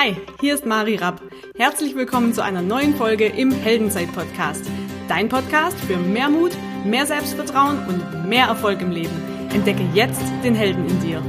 Hi, 0.00 0.14
hier 0.40 0.54
ist 0.54 0.64
Mari 0.64 0.94
Rapp. 0.94 1.20
Herzlich 1.56 1.96
willkommen 1.96 2.32
zu 2.32 2.40
einer 2.40 2.62
neuen 2.62 2.94
Folge 2.94 3.26
im 3.26 3.50
Heldenzeit-Podcast. 3.50 4.64
Dein 5.08 5.28
Podcast 5.28 5.76
für 5.76 5.96
mehr 5.96 6.28
Mut, 6.28 6.52
mehr 6.84 7.04
Selbstvertrauen 7.04 7.84
und 7.88 8.28
mehr 8.28 8.46
Erfolg 8.46 8.80
im 8.80 8.92
Leben. 8.92 9.10
Entdecke 9.52 9.82
jetzt 9.94 10.22
den 10.44 10.54
Helden 10.54 10.86
in 10.86 11.00
dir. 11.00 11.20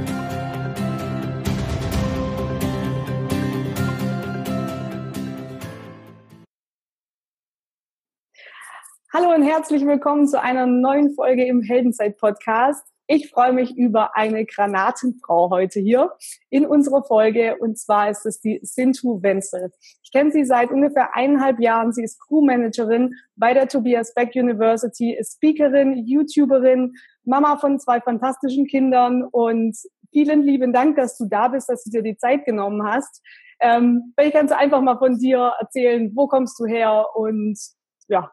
Hallo 9.12 9.34
und 9.34 9.42
herzlich 9.42 9.84
willkommen 9.84 10.28
zu 10.28 10.40
einer 10.40 10.66
neuen 10.66 11.12
Folge 11.16 11.44
im 11.44 11.60
Heldenzeit-Podcast. 11.60 12.86
Ich 13.12 13.28
freue 13.28 13.52
mich 13.52 13.76
über 13.76 14.16
eine 14.16 14.46
Granatenfrau 14.46 15.50
heute 15.50 15.80
hier 15.80 16.12
in 16.48 16.64
unserer 16.64 17.02
Folge 17.02 17.56
und 17.58 17.76
zwar 17.76 18.08
ist 18.08 18.24
es 18.24 18.40
die 18.40 18.60
Sintu 18.62 19.20
Wenzel. 19.20 19.72
Ich 20.04 20.12
kenne 20.12 20.30
sie 20.30 20.44
seit 20.44 20.70
ungefähr 20.70 21.16
eineinhalb 21.16 21.58
Jahren. 21.58 21.92
Sie 21.92 22.04
ist 22.04 22.20
Crewmanagerin 22.20 23.16
bei 23.34 23.52
der 23.52 23.66
Tobias 23.66 24.14
Beck 24.14 24.36
University, 24.36 25.12
ist 25.12 25.34
Speakerin, 25.34 26.06
YouTuberin, 26.06 26.92
Mama 27.24 27.56
von 27.56 27.80
zwei 27.80 28.00
fantastischen 28.00 28.66
Kindern 28.66 29.24
und 29.24 29.76
vielen 30.12 30.42
lieben 30.42 30.72
Dank, 30.72 30.94
dass 30.94 31.18
du 31.18 31.24
da 31.24 31.48
bist, 31.48 31.68
dass 31.68 31.82
du 31.82 31.90
dir 31.90 32.02
die 32.02 32.16
Zeit 32.16 32.44
genommen 32.44 32.86
hast. 32.86 33.24
Ähm, 33.58 34.12
vielleicht 34.16 34.36
kannst 34.36 34.52
du 34.52 34.56
einfach 34.56 34.82
mal 34.82 34.98
von 34.98 35.18
dir 35.18 35.54
erzählen, 35.58 36.12
wo 36.14 36.28
kommst 36.28 36.60
du 36.60 36.64
her 36.64 37.06
und 37.16 37.58
ja, 38.06 38.30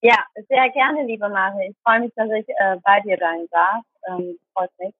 ja, 0.00 0.24
sehr 0.48 0.70
gerne, 0.70 1.04
liebe 1.04 1.28
Mari. 1.28 1.70
Ich 1.70 1.76
freue 1.84 2.00
mich, 2.00 2.12
dass 2.14 2.30
ich 2.30 2.48
äh, 2.48 2.76
bei 2.84 3.00
dir 3.00 3.16
sein 3.18 3.46
darf. 3.50 3.84
Ähm, 4.08 4.38
freut 4.54 4.70
mich. 4.78 4.94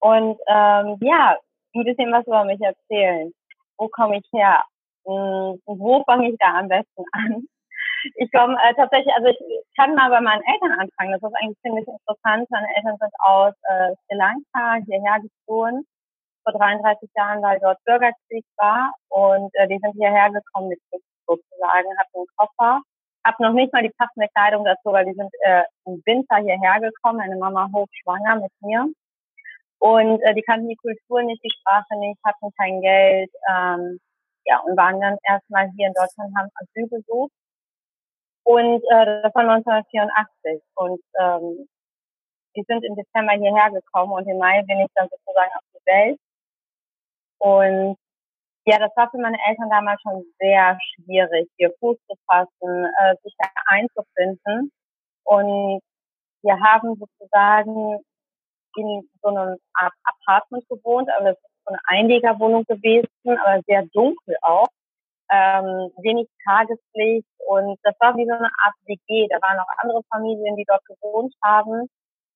Und 0.00 0.38
ähm, 0.48 0.98
ja, 1.00 1.38
ein 1.74 1.84
bisschen 1.84 2.12
was 2.12 2.26
über 2.26 2.44
mich 2.44 2.60
erzählen. 2.60 3.32
Wo 3.76 3.88
komme 3.88 4.18
ich 4.18 4.26
her? 4.32 4.64
Hm, 5.06 5.60
wo 5.66 6.04
fange 6.04 6.30
ich 6.30 6.36
da 6.38 6.58
am 6.58 6.68
besten 6.68 7.04
an? 7.12 7.44
Ich 8.16 8.32
komme 8.32 8.56
äh, 8.62 8.74
tatsächlich, 8.74 9.14
also 9.14 9.28
ich 9.28 9.38
kann 9.76 9.94
mal 9.94 10.10
bei 10.10 10.20
meinen 10.20 10.42
Eltern 10.44 10.72
anfangen. 10.72 11.12
Das 11.12 11.22
ist 11.22 11.36
eigentlich 11.36 11.60
ziemlich 11.60 11.86
interessant. 11.86 12.48
Meine 12.50 12.68
Eltern 12.76 12.96
sind 12.98 13.12
aus 13.18 13.54
äh, 13.64 13.94
Sri 14.06 14.16
Lanka 14.16 14.84
hierher 14.86 15.20
geflohen 15.20 15.84
vor 16.44 16.52
33 16.54 17.10
Jahren, 17.16 17.42
weil 17.42 17.58
dort 17.60 17.82
Bürgerkrieg 17.84 18.44
war. 18.56 18.92
Und 19.08 19.50
äh, 19.54 19.68
die 19.68 19.78
sind 19.82 19.92
hierher 19.92 20.30
gekommen 20.30 20.68
mit 20.68 20.80
sozusagen, 21.26 21.88
hatten 21.98 22.16
einen 22.16 22.26
Koffer 22.36 22.80
habe 23.24 23.42
noch 23.42 23.52
nicht 23.52 23.72
mal 23.72 23.82
die 23.82 23.92
passende 23.96 24.28
Kleidung 24.34 24.64
dazu, 24.64 24.92
weil 24.92 25.04
die 25.04 25.14
sind 25.14 25.30
äh, 25.40 25.62
im 25.86 26.02
Winter 26.06 26.36
hierher 26.36 26.80
gekommen, 26.80 27.18
meine 27.18 27.36
Mama 27.36 27.68
hochschwanger 27.72 28.36
mit 28.36 28.52
mir. 28.60 28.86
Und 29.78 30.20
äh, 30.22 30.34
die 30.34 30.42
kannten 30.42 30.68
die 30.68 30.76
Kultur 30.76 31.22
nicht, 31.22 31.42
die 31.42 31.50
Sprache 31.60 31.98
nicht, 31.98 32.20
hatten 32.24 32.50
kein 32.58 32.80
Geld. 32.80 33.30
Ähm, 33.48 33.98
ja, 34.44 34.58
und 34.60 34.76
waren 34.76 35.00
dann 35.00 35.16
erstmal 35.24 35.70
hier 35.76 35.88
in 35.88 35.94
Deutschland, 35.94 36.34
haben 36.36 36.50
Asyl 36.54 36.88
gesucht. 36.88 37.32
Und 38.44 38.82
äh, 38.90 39.22
das 39.22 39.34
war 39.34 39.48
1984. 39.48 40.62
Und 40.74 41.00
ähm, 41.18 41.68
die 42.56 42.64
sind 42.66 42.84
im 42.84 42.96
Dezember 42.96 43.32
hierher 43.32 43.70
gekommen 43.70 44.12
und 44.12 44.26
im 44.26 44.38
Mai 44.38 44.62
bin 44.66 44.80
ich 44.80 44.90
dann 44.94 45.08
sozusagen 45.08 45.50
auf 45.54 45.64
die 45.74 45.86
Welt. 45.86 46.18
Und 47.38 47.96
ja, 48.66 48.78
das 48.78 48.90
war 48.96 49.10
für 49.10 49.18
meine 49.18 49.38
Eltern 49.48 49.70
damals 49.70 50.00
schon 50.02 50.24
sehr 50.38 50.78
schwierig, 50.94 51.48
hier 51.56 51.72
Fuß 51.80 51.96
zu 52.06 52.14
fassen, 52.26 52.86
äh, 53.00 53.16
sich 53.22 53.34
da 53.38 53.48
einzufinden. 53.66 54.70
Und 55.24 55.80
wir 56.42 56.60
haben 56.60 56.96
sozusagen 56.96 57.98
in 58.76 59.08
so 59.22 59.28
einem 59.28 59.56
Art 59.74 59.92
Apartment 60.04 60.68
gewohnt, 60.68 61.08
aber 61.18 61.30
es 61.30 61.36
ist 61.36 61.64
so 61.66 61.74
eine 61.74 61.80
Einlegerwohnung 61.86 62.64
gewesen, 62.64 63.08
aber 63.44 63.62
sehr 63.66 63.84
dunkel 63.92 64.36
auch. 64.42 64.68
Ähm, 65.32 65.92
wenig 66.02 66.28
Tageslicht 66.44 67.28
und 67.46 67.78
das 67.84 67.94
war 68.00 68.16
wie 68.16 68.26
so 68.26 68.32
eine 68.32 68.50
Art 68.64 68.74
WG. 68.86 69.28
Da 69.28 69.40
waren 69.40 69.60
auch 69.60 69.78
andere 69.78 70.02
Familien, 70.10 70.56
die 70.56 70.64
dort 70.66 70.84
gewohnt 70.86 71.32
haben. 71.42 71.88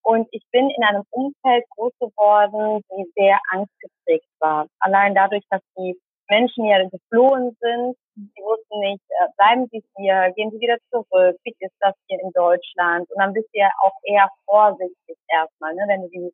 Und 0.02 0.28
ich 0.32 0.44
bin 0.52 0.70
in 0.70 0.84
einem 0.84 1.02
Umfeld 1.10 1.64
groß 1.70 1.92
geworden, 1.98 2.82
die 2.90 3.10
sehr 3.16 3.40
angstgeprägt 3.50 4.28
war. 4.38 4.66
Allein 4.78 5.14
dadurch, 5.14 5.42
dass 5.50 5.62
die 5.76 5.98
Menschen 6.28 6.64
ja 6.64 6.78
geflohen 6.88 7.56
sind. 7.60 7.96
Sie 8.14 8.42
wussten 8.42 8.80
nicht, 8.80 9.02
äh, 9.08 9.28
bleiben 9.36 9.68
Sie 9.70 9.82
hier, 9.96 10.32
gehen 10.36 10.50
Sie 10.50 10.60
wieder 10.60 10.76
zurück, 10.90 11.36
wie 11.44 11.54
ist 11.58 11.74
das 11.80 11.94
hier 12.08 12.20
in 12.20 12.30
Deutschland? 12.32 13.10
Und 13.10 13.20
dann 13.20 13.32
bist 13.32 13.48
du 13.52 13.58
ja 13.58 13.70
auch 13.82 13.94
eher 14.04 14.28
vorsichtig 14.46 15.18
erstmal, 15.28 15.74
ne? 15.74 15.84
wenn 15.88 16.02
du 16.02 16.08
die 16.08 16.32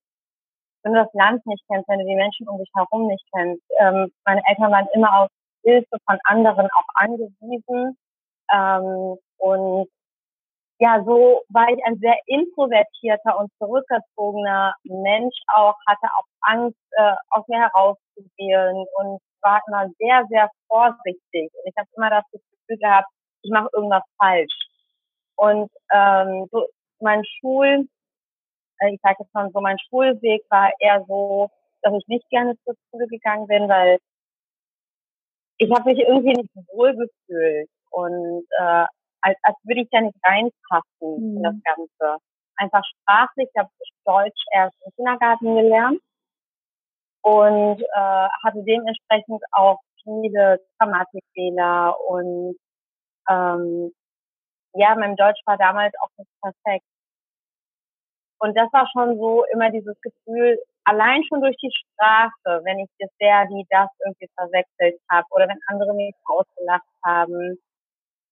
wenn 0.83 0.95
du 0.95 1.01
das 1.01 1.13
Land 1.13 1.45
nicht 1.45 1.63
kennst, 1.69 1.89
wenn 1.89 1.99
du 1.99 2.07
die 2.07 2.15
Menschen 2.15 2.49
um 2.49 2.59
dich 2.59 2.71
herum 2.75 3.07
nicht 3.07 3.25
kennst. 3.35 3.63
Ähm, 3.79 4.11
meine 4.25 4.41
Eltern 4.47 4.73
waren 4.73 4.89
immer 4.95 5.21
auf 5.21 5.29
Hilfe 5.63 5.99
von 6.07 6.19
anderen 6.25 6.69
auch 6.75 6.89
angewiesen. 6.95 7.99
Ähm, 8.53 9.19
und 9.39 9.89
ja, 10.81 11.03
so 11.05 11.43
war 11.51 11.69
ich 11.69 11.85
ein 11.85 11.99
sehr 11.99 12.17
introvertierter 12.27 13.39
und 13.39 13.53
zurückgezogener 13.59 14.75
Mensch 14.85 15.37
auch, 15.55 15.75
hatte 15.87 16.07
auch 16.17 16.25
Angst, 16.41 16.79
äh, 16.93 17.15
aus 17.29 17.47
mir 17.49 17.61
herauszugehen 17.61 18.87
und 18.97 19.21
war 19.43 19.61
immer 19.69 19.91
sehr, 19.99 20.25
sehr 20.31 20.51
vorsichtig. 20.69 21.53
Und 21.53 21.67
ich 21.67 21.75
habe 21.77 21.89
immer 21.97 22.09
das 22.09 22.25
Gefühl 22.33 22.79
gehabt, 22.79 23.09
ich 23.43 23.51
mache 23.51 23.69
irgendwas 23.75 24.03
falsch. 24.19 24.55
Und 25.37 25.71
ähm, 25.93 26.47
so 26.51 26.67
mein 27.01 27.25
Schul, 27.27 27.87
äh, 28.79 28.95
ich 28.95 29.01
sage 29.03 29.17
jetzt 29.21 29.35
mal 29.35 29.51
so, 29.53 29.61
mein 29.61 29.79
Schulweg 29.91 30.43
war 30.49 30.73
eher 30.79 31.05
so, 31.07 31.51
dass 31.83 31.93
ich 31.93 32.09
nicht 32.09 32.29
gerne 32.31 32.57
zur 32.65 32.75
Schule 32.91 33.07
gegangen 33.07 33.47
bin, 33.49 33.69
weil 33.69 33.99
ich 35.59 35.71
habe 35.71 35.91
mich 35.91 35.99
irgendwie 35.99 36.33
nicht 36.33 36.51
wohl 36.73 36.97
gefühlt 36.97 37.69
und 37.91 38.47
äh, 38.59 38.87
als, 39.23 39.39
als 39.43 39.57
würde 39.65 39.83
ich 39.83 39.89
ja 39.93 40.01
nicht 40.01 40.19
reinpassen 40.25 40.85
mhm. 41.01 41.37
in 41.37 41.43
das 41.43 41.55
mhm. 41.55 41.63
Ganze. 41.65 42.23
Einfach 42.57 42.83
sprachlich, 42.85 43.49
ich 43.53 43.59
habe 43.59 43.71
Deutsch 44.05 44.45
erst 44.53 44.77
im 44.85 44.93
Kindergarten 44.97 45.55
gelernt 45.55 46.01
und 47.23 47.81
äh, 47.81 48.29
hatte 48.45 48.63
dementsprechend 48.65 49.43
auch 49.53 49.79
viele 50.03 50.61
Grammatikfehler 50.79 51.95
und 52.09 52.57
ähm, 53.29 53.93
ja, 54.75 54.95
mein 54.95 55.17
Deutsch 55.17 55.41
war 55.47 55.57
damals 55.59 55.93
auch 56.01 56.11
nicht 56.17 56.31
perfekt. 56.41 56.85
Und 58.39 58.57
das 58.57 58.73
war 58.73 58.89
schon 58.93 59.19
so 59.19 59.45
immer 59.53 59.71
dieses 59.71 60.01
Gefühl, 60.01 60.59
allein 60.85 61.23
schon 61.29 61.43
durch 61.43 61.57
die 61.57 61.71
Sprache, 61.71 62.65
wenn 62.65 62.79
ich 62.79 62.89
das 62.99 63.11
der, 63.21 63.47
die 63.47 63.67
das 63.69 63.89
irgendwie 64.05 64.31
verwechselt 64.35 65.01
habe 65.11 65.27
oder 65.31 65.49
wenn 65.49 65.61
andere 65.67 65.95
mich 65.95 66.15
ausgelacht 66.25 66.89
haben 67.05 67.59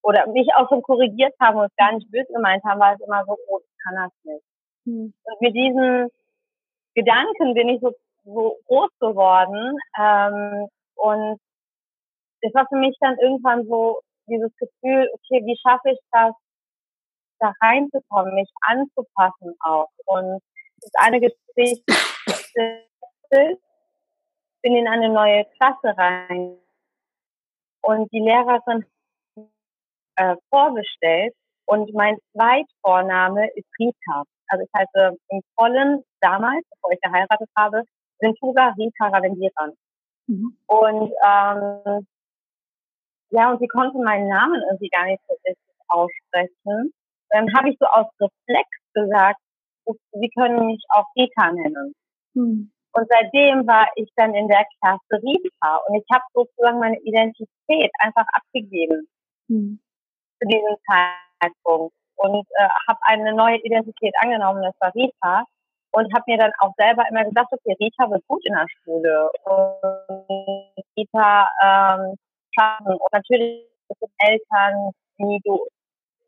oder 0.03 0.26
mich 0.28 0.48
auch 0.56 0.69
so 0.70 0.81
korrigiert 0.81 1.34
haben 1.41 1.59
und 1.59 1.66
es 1.66 1.76
gar 1.76 1.92
nicht 1.92 2.10
böse 2.10 2.32
gemeint 2.32 2.62
haben, 2.64 2.81
war 2.81 2.94
es 2.94 3.00
immer 3.00 3.25
so, 3.26 3.36
oh, 3.48 3.60
ich 3.60 3.84
kann 3.84 3.94
das 3.97 4.12
nicht. 4.25 4.44
Hm. 4.84 5.12
Und 5.22 5.41
mit 5.41 5.54
diesen 5.54 6.09
Gedanken 6.94 7.54
bin 7.54 7.69
ich 7.69 7.81
so 7.81 7.92
so 8.28 8.59
groß 8.66 8.91
geworden. 9.00 9.76
Ähm, 9.98 10.69
und 10.97 11.41
es 12.41 12.54
war 12.54 12.66
für 12.69 12.76
mich 12.76 12.97
dann 13.00 13.19
irgendwann 13.19 13.66
so 13.66 14.00
dieses 14.26 14.54
Gefühl, 14.56 15.09
okay, 15.12 15.44
wie 15.44 15.59
schaffe 15.62 15.91
ich 15.91 15.98
das, 16.12 16.32
da 17.41 17.53
reinzukommen, 17.60 18.34
mich 18.34 18.50
anzupassen 18.62 19.54
auch. 19.60 19.88
Und 20.06 20.41
das 20.80 20.91
eine 20.98 21.20
Geschichte 21.20 21.84
bin 24.62 24.75
in 24.75 24.88
eine 24.88 25.09
neue 25.09 25.44
Klasse 25.56 25.97
rein 25.97 26.59
und 27.82 28.12
die 28.12 28.20
Lehrerin 28.20 28.84
äh, 30.19 30.37
vorgestellt 30.51 31.34
und 31.67 31.93
mein 31.95 32.17
Zweitvorname 32.33 33.49
ist 33.55 33.69
Rita. 33.79 34.25
Also 34.49 34.65
ich 34.65 34.71
heiße 34.77 35.17
im 35.29 35.41
Vollen 35.55 36.03
damals, 36.21 36.65
bevor 36.71 36.93
ich 36.93 37.01
geheiratet 37.01 37.49
habe, 37.56 37.83
Ventura 38.21 38.75
Rita 38.77 39.09
Ravendiran. 39.09 39.73
Mhm. 40.27 40.57
Und 40.66 41.13
ähm, 41.25 42.07
ja, 43.31 43.51
und 43.51 43.60
sie 43.60 43.69
konnte 43.69 43.98
meinen 43.98 44.28
Namen 44.28 44.63
irgendwie 44.71 44.89
gar 44.89 45.04
nicht 45.04 45.22
so 45.28 45.34
richtig 45.47 45.77
aussprechen. 45.89 46.92
Dann 47.31 47.54
habe 47.54 47.71
ich 47.71 47.77
so 47.78 47.87
aus 47.87 48.07
Reflex 48.21 48.69
gesagt, 48.95 49.41
sie 50.13 50.31
können 50.37 50.66
mich 50.66 50.83
auch 50.89 51.07
Rita 51.16 51.53
nennen. 51.53 51.95
Mhm. 52.34 52.72
Und 52.92 53.07
seitdem 53.09 53.66
war 53.66 53.87
ich 53.97 54.10
dann 54.16 54.34
in 54.34 54.48
der 54.48 54.65
Klasse 54.81 55.22
Rita 55.22 55.77
und 55.87 55.97
ich 55.97 56.07
habe 56.13 56.25
sozusagen 56.33 56.78
meine 56.78 56.98
Identität 57.03 57.92
einfach 58.01 58.27
abgegeben 58.33 59.07
mhm. 59.48 59.81
Zu 60.41 60.49
diesem 60.49 60.77
Zeitpunkt 60.87 61.95
und 62.17 62.47
äh, 62.59 62.69
habe 62.89 62.99
eine 63.03 63.33
neue 63.33 63.59
Identität 63.59 64.15
angenommen, 64.21 64.63
das 64.63 64.75
war 64.81 64.95
Rita 64.95 65.45
und 65.93 66.13
habe 66.15 66.25
mir 66.27 66.39
dann 66.39 66.53
auch 66.59 66.73
selber 66.77 67.05
immer 67.09 67.25
gesagt, 67.25 67.53
okay, 67.53 67.77
Rita 67.81 68.11
wird 68.11 68.27
gut 68.27 68.45
in 68.45 68.55
der 68.55 68.67
Schule 68.69 69.31
und 69.45 70.85
Rita 70.97 71.49
ähm, 71.63 72.17
schaffen. 72.59 72.93
Und 72.93 73.13
natürlich 73.13 73.65
sind 73.89 74.13
Eltern, 74.19 74.91
die 75.19 75.41
du, 75.45 75.67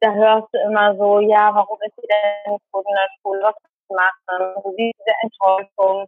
da 0.01 0.13
hörst 0.13 0.49
du 0.53 0.59
immer 0.61 0.97
so, 0.97 1.21
ja, 1.21 1.55
warum 1.55 1.79
ist 1.87 1.95
sie 1.97 2.09
denn 2.09 2.53
nicht 2.55 2.73
gut 2.73 2.85
in 2.89 2.95
der 2.95 3.09
Schule, 3.21 3.43
was 3.43 3.55
macht 3.89 4.21
man? 4.27 4.75
Diese 4.77 5.15
Enttäuschung, 5.23 6.07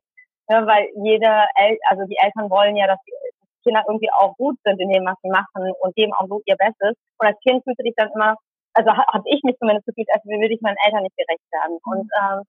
ne, 0.48 0.66
weil 0.66 0.88
jede, 1.04 1.44
El 1.56 1.78
also 1.88 2.04
die 2.06 2.16
Eltern 2.16 2.50
wollen 2.50 2.76
ja, 2.76 2.86
dass 2.86 2.98
die, 3.06 3.12
Kinder 3.62 3.82
irgendwie 3.86 4.10
auch 4.12 4.36
gut 4.36 4.56
sind 4.64 4.80
in 4.80 4.90
dem, 4.90 5.04
was 5.04 5.16
sie 5.22 5.30
machen 5.30 5.72
und 5.80 5.94
geben 5.94 6.12
auch 6.14 6.26
so 6.28 6.42
ihr 6.46 6.56
Bestes. 6.56 6.94
Und 7.18 7.26
als 7.26 7.38
Kind 7.40 7.62
fühlte 7.64 7.82
ich 7.84 7.94
dann 7.96 8.10
immer, 8.14 8.36
also 8.74 8.90
habe 8.90 9.24
ich 9.26 9.42
mich 9.42 9.56
zumindest 9.58 9.86
gefühlt, 9.86 10.08
als 10.12 10.24
würde 10.24 10.52
ich 10.52 10.60
meinen 10.60 10.80
Eltern 10.84 11.02
nicht 11.02 11.16
gerecht 11.16 11.46
werden. 11.52 11.78
Mhm. 11.84 11.92
Und 11.92 12.08
ähm, 12.20 12.42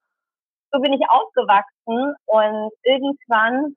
so 0.72 0.80
bin 0.82 0.94
ich 0.94 1.02
aufgewachsen 1.10 2.16
und 2.26 2.72
irgendwann, 2.84 3.76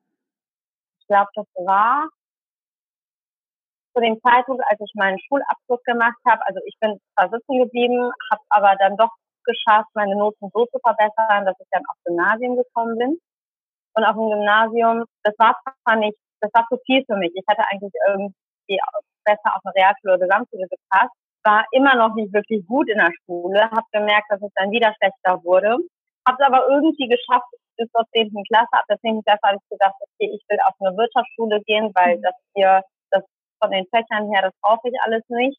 ich 1.00 1.06
glaube, 1.06 1.28
das 1.34 1.46
war 1.66 2.08
zu 3.94 4.00
dem 4.02 4.20
Zeitpunkt, 4.20 4.62
als 4.68 4.80
ich 4.80 4.92
meinen 4.94 5.18
Schulabschluss 5.20 5.82
gemacht 5.84 6.18
habe, 6.28 6.44
also 6.46 6.60
ich 6.66 6.76
bin 6.80 6.98
zwar 7.14 7.30
sitzen 7.30 7.58
geblieben, 7.58 8.10
habe 8.30 8.42
aber 8.50 8.76
dann 8.78 8.96
doch 8.96 9.10
geschafft, 9.44 9.88
meine 9.94 10.16
Noten 10.16 10.50
so 10.52 10.66
zu 10.66 10.78
verbessern, 10.84 11.46
dass 11.46 11.56
ich 11.60 11.68
dann 11.70 11.82
aufs 11.88 12.02
Gymnasium 12.04 12.56
gekommen 12.56 12.98
bin. 12.98 13.18
Und 13.94 14.04
auf 14.04 14.14
dem 14.14 14.28
Gymnasium, 14.28 15.04
das 15.22 15.34
war 15.38 15.56
zwar 15.84 15.96
nicht, 15.96 16.18
das 16.46 16.54
war 16.54 16.66
zu 16.68 16.78
viel 16.86 17.04
für 17.06 17.16
mich. 17.16 17.32
Ich 17.34 17.44
hatte 17.48 17.62
eigentlich 17.70 17.92
irgendwie 18.06 18.78
besser 19.24 19.50
auf 19.54 19.62
eine 19.64 19.74
Realschule 19.74 20.14
oder 20.14 20.26
Gesamtschule 20.26 20.66
gepasst, 20.68 21.14
war 21.44 21.64
immer 21.72 21.94
noch 21.94 22.14
nicht 22.14 22.32
wirklich 22.32 22.66
gut 22.66 22.88
in 22.88 22.98
der 22.98 23.12
Schule, 23.24 23.62
habe 23.70 23.86
gemerkt, 23.92 24.30
dass 24.30 24.42
es 24.42 24.52
dann 24.54 24.70
wieder 24.70 24.94
schlechter 24.98 25.42
wurde, 25.44 25.78
habe 26.26 26.38
es 26.38 26.46
aber 26.46 26.66
irgendwie 26.68 27.08
geschafft 27.08 27.50
bis 27.76 27.90
zur 27.92 28.04
10. 28.12 28.32
Klasse. 28.48 28.72
Ab 28.72 28.84
der 28.88 28.98
10. 28.98 29.22
Klasse 29.22 29.40
habe 29.44 29.58
ich 29.62 29.68
gedacht, 29.70 29.94
okay, 30.00 30.30
ich 30.34 30.42
will 30.48 30.58
auf 30.64 30.74
eine 30.80 30.96
Wirtschaftsschule 30.96 31.62
gehen, 31.66 31.92
weil 31.94 32.18
mhm. 32.18 32.22
das 32.22 32.34
hier, 32.54 32.82
das 33.10 33.22
von 33.60 33.70
den 33.70 33.86
Fächern 33.94 34.32
her, 34.32 34.42
das 34.42 34.54
brauche 34.60 34.88
ich 34.88 34.94
alles 35.04 35.22
nicht. 35.28 35.58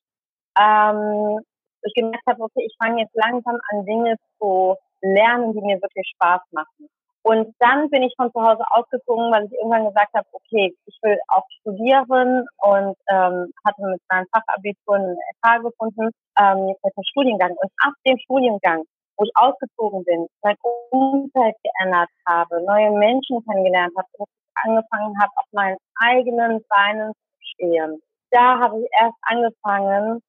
Ähm, 0.60 1.40
ich 1.84 1.94
gemerkt 1.94 2.26
habe, 2.28 2.42
okay, 2.42 2.66
ich 2.66 2.76
fange 2.82 3.02
jetzt 3.02 3.16
langsam 3.16 3.60
an, 3.72 3.86
Dinge 3.86 4.16
zu 4.40 4.76
lernen, 5.02 5.54
die 5.54 5.62
mir 5.62 5.82
wirklich 5.82 6.10
Spaß 6.16 6.42
machen. 6.52 6.90
Und 7.28 7.54
dann 7.60 7.90
bin 7.90 8.04
ich 8.04 8.14
von 8.16 8.32
zu 8.32 8.40
Hause 8.42 8.64
ausgezogen, 8.70 9.30
weil 9.34 9.44
ich 9.48 9.52
irgendwann 9.52 9.86
gesagt 9.88 10.14
habe, 10.16 10.26
okay, 10.32 10.74
ich 10.86 10.98
will 11.02 11.20
auch 11.28 11.44
studieren 11.60 12.48
und 12.64 12.96
ähm, 13.10 13.52
hatte 13.66 13.82
mit 13.84 14.02
meinem 14.10 14.28
Fachabitur 14.32 14.96
einen 14.96 15.18
FH 15.44 15.58
gefunden, 15.58 16.10
ähm, 16.40 16.70
jetzt 16.70 16.86
mit 16.86 16.96
dem 16.96 17.04
Studiengang. 17.04 17.52
Und 17.52 17.70
ab 17.84 17.92
dem 18.08 18.18
Studiengang, 18.20 18.84
wo 19.18 19.26
ich 19.26 19.32
ausgezogen 19.36 20.06
bin, 20.06 20.26
mein 20.42 20.56
Umfeld 20.92 21.56
geändert 21.64 22.08
habe, 22.26 22.64
neue 22.64 22.92
Menschen 22.92 23.44
kennengelernt 23.44 23.92
habe, 23.98 24.08
und 24.20 24.30
angefangen 24.64 25.22
habe, 25.22 25.32
auf 25.36 25.52
meinen 25.52 25.78
eigenen 26.00 26.64
Beinen 26.70 27.12
zu 27.12 27.48
stehen. 27.56 28.02
Da 28.32 28.58
habe 28.58 28.80
ich 28.80 28.88
erst 29.02 29.18
angefangen, 29.24 30.22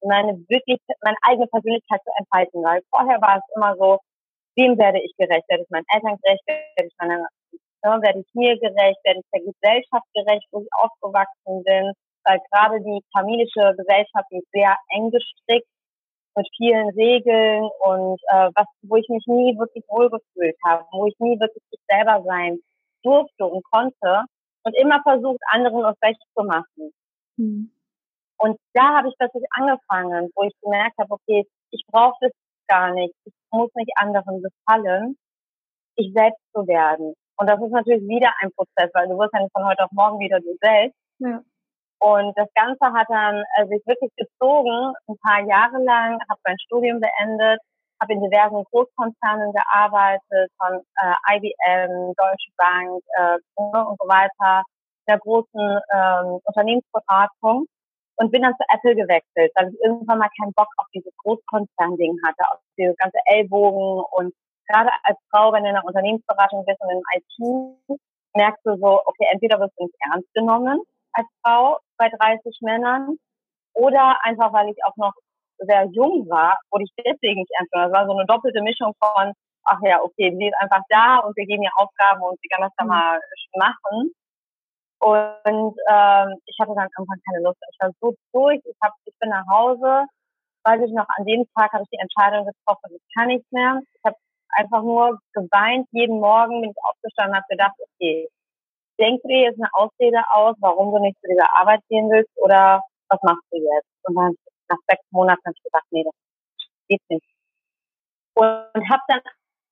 meine 0.00 0.32
wirklich, 0.48 0.80
meine 1.02 1.18
eigene 1.20 1.48
Persönlichkeit 1.48 2.00
zu 2.02 2.10
entfalten, 2.16 2.64
weil 2.64 2.80
vorher 2.88 3.20
war 3.20 3.36
es 3.36 3.54
immer 3.54 3.76
so, 3.76 3.98
wem 4.56 4.78
werde 4.78 5.00
ich 5.00 5.14
gerecht? 5.16 5.44
Werde 5.48 5.64
ich 5.64 5.70
meinen 5.70 5.86
Eltern 5.92 6.18
gerecht? 6.22 6.42
Werde 6.46 6.88
ich 6.88 6.96
meiner, 6.98 7.18
ne, 7.18 8.02
werde 8.02 8.20
ich 8.20 8.34
mir 8.34 8.58
gerecht? 8.58 8.98
Werde 9.04 9.20
ich 9.20 9.30
der 9.32 9.40
Gesellschaft 9.40 10.06
gerecht, 10.14 10.46
wo 10.50 10.62
ich 10.62 10.68
aufgewachsen 10.72 11.62
bin? 11.64 11.92
Weil 12.24 12.40
gerade 12.50 12.80
die 12.80 13.00
tamilische 13.14 13.74
Gesellschaft 13.76 14.26
ist 14.30 14.50
sehr 14.52 14.76
eng 14.90 15.10
gestrickt 15.10 15.68
mit 16.36 16.48
vielen 16.56 16.90
Regeln 16.90 17.68
und 17.80 18.20
äh, 18.28 18.50
was, 18.54 18.66
wo 18.82 18.96
ich 18.96 19.08
mich 19.08 19.24
nie 19.26 19.56
wirklich 19.58 19.84
wohlgefühlt 19.88 20.56
habe, 20.64 20.84
wo 20.92 21.06
ich 21.06 21.14
nie 21.18 21.38
wirklich 21.40 21.62
ich 21.70 21.80
selber 21.88 22.22
sein 22.24 22.58
durfte 23.02 23.46
und 23.46 23.64
konnte 23.70 24.24
und 24.64 24.76
immer 24.76 25.00
versucht, 25.02 25.40
anderen 25.50 25.82
was 25.82 25.96
recht 26.02 26.20
zu 26.36 26.44
machen. 26.44 26.92
Mhm. 27.36 27.70
Und 28.38 28.58
da 28.74 28.98
habe 28.98 29.08
ich 29.08 29.14
plötzlich 29.18 29.44
angefangen, 29.50 30.30
wo 30.34 30.42
ich 30.42 30.52
gemerkt 30.60 30.98
habe, 30.98 31.12
okay, 31.12 31.46
ich 31.70 31.84
brauche 31.86 32.16
das 32.20 32.32
gar 32.68 32.92
nicht. 32.92 33.14
Ich 33.24 33.32
muss 33.50 33.70
nicht 33.74 33.92
anderen 33.96 34.42
gefallen, 34.42 35.16
ich 35.96 36.12
selbst 36.14 36.40
zu 36.54 36.66
werden. 36.66 37.14
Und 37.38 37.48
das 37.48 37.60
ist 37.60 37.70
natürlich 37.70 38.02
wieder 38.08 38.32
ein 38.40 38.50
Prozess, 38.52 38.90
weil 38.94 39.08
du 39.08 39.18
wirst 39.18 39.34
ja 39.34 39.40
nicht 39.40 39.52
von 39.52 39.66
heute 39.66 39.84
auf 39.84 39.92
morgen 39.92 40.18
wieder 40.18 40.40
du 40.40 40.56
selbst. 40.60 40.96
Ja. 41.18 41.42
Und 41.98 42.36
das 42.36 42.48
Ganze 42.54 42.92
hat 42.92 43.06
dann 43.08 43.42
äh, 43.56 43.66
sich 43.68 43.82
wirklich 43.86 44.10
gezogen, 44.16 44.92
ein 45.08 45.16
paar 45.22 45.40
Jahre 45.46 45.82
lang, 45.82 46.18
habe 46.28 46.40
mein 46.44 46.58
Studium 46.60 47.00
beendet, 47.00 47.60
habe 48.00 48.12
in 48.12 48.22
diversen 48.22 48.64
Großkonzernen 48.64 49.52
gearbeitet, 49.52 50.50
von 50.58 50.82
äh, 50.96 51.36
IBM, 51.36 52.12
Deutsche 52.16 52.50
Bank 52.56 53.02
äh, 53.16 53.38
und 53.54 53.98
so 53.98 54.08
weiter, 54.08 54.62
der 55.08 55.18
großen 55.18 55.80
ähm, 55.92 56.40
Unternehmensberatung 56.44 57.66
und 58.16 58.32
bin 58.32 58.42
dann 58.42 58.54
zu 58.56 58.64
Apple 58.72 58.94
gewechselt, 58.94 59.52
weil 59.54 59.68
ich 59.68 59.80
irgendwann 59.82 60.18
mal 60.18 60.30
keinen 60.40 60.52
Bock 60.54 60.68
auf 60.76 60.86
dieses 60.94 61.12
Großkonzern-Ding 61.18 62.18
hatte, 62.24 62.50
auf 62.52 62.60
diese 62.78 62.94
ganze 62.94 63.18
Ellbogen 63.26 64.04
und 64.12 64.34
gerade 64.68 64.90
als 65.04 65.18
Frau, 65.30 65.52
wenn 65.52 65.62
du 65.62 65.68
in 65.68 65.74
der 65.74 65.84
Unternehmensberatung 65.84 66.64
bist 66.64 66.80
und 66.80 66.90
in 66.90 67.02
IT, 67.14 67.98
merkst 68.34 68.64
du 68.64 68.76
so, 68.76 69.00
okay, 69.04 69.26
entweder 69.32 69.60
wirst 69.60 69.78
du 69.78 69.84
nicht 69.84 69.96
ernst 70.10 70.32
genommen 70.34 70.80
als 71.12 71.26
Frau 71.42 71.78
bei 71.96 72.08
30 72.08 72.58
Männern 72.60 73.16
oder 73.72 74.16
einfach, 74.24 74.52
weil 74.52 74.68
ich 74.68 74.76
auch 74.84 74.96
noch 74.96 75.12
sehr 75.58 75.86
jung 75.92 76.28
war, 76.28 76.58
wurde 76.70 76.84
ich 76.84 76.92
deswegen 76.98 77.40
nicht 77.40 77.52
ernst 77.58 77.72
genommen. 77.72 77.92
Das 77.92 78.00
war 78.00 78.06
so 78.06 78.16
eine 78.16 78.26
doppelte 78.26 78.62
Mischung 78.62 78.92
von, 79.00 79.32
ach 79.64 79.80
ja, 79.82 80.02
okay, 80.02 80.34
sie 80.36 80.46
ist 80.46 80.60
einfach 80.60 80.82
da 80.88 81.18
und 81.18 81.36
wir 81.36 81.46
geben 81.46 81.62
ihr 81.62 81.76
Aufgaben 81.76 82.22
und 82.22 82.38
sie 82.42 82.48
kann 82.48 82.62
das 82.62 82.72
dann 82.76 82.86
mhm. 82.86 82.92
mal 82.92 83.20
machen. 83.56 84.12
Und 84.98 85.74
ähm, 85.88 86.40
ich 86.46 86.56
hatte 86.58 86.74
dann 86.74 86.88
irgendwann 86.96 87.20
keine 87.28 87.44
Lust. 87.44 87.58
Ich 87.70 87.78
war 87.80 87.90
so 88.00 88.14
durch. 88.32 88.60
Ich, 88.64 88.76
hab, 88.82 88.92
ich 89.04 89.14
bin 89.20 89.30
nach 89.30 89.46
Hause, 89.50 90.06
weil 90.64 90.82
ich 90.82 90.92
noch 90.92 91.06
an 91.16 91.24
dem 91.24 91.44
Tag 91.54 91.72
habe 91.72 91.84
ich 91.84 91.90
die 91.90 92.00
Entscheidung 92.00 92.46
getroffen, 92.46 92.96
ich 92.96 93.14
kann 93.14 93.28
nicht 93.28 93.44
mehr. 93.52 93.80
Ich 93.94 94.04
habe 94.04 94.16
einfach 94.50 94.82
nur 94.82 95.18
geweint. 95.32 95.86
Jeden 95.92 96.18
Morgen 96.18 96.60
bin 96.62 96.70
ich 96.70 96.76
aufgestanden 96.82 97.32
und 97.32 97.36
habe 97.36 97.46
gedacht, 97.50 97.74
okay, 97.78 98.28
denkst 98.98 99.22
du 99.22 99.28
dir 99.28 99.42
jetzt 99.42 99.60
eine 99.60 99.70
Ausrede 99.74 100.22
aus, 100.32 100.56
warum 100.60 100.92
du 100.92 100.98
nicht 101.00 101.18
zu 101.20 101.28
dieser 101.28 101.48
Arbeit 101.60 101.80
gehen 101.88 102.10
willst 102.10 102.30
oder 102.36 102.82
was 103.08 103.20
machst 103.22 103.44
du 103.50 103.58
jetzt? 103.58 103.88
Und 104.04 104.16
dann 104.16 104.34
nach 104.68 104.78
sechs 104.88 105.04
Monaten 105.10 105.42
habe 105.44 105.54
ich 105.56 105.62
gedacht, 105.62 105.84
nee, 105.90 106.04
das 106.04 106.14
geht 106.88 107.02
nicht. 107.08 107.26
Und 108.34 108.90
habe 108.90 109.02
dann 109.08 109.20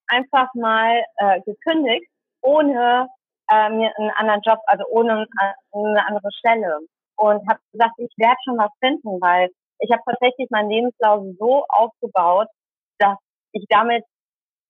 einfach 0.09 0.49
mal 0.55 1.03
äh, 1.17 1.41
gekündigt, 1.43 2.09
ohne 2.43 3.09
äh, 3.51 3.71
mir 3.71 3.93
einen 3.97 4.11
anderen 4.11 4.43
Job, 4.43 4.59
also 4.67 4.85
ohne 4.89 5.27
eine 5.73 6.07
andere 6.07 6.31
Stelle. 6.33 6.79
Und 7.17 7.49
habe 7.49 7.61
gesagt, 7.73 7.95
ich 7.99 8.13
werde 8.17 8.37
schon 8.45 8.59
was 8.59 8.71
finden, 8.81 9.21
weil 9.21 9.51
ich 9.79 9.91
habe 9.93 10.03
tatsächlich 10.07 10.49
meinen 10.51 10.71
Lebenslauf 10.71 11.25
so 11.39 11.65
aufgebaut, 11.69 12.49
dass 12.99 13.17
ich 13.53 13.65
damit 13.69 14.05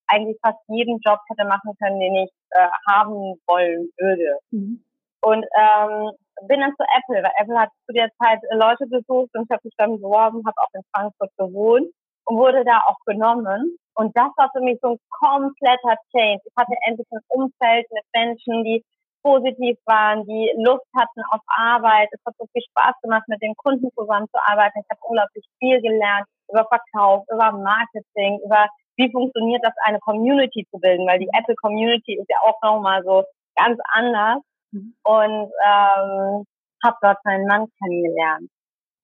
eigentlich 0.07 0.39
fast 0.43 0.59
jeden 0.69 1.01
Job 1.01 1.19
hätte 1.29 1.49
machen 1.49 1.73
können, 1.81 2.01
den 2.01 2.15
ich 2.17 2.31
äh, 2.51 2.69
haben 2.87 3.41
wollen 3.47 3.89
würde. 3.99 4.39
Mhm. 4.51 4.85
Und 5.23 5.47
ähm, 5.59 6.13
bin 6.47 6.61
dann 6.61 6.75
zu 6.77 6.85
Apple, 6.85 7.23
weil 7.23 7.33
Apple 7.39 7.59
hat 7.59 7.71
zu 7.87 7.93
der 7.93 8.11
Zeit 8.23 8.41
Leute 8.51 8.87
gesucht 8.89 9.31
und 9.35 9.45
ich 9.45 9.51
habe 9.51 9.63
mich 9.65 9.75
dann 9.79 9.97
beworben, 9.97 10.43
habe 10.45 10.57
auch 10.59 10.75
in 10.75 10.83
Frankfurt 10.93 11.31
gewohnt 11.39 11.89
und 12.27 12.37
wurde 12.37 12.65
da 12.65 12.83
auch 12.87 12.99
genommen. 13.07 13.77
Und 13.95 14.17
das 14.17 14.31
war 14.37 14.51
für 14.53 14.61
mich 14.61 14.79
so 14.83 14.91
ein 14.91 14.99
kompletter 15.23 15.97
Change. 16.11 16.43
Ich 16.45 16.57
hatte 16.57 16.75
endlich 16.87 17.07
ein 17.11 17.21
Umfeld 17.29 17.87
mit 17.91 18.05
Menschen, 18.15 18.65
die 18.65 18.85
positiv 19.23 19.79
waren, 19.87 20.27
die 20.27 20.53
Lust 20.59 20.85
hatten 20.97 21.23
auf 21.31 21.41
Arbeit. 21.47 22.09
Es 22.13 22.21
hat 22.27 22.35
so 22.39 22.47
viel 22.53 22.63
Spaß 22.71 22.95
gemacht, 23.03 23.25
mit 23.29 23.41
den 23.41 23.55
Kunden 23.57 23.89
zusammenzuarbeiten. 23.97 24.83
Ich 24.83 24.91
habe 24.91 25.01
unglaublich 25.03 25.45
viel 25.59 25.81
gelernt 25.81 26.27
über 26.51 26.67
Verkauf, 26.67 27.25
über 27.33 27.53
Marketing, 27.53 28.39
über 28.45 28.69
wie 28.97 29.11
funktioniert 29.11 29.65
das, 29.65 29.73
eine 29.85 29.99
Community 30.01 30.67
zu 30.71 30.79
bilden, 30.79 31.07
weil 31.07 31.19
die 31.19 31.31
Apple 31.33 31.57
Community 31.57 32.19
ist 32.19 32.29
ja 32.29 32.37
auch 32.43 32.61
nochmal 32.63 33.03
so 33.03 33.25
ganz 33.57 33.79
anders. 33.93 34.43
Mhm. 34.73 34.95
Und 35.05 35.51
ähm, 35.65 36.45
habe 36.85 36.97
dort 37.01 37.25
meinen 37.25 37.47
Mann 37.47 37.67
kennengelernt, 37.83 38.51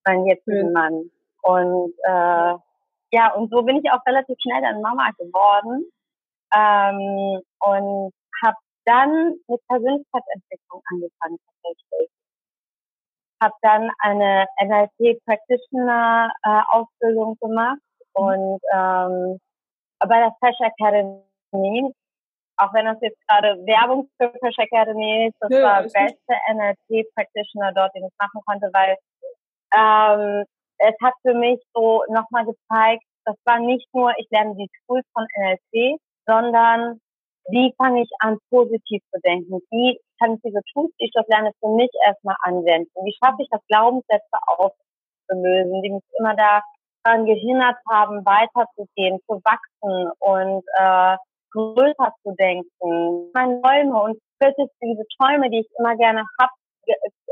meinen 0.05 0.27
jetzigen 0.27 0.67
mhm. 0.67 0.73
Mann. 0.73 1.11
Und 1.41 1.93
äh, 2.03 2.53
ja, 3.11 3.33
und 3.33 3.51
so 3.51 3.61
bin 3.63 3.77
ich 3.77 3.91
auch 3.91 4.05
relativ 4.05 4.37
schnell 4.41 4.61
dann 4.61 4.81
Mama 4.81 5.11
geworden 5.17 5.85
ähm, 6.53 7.41
und 7.59 8.13
habe 8.43 8.57
dann 8.85 9.35
mit 9.47 9.67
Persönlichkeitsentwicklung 9.67 10.81
angefangen 10.91 11.37
tatsächlich. 11.45 12.09
Habe 13.41 13.53
dann 13.61 13.91
eine 13.99 14.45
NLP 14.63 15.23
Practitioner 15.25 16.31
äh, 16.43 16.61
Ausbildung 16.69 17.37
gemacht 17.39 17.79
mhm. 18.15 18.23
und 18.23 18.61
ähm, 18.73 19.39
bei 19.99 20.19
der 20.19 20.35
Fresh 20.39 20.59
Academy, 20.59 21.93
auch 22.57 22.73
wenn 22.73 22.85
das 22.85 22.97
jetzt 23.01 23.19
gerade 23.27 23.57
Werbung 23.65 24.09
für 24.17 24.31
Fresh 24.39 24.57
Academy 24.57 25.27
ist, 25.27 25.35
das 25.39 25.51
ja, 25.51 25.63
war 25.63 25.83
beste 25.83 26.33
NLP 26.49 27.13
Practitioner 27.13 27.73
dort, 27.73 27.93
den 27.95 28.05
ich 28.05 28.13
machen 28.19 28.41
konnte, 28.45 28.69
weil 28.73 28.97
ähm, 29.73 30.45
es 30.81 30.95
hat 31.01 31.13
für 31.21 31.33
mich 31.33 31.59
so 31.73 32.03
nochmal 32.09 32.45
gezeigt, 32.45 33.03
das 33.25 33.35
war 33.45 33.59
nicht 33.59 33.87
nur, 33.93 34.11
ich 34.17 34.27
lerne 34.31 34.55
die 34.55 34.69
Tools 34.85 35.05
von 35.13 35.25
NLP, 35.37 35.99
sondern 36.25 36.99
wie 37.49 37.73
fange 37.77 38.03
ich 38.03 38.09
an, 38.19 38.37
positiv 38.49 39.01
zu 39.11 39.19
denken? 39.21 39.59
Wie 39.69 39.99
kann 40.19 40.35
ich 40.35 40.41
diese 40.43 40.61
Tools, 40.73 40.91
die 40.99 41.05
ich 41.05 41.11
dort 41.13 41.27
lerne, 41.29 41.51
für 41.59 41.69
mich 41.69 41.89
erstmal 42.05 42.35
anwenden? 42.43 42.91
Wie 43.03 43.15
schaffe 43.23 43.41
ich 43.41 43.49
das, 43.49 43.61
Glaubenssätze 43.67 44.37
aufzulösen, 44.47 45.81
die 45.81 45.91
mich 45.91 46.03
immer 46.19 46.35
daran 46.35 47.25
gehindert 47.25 47.77
haben, 47.89 48.25
weiterzugehen, 48.25 49.19
zu 49.27 49.41
wachsen 49.43 50.11
und 50.19 50.63
äh, 50.79 51.17
größer 51.51 52.13
zu 52.23 52.33
denken, 52.35 53.31
meine 53.33 53.61
Träume 53.61 54.01
und 54.01 54.19
spätestens 54.35 54.71
diese 54.81 55.05
Träume, 55.19 55.49
die 55.49 55.59
ich 55.59 55.67
immer 55.77 55.95
gerne 55.97 56.23
hab, 56.39 56.49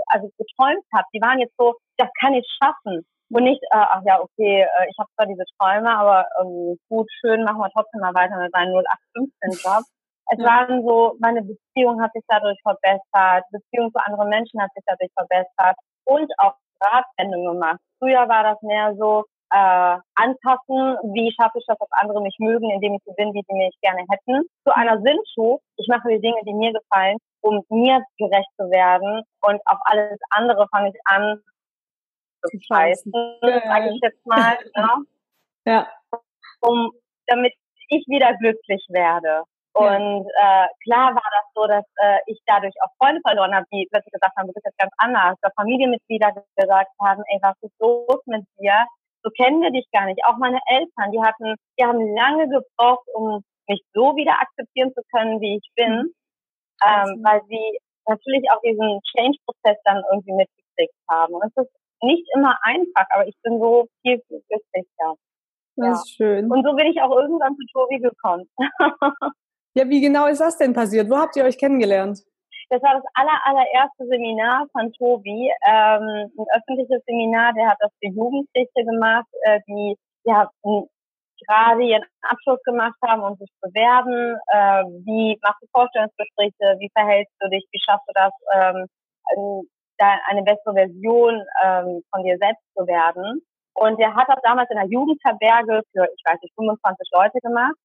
also 0.07 0.29
geträumt 0.37 0.83
habe, 0.93 1.05
die 1.13 1.21
waren 1.21 1.39
jetzt 1.39 1.55
so, 1.57 1.75
das 1.97 2.09
kann 2.19 2.33
ich 2.33 2.45
schaffen. 2.61 3.05
Und 3.31 3.43
nicht, 3.43 3.61
äh, 3.63 3.67
ach 3.77 4.01
ja, 4.05 4.19
okay, 4.21 4.61
äh, 4.61 4.89
ich 4.89 4.97
habe 4.97 5.09
zwar 5.15 5.25
diese 5.27 5.43
Träume, 5.57 5.89
aber 5.89 6.25
ähm, 6.41 6.77
gut, 6.89 7.07
schön, 7.21 7.43
machen 7.43 7.59
wir 7.59 7.69
trotzdem 7.71 8.01
mal 8.01 8.13
weiter 8.13 8.37
mit 8.37 8.53
meinem 8.53 8.73
0815-Job. 8.73 9.83
Es 10.31 10.39
ja. 10.39 10.45
waren 10.45 10.83
so, 10.85 11.15
meine 11.19 11.41
Beziehung 11.41 12.01
hat 12.01 12.11
sich 12.13 12.23
dadurch 12.27 12.59
verbessert, 12.61 13.45
Beziehung 13.51 13.91
zu 13.91 13.99
anderen 14.05 14.29
Menschen 14.29 14.61
hat 14.61 14.71
sich 14.73 14.83
dadurch 14.85 15.11
verbessert 15.13 15.77
und 16.05 16.31
auch 16.37 16.53
Ratwendungen 16.81 17.53
gemacht. 17.53 17.79
Früher 17.99 18.27
war 18.29 18.43
das 18.43 18.61
mehr 18.61 18.95
so, 18.95 19.25
äh, 19.51 19.97
anpassen, 20.15 20.97
wie 21.13 21.33
schaffe 21.33 21.57
ich 21.57 21.65
das, 21.67 21.77
dass 21.77 21.89
andere 21.91 22.21
mich 22.21 22.35
mögen, 22.39 22.69
indem 22.69 22.93
ich 22.93 23.01
so 23.05 23.13
bin, 23.13 23.33
wie 23.33 23.43
sie 23.47 23.55
mich 23.55 23.75
gerne 23.81 24.05
hätten, 24.09 24.45
zu 24.63 24.75
einer 24.75 25.01
Sinnschuh, 25.01 25.57
ich 25.77 25.87
mache 25.87 26.09
die 26.09 26.21
Dinge, 26.21 26.41
die 26.45 26.53
mir 26.53 26.73
gefallen, 26.73 27.17
um 27.41 27.63
mir 27.69 28.03
gerecht 28.17 28.49
zu 28.57 28.69
werden 28.69 29.23
und 29.41 29.61
auf 29.65 29.79
alles 29.85 30.19
andere 30.29 30.67
fange 30.69 30.89
ich 30.89 30.99
an 31.05 31.41
zu 32.41 32.59
scheißen, 32.59 33.11
ja. 33.41 33.61
sage 33.61 33.89
ich 33.93 33.99
jetzt 34.01 34.25
mal, 34.25 34.57
ne? 34.75 35.05
ja. 35.65 35.87
um, 36.61 36.91
damit 37.27 37.53
ich 37.89 38.05
wieder 38.07 38.35
glücklich 38.37 38.85
werde. 38.89 39.43
Und 39.73 40.25
äh, 40.25 40.67
klar 40.83 41.15
war 41.15 41.29
das 41.31 41.45
so, 41.53 41.67
dass 41.67 41.85
äh, 42.01 42.19
ich 42.25 42.39
dadurch 42.45 42.73
auch 42.81 42.91
Freunde 42.97 43.21
verloren 43.21 43.53
habe, 43.53 43.65
die 43.71 43.87
plötzlich 43.91 44.11
gesagt 44.11 44.35
haben, 44.35 44.47
du 44.47 44.53
bist 44.53 44.65
jetzt 44.65 44.77
ganz 44.77 44.91
anders. 44.97 45.37
Oder 45.41 45.53
Familienmitglieder 45.55 46.33
gesagt 46.57 46.91
haben, 47.01 47.23
ey, 47.27 47.39
was 47.41 47.55
ist 47.61 47.79
los 47.79 48.21
mit 48.25 48.45
dir? 48.59 48.85
So 49.23 49.29
kennen 49.31 49.61
wir 49.61 49.71
dich 49.71 49.85
gar 49.91 50.05
nicht. 50.05 50.19
Auch 50.25 50.37
meine 50.37 50.59
Eltern, 50.67 51.11
die 51.11 51.21
hatten, 51.21 51.55
die 51.79 51.85
haben 51.85 51.99
lange 52.15 52.49
gebraucht, 52.49 53.07
um 53.13 53.41
mich 53.67 53.81
so 53.93 54.15
wieder 54.15 54.33
akzeptieren 54.41 54.91
zu 54.93 55.01
können, 55.13 55.39
wie 55.39 55.57
ich 55.57 55.69
bin, 55.75 55.93
mhm. 55.93 56.13
ähm, 56.83 57.23
weil 57.23 57.41
sie 57.47 57.79
natürlich 58.07 58.49
auch 58.51 58.61
diesen 58.61 58.99
Change-Prozess 59.15 59.77
dann 59.85 60.03
irgendwie 60.11 60.33
mitgekriegt 60.33 60.97
haben. 61.07 61.35
Und 61.35 61.43
es 61.45 61.63
ist 61.63 61.71
nicht 62.01 62.27
immer 62.35 62.57
einfach, 62.63 63.05
aber 63.09 63.27
ich 63.27 63.35
bin 63.43 63.59
so 63.59 63.87
viel, 64.01 64.21
viel 64.27 64.41
glücklicher. 64.47 65.15
Das 65.75 65.87
ja. 65.87 65.91
ist 65.93 66.15
schön. 66.15 66.51
Und 66.51 66.65
so 66.65 66.75
bin 66.75 66.87
ich 66.87 67.01
auch 67.01 67.15
irgendwann 67.15 67.55
zu 67.55 67.65
Tobi 67.73 67.99
gekommen. 67.99 68.49
ja, 69.75 69.87
wie 69.87 70.01
genau 70.01 70.27
ist 70.27 70.41
das 70.41 70.57
denn 70.57 70.73
passiert? 70.73 71.09
Wo 71.09 71.17
habt 71.17 71.35
ihr 71.35 71.45
euch 71.45 71.57
kennengelernt? 71.57 72.19
Das 72.69 72.83
war 72.83 72.93
das 72.93 73.03
aller, 73.15 73.39
allererste 73.45 74.05
Seminar 74.05 74.67
von 74.71 74.91
Tobi, 74.93 75.49
ähm, 75.65 76.29
ein 76.37 76.45
öffentliches 76.53 77.01
Seminar, 77.07 77.53
der 77.53 77.69
hat 77.69 77.77
das 77.79 77.91
für 77.99 78.09
Jugendliche 78.09 78.85
gemacht, 78.85 79.27
äh, 79.41 79.59
die 79.67 79.95
ja 80.25 80.47
gerade 81.47 81.83
ihren 81.83 82.03
Abschluss 82.21 82.61
gemacht 82.63 82.97
haben 83.01 83.23
und 83.23 83.39
sich 83.39 83.49
bewerben. 83.61 84.37
Äh, 84.47 84.83
wie 85.05 85.39
machst 85.41 85.61
du 85.63 85.67
Vorstellungsgespräche? 85.71 86.77
Wie 86.79 86.91
verhältst 86.93 87.33
du 87.39 87.49
dich? 87.49 87.65
Wie 87.71 87.79
schaffst 87.79 88.07
du 88.07 88.13
das, 88.13 88.33
ähm, 88.53 88.85
da 89.99 90.17
eine 90.27 90.43
bessere 90.43 90.73
Version 90.73 91.43
ähm, 91.63 92.03
von 92.11 92.23
dir 92.23 92.37
selbst 92.39 92.63
zu 92.75 92.87
werden? 92.87 93.41
Und 93.73 93.99
der 93.99 94.13
hat 94.15 94.27
das 94.27 94.41
damals 94.43 94.69
in 94.69 94.77
der 94.77 94.87
Jugendherberge 94.87 95.81
für, 95.91 96.03
ich 96.03 96.23
weiß 96.25 96.39
nicht, 96.41 96.53
25 96.55 97.09
Leute 97.13 97.39
gemacht. 97.41 97.75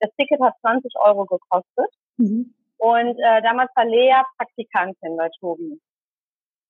Das 0.00 0.10
Ticket 0.16 0.40
hat 0.40 0.54
20 0.60 0.92
Euro 1.04 1.26
gekostet. 1.26 1.90
Mhm. 2.16 2.54
Und 2.78 3.18
äh, 3.18 3.42
damals 3.42 3.70
war 3.74 3.84
Lea 3.84 4.22
Praktikantin 4.36 5.16
bei 5.16 5.28
Tobi. 5.40 5.78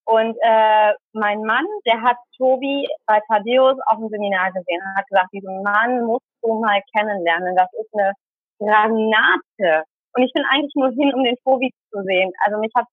Und 0.04 0.36
äh, 0.42 0.92
mein 1.12 1.42
Mann, 1.42 1.64
der 1.86 2.02
hat 2.02 2.16
Tobi 2.36 2.88
bei 3.06 3.20
Thaddeus 3.28 3.78
auf 3.86 3.98
dem 3.98 4.08
Seminar 4.08 4.52
gesehen 4.52 4.80
und 4.84 4.96
hat 4.96 5.06
gesagt, 5.06 5.32
diesen 5.32 5.62
Mann 5.62 6.04
musst 6.04 6.26
du 6.42 6.60
mal 6.60 6.82
kennenlernen. 6.94 7.54
Das 7.56 7.68
ist 7.72 7.88
eine 7.94 8.12
Granate. 8.58 9.84
Und 10.14 10.22
ich 10.22 10.32
bin 10.32 10.44
eigentlich 10.50 10.74
nur 10.74 10.90
hin, 10.90 11.14
um 11.14 11.24
den 11.24 11.36
Tobi 11.44 11.72
zu 11.90 12.02
sehen. 12.02 12.32
Also 12.44 12.58
mich 12.58 12.72
hat 12.76 12.86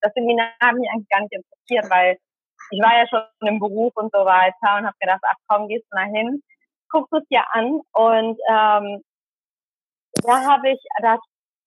das 0.00 0.12
Seminar 0.14 0.52
hat 0.60 0.74
mich 0.74 0.88
eigentlich 0.90 1.08
gar 1.08 1.20
nicht 1.20 1.32
interessiert, 1.32 1.90
weil 1.90 2.18
ich 2.70 2.80
war 2.80 2.96
ja 2.96 3.06
schon 3.08 3.48
im 3.48 3.58
Beruf 3.58 3.92
und 3.96 4.12
so 4.12 4.24
weiter 4.24 4.78
und 4.78 4.86
habe 4.86 4.96
gedacht, 5.00 5.20
ach 5.24 5.36
komm, 5.48 5.68
gehst 5.68 5.86
du 5.90 5.96
mal 5.96 6.06
hin, 6.06 6.42
guckst 6.90 7.12
es 7.12 7.26
dir 7.28 7.44
an. 7.52 7.80
Und 7.92 8.38
ähm, 8.48 9.02
da 10.22 10.44
habe 10.44 10.70
ich, 10.70 10.80
da 11.02 11.12
hat 11.12 11.20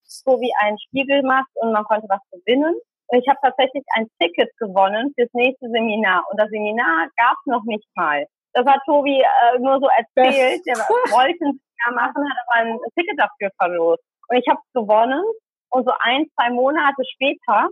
so 0.04 0.40
wie 0.40 0.54
ein 0.60 0.78
Spiegel 0.80 1.24
macht 1.24 1.50
und 1.56 1.74
man 1.74 1.84
konnte 1.84 2.08
was 2.10 2.22
gewinnen. 2.32 2.76
Und 3.08 3.20
ich 3.20 3.28
habe 3.28 3.40
tatsächlich 3.42 3.84
ein 3.96 4.08
Ticket 4.20 4.50
gewonnen 4.58 5.12
fürs 5.16 5.30
nächste 5.34 5.70
Seminar. 5.70 6.24
Und 6.30 6.40
das 6.40 6.50
Seminar 6.50 7.08
gab 7.18 7.36
es 7.40 7.46
noch 7.46 7.64
nicht 7.66 7.88
mal. 7.96 8.26
Das 8.54 8.66
hat 8.66 8.82
Tobi 8.86 9.20
äh, 9.20 9.60
nur 9.60 9.80
so 9.80 9.88
erzählt. 9.88 10.62
Der 10.66 10.78
wollte 10.78 11.46
ein 11.46 11.60
Seminar 11.60 12.06
machen, 12.06 12.30
hat 12.30 12.38
aber 12.48 12.70
ein 12.70 12.80
Ticket 12.96 13.20
dafür 13.20 13.50
verlost. 13.58 14.04
Und 14.34 14.40
ich 14.40 14.50
habe 14.50 14.60
es 14.66 14.74
gewonnen. 14.74 15.24
Und 15.70 15.86
so 15.86 15.94
ein, 16.00 16.26
zwei 16.34 16.50
Monate 16.50 17.04
später 17.14 17.70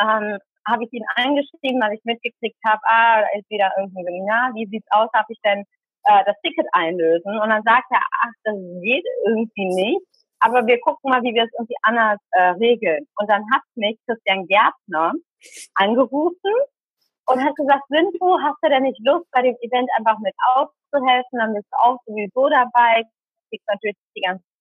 ähm, 0.00 0.38
habe 0.68 0.84
ich 0.84 0.92
ihn 0.92 1.04
angeschrieben, 1.16 1.80
weil 1.80 1.94
ich 1.94 2.04
mitgekriegt 2.04 2.58
habe, 2.66 2.80
ah, 2.84 3.22
da 3.22 3.38
ist 3.38 3.48
wieder 3.48 3.72
irgendein 3.78 4.04
Seminar. 4.04 4.54
Wie 4.54 4.66
sieht's 4.66 4.86
aus? 4.90 5.08
Darf 5.12 5.26
ich 5.28 5.40
denn 5.42 5.64
äh, 6.04 6.24
das 6.26 6.36
Ticket 6.42 6.66
einlösen? 6.72 7.38
Und 7.40 7.48
dann 7.48 7.62
sagt 7.62 7.86
er, 7.90 8.00
ach, 8.20 8.32
das 8.44 8.56
geht 8.82 9.04
irgendwie 9.26 9.74
nicht 9.74 10.06
aber 10.42 10.66
wir 10.66 10.80
gucken 10.80 11.10
mal, 11.10 11.22
wie 11.22 11.34
wir 11.34 11.44
es 11.44 11.54
irgendwie 11.56 11.76
anders 11.82 12.18
äh, 12.32 12.50
regeln. 12.58 13.06
Und 13.16 13.30
dann 13.30 13.44
hat 13.52 13.62
mich 13.76 13.96
Christian 14.06 14.46
Gärtner 14.46 15.12
angerufen 15.74 16.52
und 17.26 17.44
hat 17.44 17.54
gesagt, 17.54 17.84
Sinto, 17.88 18.38
hast 18.42 18.58
du 18.60 18.68
denn 18.68 18.82
nicht 18.82 18.98
Lust, 19.04 19.30
bei 19.30 19.42
dem 19.42 19.56
Event 19.60 19.88
einfach 19.96 20.18
mit 20.18 20.34
auszuhelfen? 20.54 21.38
Dann 21.38 21.54
bist 21.54 21.68
du 21.70 21.76
auch 21.78 21.98
sowieso 22.06 22.48
dabei, 22.48 23.04
kriegst 23.48 23.68
natürlich 23.68 23.96
die 24.16 24.22
ganzen 24.22 24.51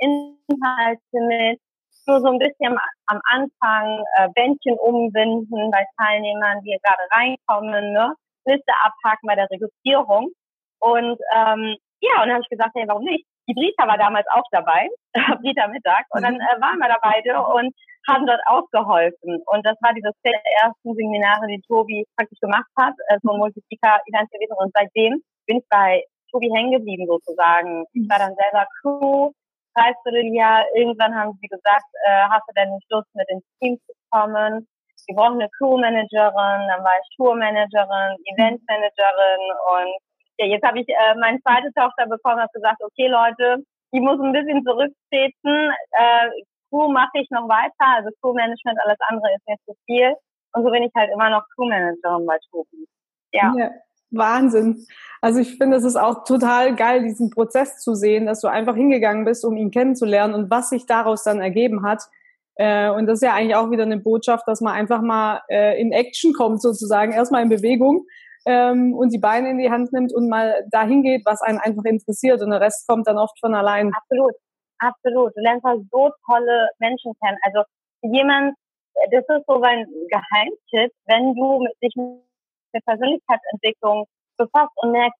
Inhalte 0.00 1.20
mit. 1.26 1.60
Nur 2.06 2.20
so 2.20 2.28
ein 2.28 2.38
bisschen 2.38 2.76
am 3.06 3.20
Anfang 3.30 4.04
äh, 4.16 4.28
Bändchen 4.34 4.76
umbinden 4.78 5.70
bei 5.70 5.84
Teilnehmern, 5.96 6.60
die 6.62 6.76
gerade 6.82 7.02
reinkommen, 7.12 7.92
ne? 7.92 8.14
Liste 8.46 8.72
abhaken 8.82 9.26
bei 9.26 9.36
der 9.36 9.48
Registrierung. 9.50 10.32
Und 10.80 11.18
ähm, 11.36 11.76
ja, 12.00 12.22
und 12.22 12.28
dann 12.28 12.32
habe 12.32 12.42
ich 12.42 12.48
gesagt, 12.48 12.72
hey, 12.74 12.88
warum 12.88 13.04
nicht? 13.04 13.26
Die 13.48 13.54
Brita 13.54 13.86
war 13.86 13.98
damals 13.98 14.26
auch 14.32 14.44
dabei, 14.50 14.88
Brita 15.42 15.68
Mittag, 15.68 16.06
und 16.10 16.22
dann 16.22 16.34
mhm. 16.34 16.40
äh, 16.40 16.60
waren 16.60 16.78
wir 16.78 16.88
da 16.88 16.98
beide 17.02 17.42
und 17.42 17.74
haben 18.08 18.26
dort 18.26 18.40
ausgeholfen. 18.46 19.42
Und 19.46 19.66
das 19.66 19.76
war 19.80 19.92
dieses 19.92 20.14
der 20.24 20.40
ersten 20.62 20.94
Seminare, 20.94 21.46
die 21.46 21.62
Tobi 21.66 22.06
praktisch 22.16 22.40
gemacht 22.40 22.70
hat, 22.78 22.94
äh, 23.08 23.18
so 23.22 23.36
Multiplika 23.36 24.00
Events 24.06 24.32
gewesen. 24.32 24.54
Und 24.56 24.72
seitdem 24.74 25.22
bin 25.46 25.58
ich 25.58 25.64
bei 25.68 26.04
Tobi 26.30 26.50
hängen 26.54 26.72
geblieben 26.72 27.06
sozusagen. 27.06 27.84
Ich 27.92 28.08
war 28.08 28.18
dann 28.18 28.34
selber 28.36 28.66
Crew, 28.80 29.32
Dreivierteljahr. 29.74 30.64
Irgendwann 30.74 31.14
haben 31.14 31.38
sie 31.40 31.48
gesagt, 31.48 31.86
äh, 32.06 32.24
hast 32.28 32.44
du 32.48 32.52
denn 32.54 32.72
nicht 32.74 32.90
Lust, 32.90 33.08
mit 33.14 33.28
ins 33.30 33.44
Team 33.60 33.78
zu 33.86 33.92
kommen? 34.10 34.66
Wir 35.06 35.16
brauchen 35.16 35.40
eine 35.40 35.48
Crewmanagerin, 35.58 36.68
dann 36.68 36.84
war 36.84 36.92
ich 37.00 37.16
Tourmanagerin, 37.16 38.16
Eventmanagerin 38.30 39.42
und 39.72 39.92
ja, 40.38 40.46
jetzt 40.46 40.64
habe 40.64 40.80
ich 40.80 40.88
äh, 40.88 41.14
meine 41.18 41.40
zweite 41.40 41.72
Tochter 41.74 42.06
bekommen, 42.06 42.40
habe 42.40 42.52
gesagt, 42.52 42.82
okay 42.82 43.08
Leute, 43.08 43.64
ich 43.92 44.00
muss 44.00 44.20
ein 44.20 44.32
bisschen 44.32 44.64
zurücktreten. 44.64 45.72
Äh, 45.92 46.30
Crew 46.70 46.88
mache 46.88 47.18
ich 47.20 47.28
noch 47.30 47.48
weiter, 47.48 47.98
also 47.98 48.10
Crew-Management, 48.20 48.78
alles 48.84 48.98
andere 49.08 49.34
ist 49.34 49.46
nicht 49.48 49.64
zu 49.66 49.74
viel. 49.86 50.14
Und 50.52 50.64
so 50.64 50.70
bin 50.70 50.84
ich 50.84 50.92
halt 50.96 51.10
immer 51.12 51.30
noch 51.30 51.42
Crew-Managerin 51.54 52.26
bei 52.26 52.38
Tobi. 52.50 52.86
Ja. 53.32 53.52
ja. 53.56 53.70
Wahnsinn. 54.10 54.86
Also 55.20 55.40
ich 55.40 55.56
finde, 55.56 55.76
es 55.76 55.84
ist 55.84 55.96
auch 55.96 56.24
total 56.24 56.74
geil, 56.74 57.02
diesen 57.02 57.30
Prozess 57.30 57.78
zu 57.78 57.94
sehen, 57.94 58.26
dass 58.26 58.40
du 58.40 58.48
einfach 58.48 58.74
hingegangen 58.74 59.24
bist, 59.24 59.44
um 59.44 59.56
ihn 59.56 59.70
kennenzulernen 59.70 60.34
und 60.34 60.50
was 60.50 60.70
sich 60.70 60.86
daraus 60.86 61.24
dann 61.24 61.40
ergeben 61.40 61.82
hat. 61.82 62.04
Äh, 62.56 62.90
und 62.90 63.06
das 63.06 63.18
ist 63.18 63.22
ja 63.22 63.34
eigentlich 63.34 63.56
auch 63.56 63.70
wieder 63.70 63.84
eine 63.84 63.98
Botschaft, 63.98 64.46
dass 64.46 64.60
man 64.60 64.74
einfach 64.74 65.02
mal 65.02 65.42
äh, 65.48 65.80
in 65.80 65.92
Action 65.92 66.32
kommt, 66.32 66.62
sozusagen, 66.62 67.12
erstmal 67.12 67.42
in 67.42 67.48
Bewegung 67.48 68.06
ähm, 68.46 68.94
und 68.94 69.12
die 69.12 69.18
Beine 69.18 69.50
in 69.50 69.58
die 69.58 69.70
Hand 69.70 69.92
nimmt 69.92 70.12
und 70.14 70.28
mal 70.28 70.64
dahin 70.70 71.02
geht, 71.02 71.24
was 71.24 71.42
einen 71.42 71.58
einfach 71.58 71.84
interessiert 71.84 72.42
und 72.42 72.50
der 72.50 72.60
Rest 72.60 72.86
kommt 72.88 73.06
dann 73.06 73.18
oft 73.18 73.38
von 73.40 73.54
allein. 73.54 73.92
Absolut, 73.94 74.34
absolut. 74.78 75.36
Du 75.36 75.42
lernst 75.42 75.64
halt 75.64 75.82
so 75.90 76.10
tolle 76.26 76.68
Menschen 76.78 77.12
kennen. 77.22 77.38
Also 77.42 77.62
jemand, 78.02 78.54
das 79.10 79.24
ist 79.28 79.46
so 79.46 79.60
ein 79.62 79.86
Geheimtipp, 80.08 80.92
wenn 81.06 81.34
du 81.34 81.60
mit 81.62 81.72
dich 81.82 81.94
mit 81.96 82.29
Persönlichkeitsentwicklung 82.78 84.06
befasst 84.36 84.72
und 84.76 84.92
merkst, 84.92 85.18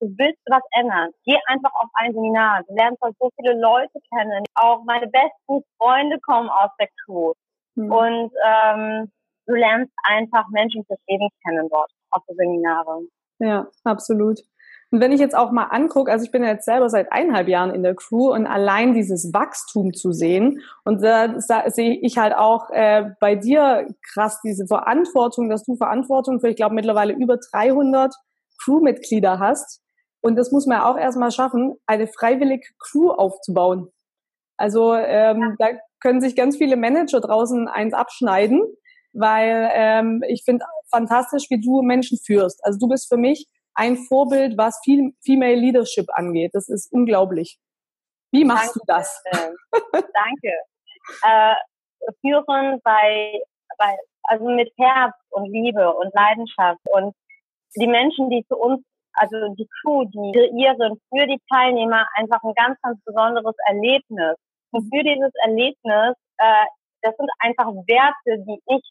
du 0.00 0.06
willst 0.16 0.40
was 0.46 0.62
ändern, 0.72 1.10
geh 1.24 1.36
einfach 1.46 1.72
auf 1.74 1.90
ein 1.94 2.12
Seminar. 2.12 2.62
Du 2.68 2.74
lernst 2.74 3.00
halt 3.02 3.16
so 3.18 3.30
viele 3.36 3.58
Leute 3.60 3.98
kennen. 4.12 4.44
Auch 4.54 4.84
meine 4.84 5.06
besten 5.08 5.62
Freunde 5.78 6.18
kommen 6.20 6.48
aus 6.48 6.70
der 6.80 6.88
Crew. 7.04 7.32
Mhm. 7.74 7.92
Und 7.92 8.32
ähm, 8.44 9.12
du 9.46 9.54
lernst 9.54 9.92
einfach 10.04 10.48
Menschen 10.50 10.84
fürs 10.86 11.00
Leben 11.08 11.28
kennen 11.44 11.68
dort 11.70 11.90
auf 12.10 12.22
der 12.28 12.36
Seminare. 12.36 13.06
Ja, 13.38 13.66
absolut. 13.84 14.40
Und 14.90 15.00
wenn 15.00 15.12
ich 15.12 15.20
jetzt 15.20 15.36
auch 15.36 15.50
mal 15.50 15.64
angucke, 15.64 16.12
also 16.12 16.24
ich 16.24 16.30
bin 16.30 16.44
ja 16.44 16.50
jetzt 16.50 16.64
selber 16.64 16.88
seit 16.88 17.10
eineinhalb 17.10 17.48
Jahren 17.48 17.74
in 17.74 17.82
der 17.82 17.96
Crew 17.96 18.32
und 18.32 18.46
allein 18.46 18.94
dieses 18.94 19.32
Wachstum 19.34 19.92
zu 19.92 20.12
sehen 20.12 20.60
und 20.84 21.02
da, 21.02 21.28
da 21.48 21.68
sehe 21.70 21.98
ich 22.00 22.18
halt 22.18 22.36
auch 22.36 22.70
äh, 22.70 23.10
bei 23.20 23.34
dir 23.34 23.88
krass 24.12 24.40
diese 24.44 24.66
Verantwortung, 24.66 25.48
dass 25.48 25.64
du 25.64 25.76
Verantwortung 25.76 26.40
für, 26.40 26.48
ich 26.48 26.56
glaube, 26.56 26.74
mittlerweile 26.74 27.14
über 27.14 27.36
300 27.36 28.14
Crewmitglieder 28.62 29.38
hast. 29.40 29.82
Und 30.22 30.36
das 30.36 30.52
muss 30.52 30.66
man 30.66 30.80
auch 30.80 30.96
erstmal 30.96 31.30
schaffen, 31.30 31.74
eine 31.86 32.06
freiwillige 32.06 32.66
Crew 32.78 33.10
aufzubauen. 33.10 33.88
Also 34.56 34.94
ähm, 34.94 35.40
ja. 35.40 35.54
da 35.58 35.66
können 36.00 36.20
sich 36.20 36.36
ganz 36.36 36.56
viele 36.56 36.76
Manager 36.76 37.20
draußen 37.20 37.68
eins 37.68 37.92
abschneiden, 37.92 38.62
weil 39.12 39.70
ähm, 39.72 40.22
ich 40.28 40.42
finde 40.44 40.64
fantastisch, 40.90 41.46
wie 41.50 41.60
du 41.60 41.82
Menschen 41.82 42.18
führst. 42.24 42.64
Also 42.64 42.78
du 42.78 42.88
bist 42.88 43.08
für 43.08 43.16
mich 43.16 43.46
ein 43.76 43.96
Vorbild, 43.96 44.56
was 44.56 44.80
Female 45.24 45.54
Leadership 45.54 46.06
angeht. 46.14 46.50
Das 46.54 46.68
ist 46.68 46.92
unglaublich. 46.92 47.58
Wie 48.32 48.44
machst 48.44 48.74
Danke. 48.74 48.80
du 48.80 48.84
das? 48.86 49.22
Danke. 49.92 50.52
Äh, 51.22 51.54
führen 52.20 52.80
bei, 52.82 53.40
bei, 53.78 53.96
also 54.24 54.44
mit 54.46 54.72
Herz 54.78 55.14
und 55.30 55.50
Liebe 55.52 55.94
und 55.94 56.12
Leidenschaft 56.14 56.80
und 56.92 57.14
die 57.76 57.86
Menschen, 57.86 58.30
die 58.30 58.44
zu 58.48 58.56
uns, 58.56 58.82
also 59.12 59.54
die 59.54 59.68
Crew, 59.80 60.04
die 60.04 60.32
kreieren 60.32 61.00
für 61.10 61.26
die 61.26 61.40
Teilnehmer 61.52 62.06
einfach 62.16 62.42
ein 62.42 62.54
ganz, 62.54 62.78
ganz 62.82 62.98
besonderes 63.04 63.54
Erlebnis. 63.66 64.36
Und 64.72 64.82
für 64.92 65.02
dieses 65.02 65.32
Erlebnis, 65.44 66.16
äh, 66.38 66.66
das 67.02 67.16
sind 67.16 67.30
einfach 67.38 67.66
Werte, 67.66 68.44
die 68.44 68.60
ich 68.66 68.82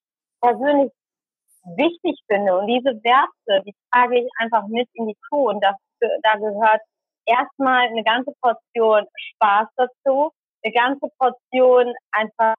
persönlich 0.41 0.91
wichtig 1.65 2.19
finde. 2.27 2.57
Und 2.57 2.67
diese 2.67 2.95
Werte, 3.03 3.63
die 3.65 3.73
trage 3.91 4.19
ich 4.19 4.29
einfach 4.39 4.67
mit 4.67 4.87
in 4.93 5.07
die 5.07 5.17
Crew. 5.27 5.49
Und 5.49 5.63
das, 5.63 5.75
da 5.99 6.35
gehört 6.35 6.81
erstmal 7.25 7.87
eine 7.87 8.03
ganze 8.03 8.31
Portion 8.41 9.05
Spaß 9.33 9.67
dazu, 9.75 10.31
eine 10.63 10.73
ganze 10.73 11.07
Portion 11.17 11.93
einfach 12.11 12.55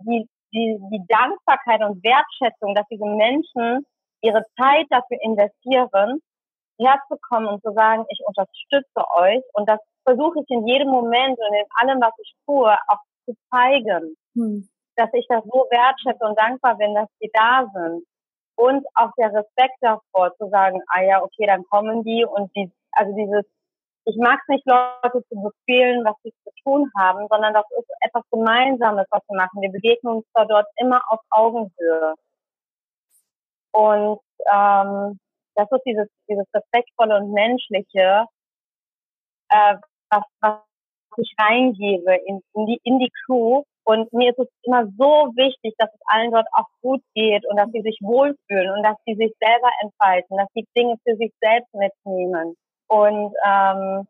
die, 0.00 0.26
die, 0.52 0.78
die 0.92 1.04
Dankbarkeit 1.08 1.82
und 1.82 2.02
Wertschätzung, 2.02 2.74
dass 2.74 2.86
diese 2.90 3.06
Menschen 3.06 3.84
ihre 4.22 4.44
Zeit 4.56 4.86
dafür 4.90 5.18
investieren, 5.20 6.20
herzukommen 6.78 7.48
und 7.48 7.62
zu 7.62 7.72
sagen, 7.72 8.04
ich 8.08 8.20
unterstütze 8.26 9.04
euch. 9.16 9.42
Und 9.52 9.68
das 9.68 9.78
versuche 10.04 10.40
ich 10.40 10.50
in 10.50 10.66
jedem 10.66 10.88
Moment 10.88 11.38
und 11.38 11.54
in 11.54 11.66
allem, 11.76 12.00
was 12.00 12.12
ich 12.18 12.34
tue, 12.46 12.72
auch 12.88 12.98
zu 13.26 13.34
zeigen, 13.50 14.16
hm. 14.34 14.68
dass 14.96 15.10
ich 15.12 15.26
das 15.28 15.44
so 15.44 15.66
wertschätze 15.70 16.24
und 16.24 16.38
dankbar 16.38 16.76
bin, 16.76 16.94
dass 16.94 17.08
sie 17.20 17.30
da 17.32 17.70
sind. 17.72 18.04
Und 18.56 18.86
auch 18.94 19.10
der 19.18 19.32
Respekt 19.32 19.76
davor, 19.80 20.34
zu 20.36 20.48
sagen, 20.48 20.80
ah 20.88 21.02
ja, 21.02 21.22
okay, 21.22 21.46
dann 21.46 21.64
kommen 21.64 22.04
die 22.04 22.24
und 22.24 22.54
die, 22.54 22.70
also 22.92 23.14
dieses 23.14 23.44
ich 24.06 24.16
mag 24.16 24.38
es 24.42 24.48
nicht, 24.48 24.66
Leute 24.66 25.24
zu 25.28 25.34
befehlen, 25.40 26.04
was 26.04 26.14
sie 26.22 26.32
zu 26.44 26.50
tun 26.62 26.90
haben, 26.98 27.26
sondern 27.28 27.54
das 27.54 27.64
ist 27.78 27.88
etwas 28.00 28.22
Gemeinsames, 28.30 29.06
was 29.10 29.22
wir 29.28 29.36
machen. 29.36 29.62
Wir 29.62 29.72
begegnen 29.72 30.16
uns 30.16 30.26
zwar 30.32 30.46
dort 30.46 30.66
immer 30.76 31.00
auf 31.08 31.20
Augenhöhe. 31.30 32.14
Und 33.72 34.20
ähm, 34.52 35.18
das 35.54 35.70
ist 35.70 35.82
dieses, 35.86 36.08
dieses 36.28 36.46
respektvolle 36.52 37.16
und 37.16 37.32
menschliche, 37.32 38.26
äh, 39.48 39.76
was, 40.10 40.22
was 40.40 40.60
ich 41.16 41.34
reingebe 41.38 42.14
in, 42.26 42.42
in, 42.54 42.66
die, 42.66 42.80
in 42.84 42.98
die 42.98 43.12
Crew. 43.24 43.62
Und 43.84 44.10
mir 44.12 44.30
ist 44.30 44.38
es 44.38 44.48
immer 44.62 44.86
so 44.96 45.32
wichtig, 45.36 45.74
dass 45.78 45.92
es 45.92 46.00
allen 46.06 46.30
dort 46.30 46.46
auch 46.52 46.68
gut 46.80 47.02
geht 47.14 47.44
und 47.46 47.56
dass 47.56 47.70
sie 47.70 47.82
sich 47.82 47.98
wohlfühlen 48.00 48.70
und 48.70 48.82
dass 48.82 48.96
sie 49.04 49.14
sich 49.14 49.32
selber 49.38 49.70
entfalten, 49.82 50.38
dass 50.38 50.48
sie 50.54 50.66
Dinge 50.74 50.96
für 51.04 51.16
sich 51.16 51.32
selbst 51.40 51.72
mitnehmen 51.74 52.56
und, 52.88 53.34
ähm, 53.44 54.06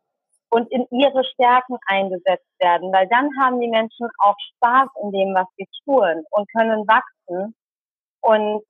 und 0.49 0.71
in 0.71 0.87
ihre 0.91 1.25
Stärken 1.25 1.77
eingesetzt 1.87 2.47
werden, 2.59 2.93
weil 2.93 3.07
dann 3.09 3.29
haben 3.37 3.59
die 3.59 3.67
Menschen 3.67 4.07
auch 4.19 4.35
Spaß 4.55 4.87
in 5.03 5.11
dem, 5.11 5.35
was 5.35 5.47
sie 5.57 5.67
tun 5.83 6.23
und 6.31 6.47
können 6.55 6.87
wachsen. 6.87 7.53
Und 8.21 8.63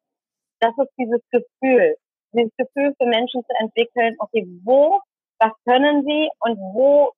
das 0.59 0.73
ist 0.77 0.91
dieses 0.97 1.21
Gefühl, 1.29 1.95
dieses 2.33 2.51
Gefühl 2.57 2.93
für 2.97 3.07
Menschen 3.07 3.43
zu 3.43 3.53
entwickeln, 3.59 4.15
okay, 4.19 4.47
wo, 4.63 4.99
was 5.39 5.51
können 5.65 6.03
sie 6.03 6.29
und 6.39 6.57
wo, 6.73 7.11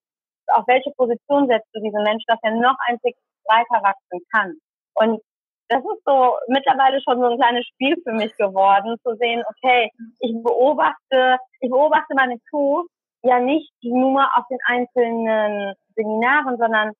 auf 0.54 0.66
welche 0.68 0.92
Position 0.92 1.48
setzt 1.48 1.68
du 1.74 1.82
diesen 1.82 2.04
Menschen, 2.04 2.26
dass 2.28 2.40
er 2.44 2.52
noch 2.52 2.76
ein 2.88 3.00
Tick 3.00 3.16
weiter 3.46 3.84
wachsen 3.84 4.20
kann. 4.32 4.54
Und 4.96 5.22
das 5.70 5.80
ist 5.80 6.04
so 6.06 6.38
mittlerweile 6.48 7.02
schon 7.02 7.20
so 7.20 7.28
ein 7.28 7.38
kleines 7.38 7.66
Spiel 7.68 7.96
für 8.04 8.14
mich 8.14 8.36
geworden, 8.38 8.98
zu 9.04 9.16
sehen, 9.16 9.44
okay, 9.50 9.92
ich 10.20 10.34
beobachte, 10.44 11.38
ich 11.60 11.70
beobachte 11.70 12.16
meine 12.16 12.40
Crew 12.50 12.86
ja 13.24 13.40
nicht 13.40 13.72
nur 13.82 14.24
auf 14.38 14.46
den 14.50 14.60
einzelnen 14.66 15.74
Seminaren, 15.96 16.58
sondern 16.58 16.94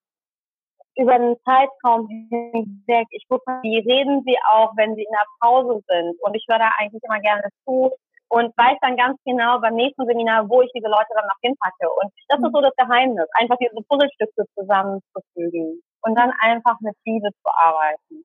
über 0.96 1.14
einen 1.14 1.36
Zeitraum 1.44 2.08
hinweg. 2.08 3.06
Ich 3.10 3.26
gucke, 3.28 3.50
wie 3.62 3.78
reden 3.78 4.22
sie 4.26 4.36
auch, 4.52 4.72
wenn 4.76 4.94
sie 4.96 5.04
in 5.04 5.12
der 5.12 5.26
Pause 5.40 5.80
sind. 5.86 6.20
Und 6.20 6.34
ich 6.34 6.44
höre 6.48 6.58
da 6.58 6.72
eigentlich 6.78 7.02
immer 7.04 7.20
gerne 7.20 7.48
zu 7.64 7.92
und 8.28 8.56
weiß 8.56 8.78
dann 8.80 8.96
ganz 8.96 9.18
genau 9.24 9.60
beim 9.60 9.74
nächsten 9.74 10.06
Seminar, 10.06 10.48
wo 10.48 10.62
ich 10.62 10.70
diese 10.74 10.88
Leute 10.88 11.08
dann 11.14 11.26
noch 11.26 11.38
hinpacke. 11.42 11.88
Und 12.02 12.12
das 12.28 12.38
ist 12.38 12.52
so 12.52 12.60
das 12.60 12.74
Geheimnis, 12.76 13.26
einfach 13.32 13.56
diese 13.56 13.74
Puzzlestücke 13.88 14.44
zusammenzufügen 14.54 15.82
und 16.02 16.14
dann 16.14 16.32
einfach 16.40 16.76
mit 16.80 16.94
Liebe 17.04 17.30
zu 17.30 17.50
arbeiten. 17.50 18.24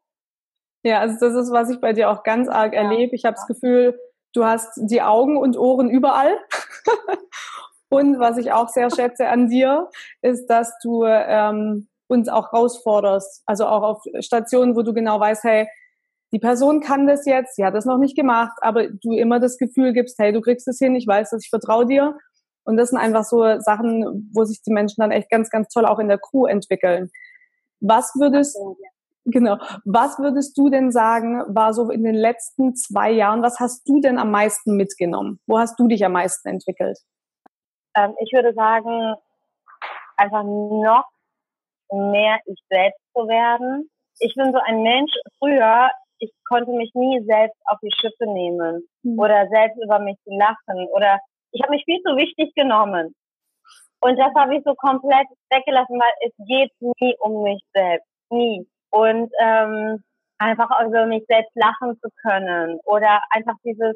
Ja, 0.83 0.99
also 0.99 1.17
das 1.19 1.35
ist, 1.35 1.53
was 1.53 1.69
ich 1.69 1.79
bei 1.79 1.93
dir 1.93 2.09
auch 2.09 2.23
ganz 2.23 2.49
arg 2.49 2.73
ja. 2.73 2.81
erlebe. 2.81 3.15
Ich 3.15 3.23
habe 3.23 3.35
das 3.35 3.47
Gefühl, 3.47 3.97
du 4.33 4.45
hast 4.45 4.71
die 4.75 5.01
Augen 5.01 5.37
und 5.37 5.57
Ohren 5.57 5.89
überall. 5.89 6.37
und 7.89 8.19
was 8.19 8.37
ich 8.37 8.51
auch 8.51 8.67
sehr 8.67 8.89
schätze 8.89 9.29
an 9.29 9.47
dir, 9.47 9.89
ist, 10.21 10.47
dass 10.47 10.77
du 10.83 11.05
ähm, 11.05 11.87
uns 12.07 12.27
auch 12.27 12.51
herausforderst. 12.51 13.43
Also 13.45 13.65
auch 13.65 13.83
auf 13.83 14.03
Stationen, 14.19 14.75
wo 14.75 14.81
du 14.81 14.93
genau 14.93 15.19
weißt, 15.19 15.45
hey, 15.45 15.69
die 16.33 16.39
Person 16.39 16.81
kann 16.81 17.05
das 17.05 17.25
jetzt, 17.25 17.55
sie 17.55 17.63
hat 17.63 17.75
das 17.75 17.85
noch 17.85 17.99
nicht 17.99 18.15
gemacht, 18.15 18.57
aber 18.61 18.87
du 18.87 19.13
immer 19.13 19.39
das 19.39 19.57
Gefühl 19.57 19.93
gibst, 19.93 20.17
hey, 20.17 20.33
du 20.33 20.41
kriegst 20.41 20.67
es 20.67 20.79
hin, 20.79 20.95
ich 20.95 21.07
weiß 21.07 21.29
dass 21.29 21.43
ich 21.43 21.49
vertraue 21.49 21.85
dir. 21.85 22.17
Und 22.65 22.77
das 22.77 22.89
sind 22.89 22.97
einfach 22.97 23.23
so 23.23 23.59
Sachen, 23.59 24.31
wo 24.33 24.43
sich 24.43 24.61
die 24.63 24.71
Menschen 24.71 25.01
dann 25.01 25.11
echt 25.11 25.29
ganz, 25.29 25.49
ganz 25.49 25.67
toll 25.67 25.85
auch 25.85 25.99
in 25.99 26.07
der 26.07 26.17
Crew 26.17 26.45
entwickeln. 26.45 27.09
Was 27.79 28.13
würdest, 28.15 28.57
Genau. 29.25 29.57
Was 29.85 30.19
würdest 30.19 30.57
du 30.57 30.69
denn 30.69 30.91
sagen, 30.91 31.43
war 31.47 31.73
so 31.73 31.89
in 31.89 32.03
den 32.03 32.15
letzten 32.15 32.75
zwei 32.75 33.09
Jahren, 33.11 33.41
was 33.41 33.59
hast 33.59 33.87
du 33.87 34.01
denn 34.01 34.17
am 34.17 34.31
meisten 34.31 34.75
mitgenommen? 34.75 35.39
Wo 35.47 35.59
hast 35.59 35.79
du 35.79 35.87
dich 35.87 36.03
am 36.03 36.11
meisten 36.11 36.49
entwickelt? 36.49 36.99
Ähm, 37.95 38.13
ich 38.19 38.33
würde 38.33 38.53
sagen, 38.53 39.15
einfach 40.17 40.43
noch 40.43 41.05
mehr 41.89 42.39
ich 42.47 42.59
selbst 42.69 42.99
zu 43.15 43.27
werden. 43.27 43.89
Ich 44.19 44.33
bin 44.35 44.51
so 44.51 44.59
ein 44.65 44.83
Mensch, 44.83 45.11
früher, 45.39 45.89
ich 46.23 46.31
konnte 46.47 46.71
mich 46.71 46.91
nie 46.93 47.21
selbst 47.25 47.57
auf 47.65 47.77
die 47.81 47.93
Schippe 47.99 48.31
nehmen 48.31 48.87
mhm. 49.03 49.19
oder 49.19 49.47
selbst 49.49 49.77
über 49.83 49.99
mich 49.99 50.17
lachen 50.25 50.87
oder 50.93 51.19
ich 51.51 51.61
habe 51.61 51.71
mich 51.73 51.83
viel 51.85 52.01
zu 52.01 52.15
wichtig 52.15 52.53
genommen. 52.55 53.13
Und 54.01 54.17
das 54.17 54.33
habe 54.35 54.55
ich 54.55 54.63
so 54.65 54.73
komplett 54.75 55.27
weggelassen, 55.49 55.99
weil 55.99 56.13
es 56.27 56.33
geht 56.47 56.71
nie 56.99 57.15
um 57.19 57.43
mich 57.43 57.61
selbst. 57.73 58.07
Nie 58.29 58.67
und 58.93 59.31
ähm, 59.41 60.03
einfach 60.37 60.69
über 60.85 61.05
mich 61.07 61.23
selbst 61.27 61.51
lachen 61.55 61.97
zu 61.99 62.09
können 62.21 62.79
oder 62.85 63.21
einfach 63.31 63.55
dieses 63.65 63.95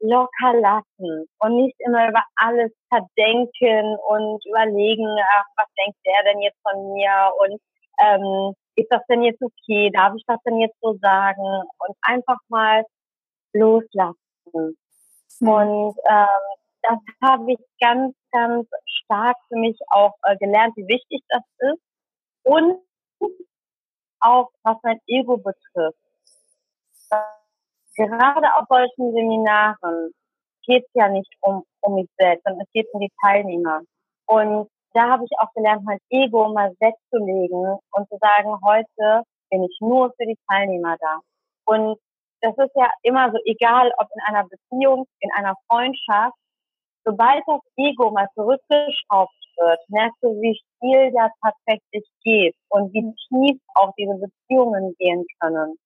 locker 0.00 0.52
lassen 0.60 1.26
und 1.38 1.56
nicht 1.56 1.76
immer 1.78 2.08
über 2.08 2.22
alles 2.36 2.70
verdenken 2.90 3.96
und 4.08 4.44
überlegen, 4.44 5.06
ach, 5.38 5.44
was 5.56 5.66
denkt 5.78 5.98
der 6.04 6.32
denn 6.32 6.42
jetzt 6.42 6.60
von 6.62 6.92
mir 6.92 7.32
und 7.38 7.58
ähm, 7.98 8.54
ist 8.76 8.90
das 8.90 9.02
denn 9.08 9.22
jetzt 9.22 9.42
okay, 9.42 9.90
darf 9.90 10.14
ich 10.16 10.24
das 10.26 10.38
denn 10.44 10.58
jetzt 10.58 10.76
so 10.80 10.96
sagen 11.00 11.42
und 11.42 11.96
einfach 12.02 12.38
mal 12.48 12.84
loslassen. 13.52 14.76
Mhm. 15.40 15.48
Und 15.48 15.96
ähm, 16.08 16.44
das 16.82 16.98
habe 17.22 17.52
ich 17.52 17.58
ganz, 17.80 18.14
ganz 18.32 18.68
stark 18.84 19.36
für 19.48 19.58
mich 19.58 19.78
auch 19.88 20.14
äh, 20.22 20.36
gelernt, 20.36 20.76
wie 20.76 20.86
wichtig 20.86 21.22
das 21.28 21.42
ist. 21.58 21.82
Und 22.42 22.80
auch 24.20 24.50
was 24.62 24.76
mein 24.82 25.00
Ego 25.06 25.36
betrifft. 25.36 25.98
Gerade 27.96 28.54
auf 28.56 28.66
solchen 28.68 29.12
Seminaren 29.12 30.12
geht 30.66 30.84
es 30.84 30.90
ja 30.94 31.08
nicht 31.08 31.32
um, 31.40 31.62
um 31.80 31.94
mich 31.94 32.08
selbst, 32.18 32.42
sondern 32.44 32.66
es 32.66 32.72
geht 32.72 32.88
um 32.92 33.00
die 33.00 33.12
Teilnehmer. 33.22 33.82
Und 34.26 34.68
da 34.94 35.10
habe 35.10 35.24
ich 35.24 35.30
auch 35.38 35.52
gelernt, 35.54 35.84
mein 35.84 35.98
Ego 36.08 36.48
mal 36.52 36.72
wegzulegen 36.80 37.78
und 37.92 38.08
zu 38.08 38.16
sagen, 38.20 38.56
heute 38.64 39.24
bin 39.50 39.64
ich 39.64 39.76
nur 39.80 40.12
für 40.16 40.26
die 40.26 40.38
Teilnehmer 40.48 40.96
da. 41.00 41.20
Und 41.66 41.98
das 42.40 42.56
ist 42.58 42.74
ja 42.74 42.90
immer 43.02 43.30
so, 43.32 43.38
egal 43.44 43.90
ob 43.98 44.08
in 44.14 44.34
einer 44.34 44.48
Beziehung, 44.48 45.06
in 45.20 45.30
einer 45.32 45.54
Freundschaft, 45.68 46.36
sobald 47.04 47.42
das 47.46 47.60
Ego 47.76 48.10
mal 48.10 48.28
zurückgeschraubt 48.34 49.34
wird, 49.56 49.78
merkst 49.88 50.22
du, 50.22 50.40
wie 50.40 50.60
viel 50.80 51.12
da 51.12 51.30
tatsächlich 51.42 52.08
geht 52.22 52.54
und 52.68 52.92
wie 52.92 53.14
tief 53.28 53.60
auch 53.74 53.92
diese 53.98 54.14
Beziehungen 54.14 54.94
gehen 54.98 55.24
können. 55.40 55.76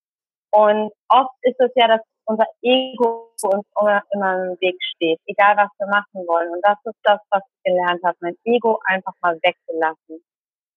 Und 0.51 0.93
oft 1.09 1.35
ist 1.43 1.61
es 1.61 1.71
ja, 1.77 1.89
dass 1.89 2.01
unser 2.29 2.47
Ego 2.63 3.33
uns 3.43 3.67
immer, 3.81 4.03
immer 4.13 4.35
im 4.45 4.61
Weg 4.61 4.77
steht, 4.95 5.19
egal 5.27 5.57
was 5.57 5.71
wir 5.79 5.87
machen 5.87 6.27
wollen. 6.27 6.51
Und 6.51 6.61
das 6.63 6.79
ist 6.85 6.99
das, 7.03 7.21
was 7.31 7.43
ich 7.47 7.73
gelernt 7.73 8.03
habe, 8.05 8.17
mein 8.21 8.37
Ego 8.45 8.81
einfach 8.85 9.15
mal 9.23 9.39
wegzulassen. 9.43 10.23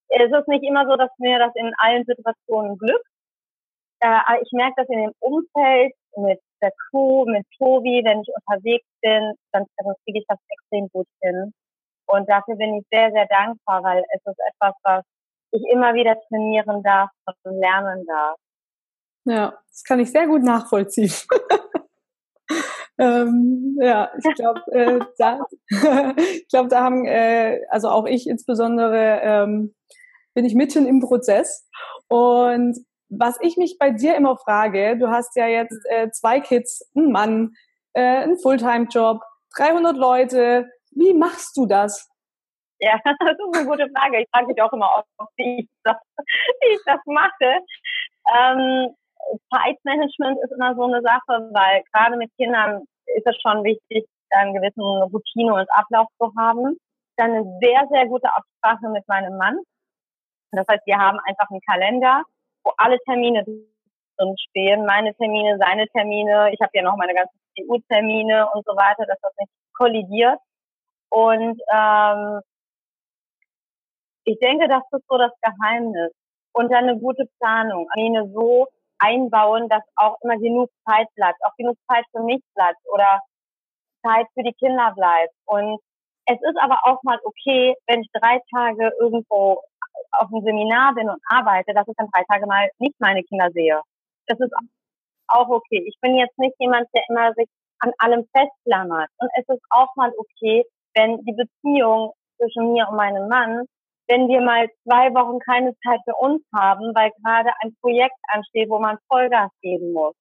Es 0.07 0.31
ist 0.31 0.47
nicht 0.47 0.63
immer 0.63 0.85
so, 0.85 0.95
dass 0.95 1.09
mir 1.17 1.39
das 1.39 1.51
in 1.55 1.73
allen 1.77 2.05
Situationen 2.05 2.77
glückt. 2.77 3.05
Äh, 3.99 4.41
ich 4.41 4.51
merke 4.51 4.75
das 4.77 4.89
in 4.89 4.99
dem 4.99 5.13
Umfeld 5.19 5.93
mit 6.17 6.39
der 6.61 6.71
Crew, 6.89 7.25
mit 7.25 7.45
Tobi, 7.57 8.01
wenn 8.03 8.21
ich 8.21 8.29
unterwegs 8.33 8.87
bin, 9.01 9.33
dann, 9.51 9.65
dann 9.77 9.93
kriege 10.03 10.19
ich 10.19 10.25
das 10.27 10.39
extrem 10.49 10.87
gut 10.89 11.07
hin. 11.21 11.53
Und 12.07 12.29
dafür 12.29 12.55
bin 12.55 12.75
ich 12.75 12.85
sehr, 12.91 13.11
sehr 13.11 13.25
dankbar, 13.27 13.83
weil 13.83 14.03
es 14.13 14.21
ist 14.25 14.39
etwas, 14.53 14.75
was 14.83 15.03
ich 15.51 15.63
immer 15.71 15.93
wieder 15.93 16.19
trainieren 16.27 16.83
darf 16.83 17.09
und 17.43 17.59
lernen 17.59 18.05
darf. 18.05 18.37
Ja, 19.25 19.57
das 19.69 19.83
kann 19.83 19.99
ich 19.99 20.11
sehr 20.11 20.27
gut 20.27 20.43
nachvollziehen. 20.43 21.13
ähm, 22.97 23.77
ja, 23.79 24.11
ich 24.17 24.35
glaube, 24.35 24.61
äh, 24.71 24.99
da, 25.17 25.39
ich 26.17 26.47
glaube, 26.49 26.69
da 26.69 26.83
haben, 26.83 27.05
äh, 27.05 27.61
also 27.69 27.89
auch 27.89 28.05
ich 28.05 28.27
insbesondere, 28.27 29.21
ähm, 29.23 29.75
bin 30.33 30.45
ich 30.45 30.55
mitten 30.55 30.85
im 30.85 31.01
Prozess. 31.01 31.67
Und 32.07 32.77
was 33.09 33.37
ich 33.41 33.57
mich 33.57 33.77
bei 33.77 33.91
dir 33.91 34.15
immer 34.15 34.37
frage, 34.37 34.97
du 34.97 35.09
hast 35.09 35.35
ja 35.35 35.47
jetzt 35.47 35.77
äh, 35.89 36.09
zwei 36.11 36.39
Kids, 36.39 36.89
einen 36.95 37.11
Mann, 37.11 37.53
äh, 37.93 38.01
einen 38.01 38.39
Fulltime-Job, 38.39 39.21
300 39.57 39.97
Leute. 39.97 40.69
Wie 40.91 41.13
machst 41.13 41.57
du 41.57 41.65
das? 41.65 42.09
Ja, 42.79 42.99
das 43.03 43.15
ist 43.19 43.57
eine 43.57 43.67
gute 43.67 43.87
Frage. 43.95 44.21
Ich 44.21 44.29
frage 44.33 44.47
mich 44.47 44.61
auch 44.61 44.73
immer 44.73 44.89
oft, 44.97 45.31
wie 45.37 45.59
ich 45.61 45.69
das, 45.83 45.97
wie 46.17 46.73
ich 46.73 46.81
das 46.85 46.99
mache. 47.05 47.59
Ähm, 48.33 48.95
Zeitmanagement 49.49 50.39
ist 50.43 50.51
immer 50.51 50.75
so 50.75 50.83
eine 50.83 51.01
Sache, 51.01 51.49
weil 51.51 51.83
gerade 51.91 52.17
mit 52.17 52.31
Kindern 52.37 52.83
ist 53.15 53.27
es 53.27 53.35
schon 53.41 53.63
wichtig, 53.63 54.05
einen 54.31 54.53
gewissen 54.53 54.81
Routine 54.81 55.53
und 55.53 55.67
Ablauf 55.71 56.07
zu 56.17 56.31
haben. 56.37 56.77
Dann 57.17 57.31
eine 57.31 57.59
sehr, 57.61 57.87
sehr 57.89 58.07
gute 58.07 58.29
Absprache 58.33 58.89
mit 58.89 59.07
meinem 59.07 59.37
Mann. 59.37 59.59
Das 60.51 60.67
heißt, 60.67 60.85
wir 60.85 60.97
haben 60.97 61.19
einfach 61.19 61.49
einen 61.49 61.61
Kalender, 61.61 62.23
wo 62.63 62.71
alle 62.77 62.99
Termine 62.99 63.43
drin 63.43 64.35
stehen, 64.49 64.85
meine 64.85 65.13
Termine, 65.15 65.57
seine 65.57 65.87
Termine. 65.89 66.51
Ich 66.53 66.59
habe 66.61 66.71
ja 66.73 66.83
noch 66.83 66.97
meine 66.97 67.13
ganzen 67.13 67.39
CU-Termine 67.57 68.49
und 68.53 68.65
so 68.65 68.73
weiter, 68.73 69.05
dass 69.05 69.19
das 69.21 69.33
nicht 69.39 69.51
kollidiert. 69.73 70.39
Und 71.09 71.61
ähm, 71.73 72.41
ich 74.23 74.39
denke, 74.39 74.67
das 74.67 74.83
ist 74.91 75.07
so 75.07 75.17
das 75.17 75.31
Geheimnis. 75.41 76.11
Und 76.53 76.71
dann 76.71 76.89
eine 76.89 76.99
gute 76.99 77.25
Planung. 77.39 77.87
Termine 77.95 78.29
so 78.33 78.67
einbauen, 79.01 79.67
dass 79.69 79.83
auch 79.95 80.17
immer 80.21 80.37
genug 80.37 80.69
Zeit 80.87 81.07
bleibt, 81.15 81.39
auch 81.45 81.55
genug 81.57 81.77
Zeit 81.91 82.05
für 82.11 82.23
mich 82.23 82.41
bleibt 82.55 82.79
oder 82.93 83.19
Zeit 84.05 84.27
für 84.33 84.43
die 84.43 84.53
Kinder 84.53 84.93
bleibt. 84.95 85.33
Und 85.45 85.79
es 86.25 86.37
ist 86.41 86.57
aber 86.61 86.79
auch 86.85 87.01
mal 87.03 87.19
okay, 87.23 87.75
wenn 87.87 88.01
ich 88.01 88.09
drei 88.13 88.39
Tage 88.53 88.91
irgendwo 88.99 89.61
auf 90.11 90.27
einem 90.31 90.43
Seminar 90.43 90.93
bin 90.93 91.09
und 91.09 91.21
arbeite, 91.25 91.73
dass 91.73 91.87
ich 91.87 91.95
dann 91.97 92.09
drei 92.13 92.23
Tage 92.31 92.45
mal 92.45 92.69
nicht 92.79 92.95
meine 92.99 93.23
Kinder 93.23 93.49
sehe. 93.51 93.81
Das 94.27 94.39
ist 94.39 94.53
auch 95.27 95.49
okay. 95.49 95.83
Ich 95.87 95.97
bin 96.01 96.17
jetzt 96.17 96.37
nicht 96.37 96.55
jemand, 96.59 96.87
der 96.93 97.03
immer 97.09 97.33
sich 97.33 97.49
an 97.79 97.91
allem 97.97 98.27
festklammert. 98.35 99.09
Und 99.17 99.29
es 99.37 99.47
ist 99.47 99.63
auch 99.69 99.95
mal 99.95 100.11
okay, 100.17 100.63
wenn 100.93 101.17
die 101.23 101.33
Beziehung 101.33 102.13
zwischen 102.37 102.73
mir 102.73 102.87
und 102.87 102.95
meinem 102.95 103.27
Mann 103.27 103.65
wenn 104.07 104.27
wir 104.27 104.41
mal 104.41 104.67
zwei 104.83 105.13
Wochen 105.13 105.39
keine 105.39 105.73
Zeit 105.85 105.99
für 106.05 106.15
uns 106.15 106.43
haben, 106.55 106.93
weil 106.95 107.11
gerade 107.23 107.51
ein 107.61 107.75
Projekt 107.81 108.17
ansteht, 108.27 108.69
wo 108.69 108.79
man 108.79 108.97
Vollgas 109.07 109.51
geben 109.61 109.93
muss. 109.93 110.15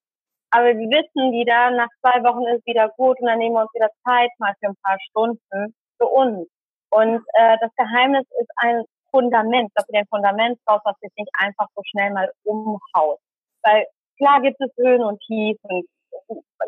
Aber 0.50 0.66
wir 0.66 0.90
wissen 0.90 1.32
wieder, 1.32 1.70
nach 1.70 1.88
zwei 2.00 2.22
Wochen 2.24 2.46
ist 2.54 2.66
wieder 2.66 2.88
gut 2.96 3.20
und 3.20 3.26
dann 3.26 3.38
nehmen 3.38 3.54
wir 3.54 3.62
uns 3.62 3.74
wieder 3.74 3.90
Zeit 4.04 4.30
mal 4.38 4.54
für 4.60 4.68
ein 4.68 4.76
paar 4.82 4.98
Stunden 5.08 5.74
für 5.98 6.06
uns. 6.06 6.48
Und 6.90 7.22
äh, 7.34 7.56
das 7.60 7.70
Geheimnis 7.76 8.26
ist 8.40 8.50
ein 8.56 8.82
Fundament, 9.10 9.70
dass 9.74 9.86
du 9.86 9.96
ein 9.96 10.06
Fundament 10.08 10.58
brauchst, 10.64 10.86
was 10.86 10.98
dich 10.98 11.12
nicht 11.16 11.30
einfach 11.38 11.66
so 11.74 11.82
schnell 11.84 12.12
mal 12.12 12.30
umhaut. 12.44 13.18
Weil 13.62 13.86
klar 14.18 14.40
gibt 14.40 14.60
es 14.60 14.70
Höhen 14.76 15.02
und 15.02 15.20
Tiefen. 15.22 15.84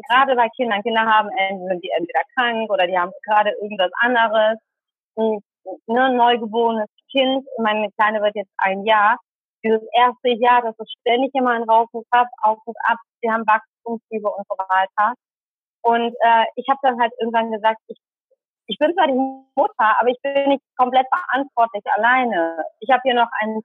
Gerade 0.08 0.36
bei 0.36 0.48
Kindern, 0.56 0.82
Kinder 0.82 1.02
haben 1.02 1.28
sind 1.68 1.82
die 1.82 1.90
entweder 1.90 2.22
krank 2.36 2.70
oder 2.70 2.86
die 2.86 2.98
haben 2.98 3.12
gerade 3.24 3.50
irgendwas 3.60 3.90
anderes. 4.00 4.58
Und 5.14 5.42
ne, 5.86 6.14
neugeborenes 6.14 6.88
Kind, 7.12 7.46
meine 7.58 7.90
Kleine 7.92 8.22
wird 8.22 8.34
jetzt 8.34 8.52
ein 8.58 8.84
Jahr, 8.84 9.18
dieses 9.64 9.82
erste 9.92 10.30
Jahr, 10.30 10.62
das 10.62 10.74
ist 10.78 10.92
ständig 11.00 11.30
immer 11.34 11.52
ein 11.52 11.62
Rauf 11.62 11.88
und 11.92 12.06
Ab, 12.10 12.26
auf 12.42 12.58
und 12.64 12.76
ab, 12.84 12.98
wir 13.20 13.32
haben 13.32 13.46
Wachstumsliebe 13.46 14.28
und 14.28 14.46
so 14.48 14.56
weiter. 14.58 15.14
Und 15.82 16.14
äh, 16.20 16.44
ich 16.56 16.66
habe 16.68 16.80
dann 16.82 17.00
halt 17.00 17.12
irgendwann 17.20 17.50
gesagt, 17.50 17.78
ich, 17.88 17.98
ich 18.66 18.78
bin 18.78 18.94
zwar 18.94 19.06
die 19.06 19.18
Mutter, 19.54 20.00
aber 20.00 20.08
ich 20.08 20.20
bin 20.22 20.48
nicht 20.48 20.62
komplett 20.76 21.06
verantwortlich 21.08 21.84
alleine. 21.96 22.64
Ich 22.80 22.90
habe 22.90 23.02
hier 23.04 23.14
noch 23.14 23.28
einen 23.40 23.62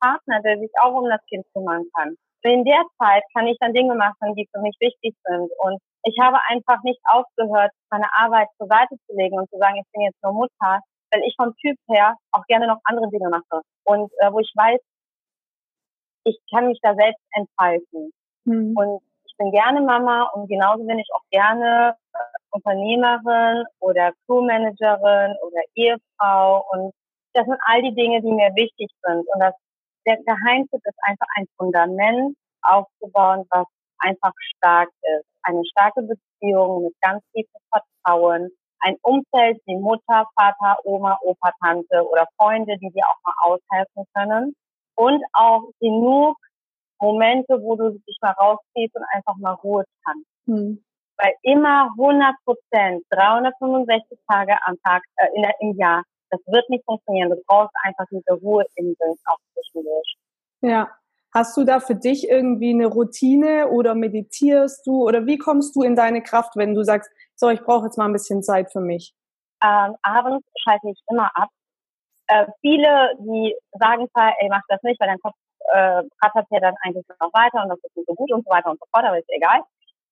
Partner, 0.00 0.40
der 0.42 0.58
sich 0.58 0.70
auch 0.80 0.94
um 0.94 1.08
das 1.08 1.24
Kind 1.26 1.44
kümmern 1.52 1.84
kann. 1.94 2.16
Und 2.44 2.50
in 2.50 2.64
der 2.64 2.82
Zeit 2.98 3.22
kann 3.34 3.46
ich 3.46 3.56
dann 3.60 3.72
Dinge 3.72 3.94
machen, 3.94 4.34
die 4.34 4.48
für 4.52 4.60
mich 4.60 4.76
wichtig 4.80 5.14
sind. 5.24 5.50
Und 5.58 5.78
ich 6.04 6.18
habe 6.20 6.38
einfach 6.48 6.82
nicht 6.82 7.00
aufgehört, 7.04 7.70
meine 7.90 8.08
Arbeit 8.16 8.48
zur 8.58 8.66
Seite 8.66 8.96
zu 9.06 9.16
legen 9.16 9.38
und 9.38 9.48
zu 9.50 9.58
sagen, 9.58 9.76
ich 9.76 9.92
bin 9.92 10.02
jetzt 10.02 10.20
nur 10.22 10.32
Mutter, 10.32 10.80
weil 11.12 11.22
ich 11.24 11.34
vom 11.36 11.54
Typ 11.56 11.76
her 11.88 12.16
auch 12.32 12.44
gerne 12.46 12.66
noch 12.66 12.78
andere 12.84 13.08
Dinge 13.10 13.28
mache 13.28 13.62
und 13.84 14.10
äh, 14.18 14.32
wo 14.32 14.40
ich 14.40 14.52
weiß, 14.56 14.80
ich 16.24 16.38
kann 16.52 16.68
mich 16.68 16.78
da 16.82 16.94
selbst 16.94 17.22
entfalten. 17.32 18.12
Mhm. 18.44 18.76
Und 18.76 19.00
ich 19.24 19.34
bin 19.36 19.50
gerne 19.50 19.80
Mama 19.80 20.30
und 20.34 20.48
genauso 20.48 20.84
bin 20.84 20.98
ich 20.98 21.08
auch 21.14 21.24
gerne 21.30 21.96
äh, 22.14 22.18
Unternehmerin 22.50 23.64
oder 23.80 24.12
Crewmanagerin 24.26 25.36
oder 25.42 25.62
Ehefrau 25.74 26.64
und 26.72 26.92
das 27.34 27.46
sind 27.46 27.58
all 27.66 27.82
die 27.82 27.94
Dinge, 27.94 28.20
die 28.20 28.30
mir 28.30 28.54
wichtig 28.54 28.90
sind. 29.02 29.26
Und 29.32 29.40
das, 29.40 29.54
der 30.06 30.16
Geheimtipp 30.18 30.80
ist 30.84 30.98
einfach 31.02 31.26
ein 31.36 31.46
Fundament 31.56 32.36
aufzubauen, 32.62 33.46
was 33.50 33.66
einfach 33.98 34.32
stark 34.56 34.88
ist. 35.18 35.26
Eine 35.44 35.62
starke 35.66 36.02
Beziehung 36.02 36.84
mit 36.84 36.94
ganz 37.00 37.22
tiefem 37.32 37.60
Vertrauen, 37.70 38.50
ein 38.82 38.96
Umfeld 39.02 39.60
wie 39.66 39.76
Mutter, 39.76 40.26
Vater, 40.36 40.76
Oma, 40.84 41.18
Opa, 41.22 41.52
Tante 41.60 42.06
oder 42.08 42.26
Freunde, 42.36 42.76
die 42.78 42.90
dir 42.90 43.04
auch 43.06 43.20
mal 43.24 43.34
aushelfen 43.42 44.04
können. 44.14 44.54
Und 44.94 45.22
auch 45.32 45.62
genug 45.80 46.36
Momente, 47.00 47.60
wo 47.60 47.76
du 47.76 47.90
dich 47.90 48.18
mal 48.20 48.32
rausziehst 48.32 48.94
und 48.94 49.04
einfach 49.14 49.36
mal 49.36 49.54
Ruhe 49.54 49.84
kannst. 50.04 50.26
Hm. 50.46 50.84
Weil 51.16 51.32
immer 51.42 51.90
100 51.98 52.34
Prozent, 52.44 53.04
365 53.10 54.18
Tage 54.28 54.56
am 54.66 54.76
Tag, 54.84 55.02
äh, 55.16 55.28
in 55.34 55.42
der, 55.42 55.54
im 55.60 55.76
Jahr, 55.76 56.02
das 56.30 56.40
wird 56.46 56.68
nicht 56.68 56.84
funktionieren. 56.84 57.30
Du 57.30 57.42
brauchst 57.46 57.74
einfach 57.84 58.04
diese 58.10 58.34
Ruheinseln 58.40 58.96
auch 59.26 59.38
zwischendurch. 59.52 60.16
Ja. 60.62 60.88
Hast 61.34 61.56
du 61.56 61.64
da 61.64 61.80
für 61.80 61.94
dich 61.94 62.28
irgendwie 62.28 62.74
eine 62.74 62.86
Routine 62.86 63.68
oder 63.68 63.94
meditierst 63.94 64.86
du 64.86 65.08
oder 65.08 65.26
wie 65.26 65.38
kommst 65.38 65.74
du 65.74 65.82
in 65.82 65.96
deine 65.96 66.22
Kraft, 66.22 66.56
wenn 66.56 66.74
du 66.74 66.84
sagst, 66.84 67.10
so, 67.36 67.48
ich 67.48 67.62
brauche 67.62 67.86
jetzt 67.86 67.96
mal 67.96 68.04
ein 68.04 68.12
bisschen 68.12 68.42
Zeit 68.42 68.70
für 68.70 68.80
mich? 68.80 69.14
Ähm, 69.64 69.96
abends 70.02 70.46
schalte 70.62 70.90
ich 70.90 71.00
immer 71.08 71.30
ab. 71.34 71.48
Äh, 72.26 72.46
viele, 72.60 73.14
die 73.20 73.54
sagen 73.78 74.08
zwar, 74.12 74.34
ey, 74.40 74.48
mach 74.50 74.62
das 74.68 74.82
nicht, 74.82 75.00
weil 75.00 75.08
dein 75.08 75.20
Kopf 75.20 75.34
äh, 75.72 76.02
rattert 76.22 76.46
ja 76.50 76.60
dann 76.60 76.74
eigentlich 76.82 77.06
noch 77.08 77.32
weiter 77.32 77.62
und 77.62 77.70
das 77.70 77.78
ist 77.82 77.96
nicht 77.96 78.08
so 78.08 78.14
gut 78.14 78.30
und 78.32 78.44
so 78.44 78.50
weiter 78.50 78.70
und 78.70 78.78
so 78.78 78.86
fort, 78.92 79.04
aber 79.04 79.18
ist 79.18 79.30
egal. 79.30 79.60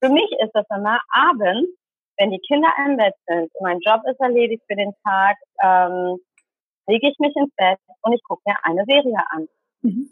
Für 0.03 0.09
mich 0.09 0.31
ist 0.41 0.53
das 0.55 0.65
immer 0.75 1.01
abends, 1.11 1.71
wenn 2.17 2.31
die 2.31 2.41
Kinder 2.41 2.69
im 2.87 2.97
Bett 2.97 3.15
sind 3.27 3.51
mein 3.61 3.81
Job 3.81 4.03
ist 4.07 4.21
erledigt 4.21 4.63
für 4.67 4.77
den 4.77 4.93
Tag, 5.05 5.37
ähm, 5.63 6.19
lege 6.87 7.09
ich 7.09 7.19
mich 7.19 7.35
ins 7.37 7.55
Bett 7.57 7.79
und 8.03 8.13
ich 8.13 8.23
gucke 8.25 8.43
mir 8.47 8.57
eine 8.63 8.85
Serie 8.85 9.23
an. 9.31 9.49
Mhm. 9.83 10.11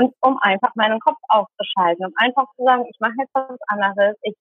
Und 0.00 0.14
um 0.22 0.38
einfach 0.40 0.74
meinen 0.76 0.98
Kopf 1.00 1.18
auszuschalten, 1.28 2.06
um 2.06 2.12
einfach 2.16 2.46
zu 2.56 2.64
sagen, 2.64 2.86
ich 2.88 2.98
mache 3.00 3.12
jetzt 3.18 3.34
was 3.34 3.58
anderes, 3.66 4.16
ich 4.22 4.34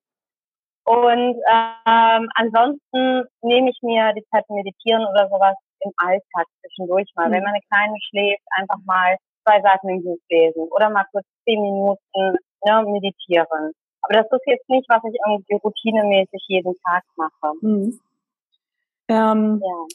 Und 0.85 1.35
ähm, 1.51 2.29
ansonsten 2.35 3.25
nehme 3.41 3.69
ich 3.69 3.79
mir 3.81 4.13
die 4.13 4.25
Zeit 4.31 4.45
zu 4.47 4.53
meditieren 4.53 5.05
oder 5.05 5.27
sowas 5.29 5.55
im 5.81 5.91
Alltag 5.97 6.45
zwischendurch 6.61 7.11
mal. 7.15 7.27
Mhm. 7.27 7.33
Wenn 7.33 7.43
meine 7.43 7.59
Kleine 7.69 7.95
schläft, 8.09 8.43
einfach 8.57 8.79
mal 8.85 9.17
zwei 9.45 9.61
Seiten 9.61 9.89
im 9.89 10.03
Buch 10.03 10.19
lesen 10.29 10.67
oder 10.71 10.89
mal 10.89 11.05
kurz 11.11 11.25
zehn 11.45 11.61
Minuten 11.61 12.37
ne, 12.65 12.83
meditieren. 12.85 13.73
Aber 14.01 14.13
das 14.13 14.25
ist 14.31 14.45
jetzt 14.45 14.69
nicht, 14.69 14.87
was 14.89 15.01
ich 15.03 15.17
irgendwie 15.25 15.55
routinemäßig 15.55 16.43
jeden 16.47 16.75
Tag 16.85 17.03
mache. 17.15 17.53
Mhm. 17.61 17.99
Ähm, 19.09 19.61
ja. 19.63 19.85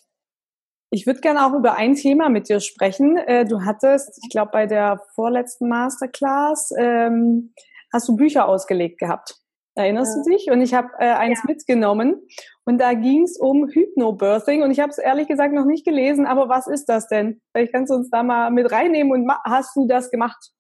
Ich 0.90 1.06
würde 1.06 1.20
gerne 1.20 1.46
auch 1.46 1.54
über 1.54 1.74
ein 1.74 1.94
Thema 1.94 2.28
mit 2.28 2.48
dir 2.48 2.60
sprechen. 2.60 3.16
Äh, 3.16 3.46
du 3.46 3.64
hattest, 3.64 4.20
ich 4.22 4.30
glaube, 4.30 4.50
bei 4.52 4.66
der 4.66 5.00
vorletzten 5.14 5.68
Masterclass 5.68 6.70
ähm, 6.78 7.54
hast 7.92 8.08
du 8.08 8.16
Bücher 8.16 8.46
ausgelegt 8.46 8.98
gehabt. 8.98 9.36
Erinnerst 9.74 10.16
ja. 10.16 10.22
du 10.22 10.30
dich? 10.30 10.50
Und 10.50 10.60
ich 10.60 10.74
habe 10.74 10.88
äh, 10.98 11.12
eins 11.12 11.40
ja. 11.42 11.54
mitgenommen 11.54 12.20
und 12.66 12.78
da 12.78 12.92
ging 12.92 13.22
es 13.22 13.38
um 13.38 13.68
Hypnobirthing 13.68 14.62
und 14.62 14.70
ich 14.70 14.80
habe 14.80 14.90
es 14.90 14.98
ehrlich 14.98 15.28
gesagt 15.28 15.54
noch 15.54 15.64
nicht 15.64 15.86
gelesen, 15.86 16.26
aber 16.26 16.50
was 16.50 16.66
ist 16.66 16.86
das 16.86 17.08
denn? 17.08 17.40
Vielleicht 17.52 17.72
kannst 17.72 17.90
du 17.90 17.94
uns 17.94 18.10
da 18.10 18.22
mal 18.22 18.50
mit 18.50 18.70
reinnehmen 18.70 19.12
und 19.12 19.32
hast 19.44 19.74
du 19.74 19.86
das 19.86 20.10
gemacht? 20.10 20.50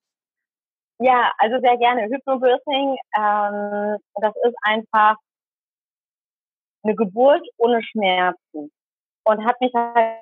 Ja, 1.02 1.32
also 1.38 1.58
sehr 1.60 1.76
gerne. 1.78 2.04
Hypnobirthing, 2.04 2.96
ähm, 3.16 3.98
das 4.20 4.34
ist 4.44 4.56
einfach 4.62 5.16
eine 6.84 6.94
Geburt 6.94 7.46
ohne 7.58 7.82
Schmerzen 7.82 8.70
und 9.24 9.44
hat 9.44 9.60
mich 9.60 9.72
halt 9.74 10.18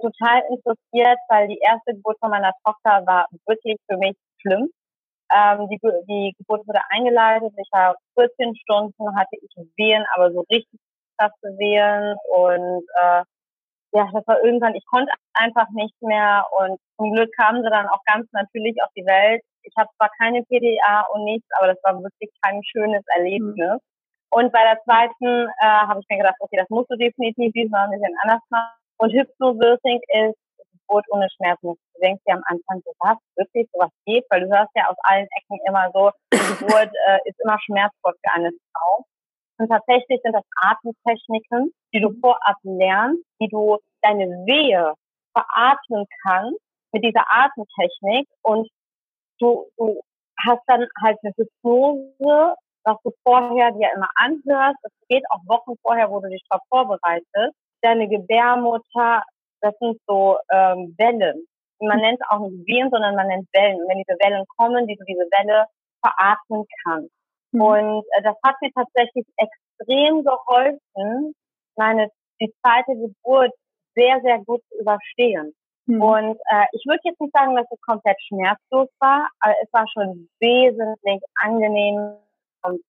total 0.00 0.42
interessiert, 0.50 1.18
weil 1.28 1.48
die 1.48 1.58
erste 1.58 1.94
Geburt 1.94 2.18
von 2.20 2.30
meiner 2.30 2.52
Tochter 2.64 3.06
war 3.06 3.26
wirklich 3.46 3.78
für 3.88 3.96
mich 3.96 4.14
schlimm. 4.42 4.68
Ähm, 5.34 5.68
die, 5.70 5.78
die 6.08 6.34
Geburt 6.38 6.66
wurde 6.68 6.80
eingeleitet. 6.90 7.52
Ich 7.56 7.68
war 7.72 7.96
14 8.14 8.54
Stunden, 8.56 9.16
hatte 9.16 9.36
ich 9.40 9.50
Wehen, 9.76 10.04
aber 10.14 10.30
so 10.32 10.44
richtig 10.50 10.78
krasse 11.18 11.56
Wehen. 11.58 12.16
Und 12.34 12.84
äh, 13.00 13.24
ja, 13.94 14.10
das 14.12 14.26
war 14.26 14.42
irgendwann, 14.44 14.74
ich 14.74 14.84
konnte 14.86 15.12
einfach 15.34 15.70
nicht 15.70 15.94
mehr. 16.02 16.44
Und 16.58 16.78
zum 16.98 17.12
Glück 17.12 17.30
kamen 17.36 17.62
sie 17.62 17.70
dann 17.70 17.88
auch 17.88 18.02
ganz 18.04 18.30
natürlich 18.32 18.76
auf 18.82 18.90
die 18.94 19.06
Welt. 19.06 19.42
Ich 19.64 19.74
habe 19.76 19.88
zwar 19.96 20.10
keine 20.18 20.42
PDA 20.44 21.06
und 21.12 21.24
nichts, 21.24 21.46
aber 21.58 21.68
das 21.68 21.78
war 21.82 22.00
wirklich 22.02 22.30
kein 22.42 22.62
schönes 22.64 23.02
Erlebnis. 23.16 23.56
Mhm. 23.56 23.80
Und 24.30 24.50
bei 24.50 24.62
der 24.62 24.80
zweiten 24.84 25.48
äh, 25.60 25.66
habe 25.66 26.00
ich 26.00 26.06
mir 26.08 26.18
gedacht, 26.18 26.36
okay, 26.40 26.56
das 26.56 26.70
musst 26.70 26.90
du 26.90 26.96
definitiv 26.96 27.52
diesmal 27.52 27.84
ein 27.84 27.90
bisschen 27.90 28.16
anders 28.22 28.40
machen. 28.48 28.72
Und 28.98 29.12
Hypnobirthing 29.12 30.00
ist 30.08 30.38
Geburt 30.72 31.04
ohne 31.10 31.28
Schmerzen. 31.36 31.74
Du 31.94 32.00
denkst 32.00 32.22
ja 32.26 32.34
am 32.34 32.42
Anfang, 32.46 32.80
so 32.84 32.92
was, 33.00 33.18
wirklich, 33.36 33.68
sowas 33.72 33.90
geht, 34.06 34.24
weil 34.30 34.40
du 34.40 34.48
hörst 34.48 34.70
ja 34.74 34.88
aus 34.88 34.96
allen 35.02 35.28
Ecken 35.36 35.58
immer 35.66 35.90
so, 35.92 36.10
Geburt 36.30 36.90
äh, 37.08 37.18
ist 37.24 37.38
immer 37.44 37.58
schmerzvoll 37.60 38.14
für 38.24 38.32
eine 38.32 38.50
Frau. 38.72 39.04
Und 39.58 39.68
tatsächlich 39.68 40.20
sind 40.22 40.32
das 40.32 40.44
Atemtechniken, 40.56 41.72
die 41.94 42.00
du 42.00 42.10
vorab 42.20 42.56
lernst, 42.62 43.22
wie 43.38 43.48
du 43.48 43.78
deine 44.02 44.26
Wehe 44.46 44.94
veratmen 45.36 46.06
kannst 46.22 46.60
mit 46.92 47.04
dieser 47.04 47.24
Atemtechnik 47.28 48.28
und 48.42 48.68
du, 49.42 49.66
du 49.76 50.00
hast 50.46 50.62
dann 50.66 50.86
halt 51.02 51.18
eine 51.22 51.32
Hypnose, 51.36 52.54
was 52.84 52.96
du 53.04 53.12
vorher 53.22 53.72
dir 53.72 53.90
immer 53.94 54.08
anhörst. 54.16 54.78
Es 54.82 54.92
geht 55.08 55.24
auch 55.30 55.40
Wochen 55.46 55.74
vorher, 55.82 56.10
wo 56.10 56.20
du 56.20 56.28
dich 56.28 56.42
darauf 56.48 56.64
vorbereitest. 56.68 57.54
Deine 57.82 58.08
Gebärmutter 58.08 59.22
das 59.62 59.74
sind 59.78 59.98
so 60.06 60.38
ähm, 60.50 60.94
Wellen. 60.98 61.46
Man 61.80 61.98
nennt 62.00 62.20
es 62.20 62.28
auch 62.28 62.40
nicht 62.40 62.66
Wehen, 62.66 62.90
sondern 62.90 63.16
man 63.16 63.28
nennt 63.28 63.48
Wellen. 63.52 63.80
Und 63.80 63.88
wenn 63.88 64.02
diese 64.02 64.18
Wellen 64.20 64.44
kommen, 64.56 64.86
die 64.86 64.96
du 64.96 65.04
diese 65.04 65.26
Welle 65.30 65.66
veratmen 66.04 66.64
kannst. 66.84 67.10
Mhm. 67.52 67.60
Und 67.60 68.04
äh, 68.16 68.22
das 68.22 68.36
hat 68.44 68.56
mir 68.60 68.72
tatsächlich 68.72 69.24
extrem 69.36 70.24
geholfen, 70.24 71.34
meine 71.76 72.10
die 72.40 72.52
zweite 72.60 72.94
Geburt 72.96 73.52
sehr, 73.94 74.20
sehr 74.22 74.38
gut 74.44 74.60
zu 74.68 74.80
überstehen. 74.80 75.54
Mhm. 75.92 76.02
Und 76.02 76.36
äh, 76.50 76.66
ich 76.72 76.84
würde 76.86 77.00
jetzt 77.04 77.20
nicht 77.20 77.34
sagen, 77.34 77.54
dass 77.56 77.66
es 77.70 77.80
komplett 77.82 78.16
schmerzlos 78.28 78.88
war, 79.00 79.28
aber 79.40 79.54
es 79.62 79.72
war 79.72 79.86
schon 79.92 80.28
wesentlich 80.40 81.20
angenehm 81.36 82.16
und 82.64 82.80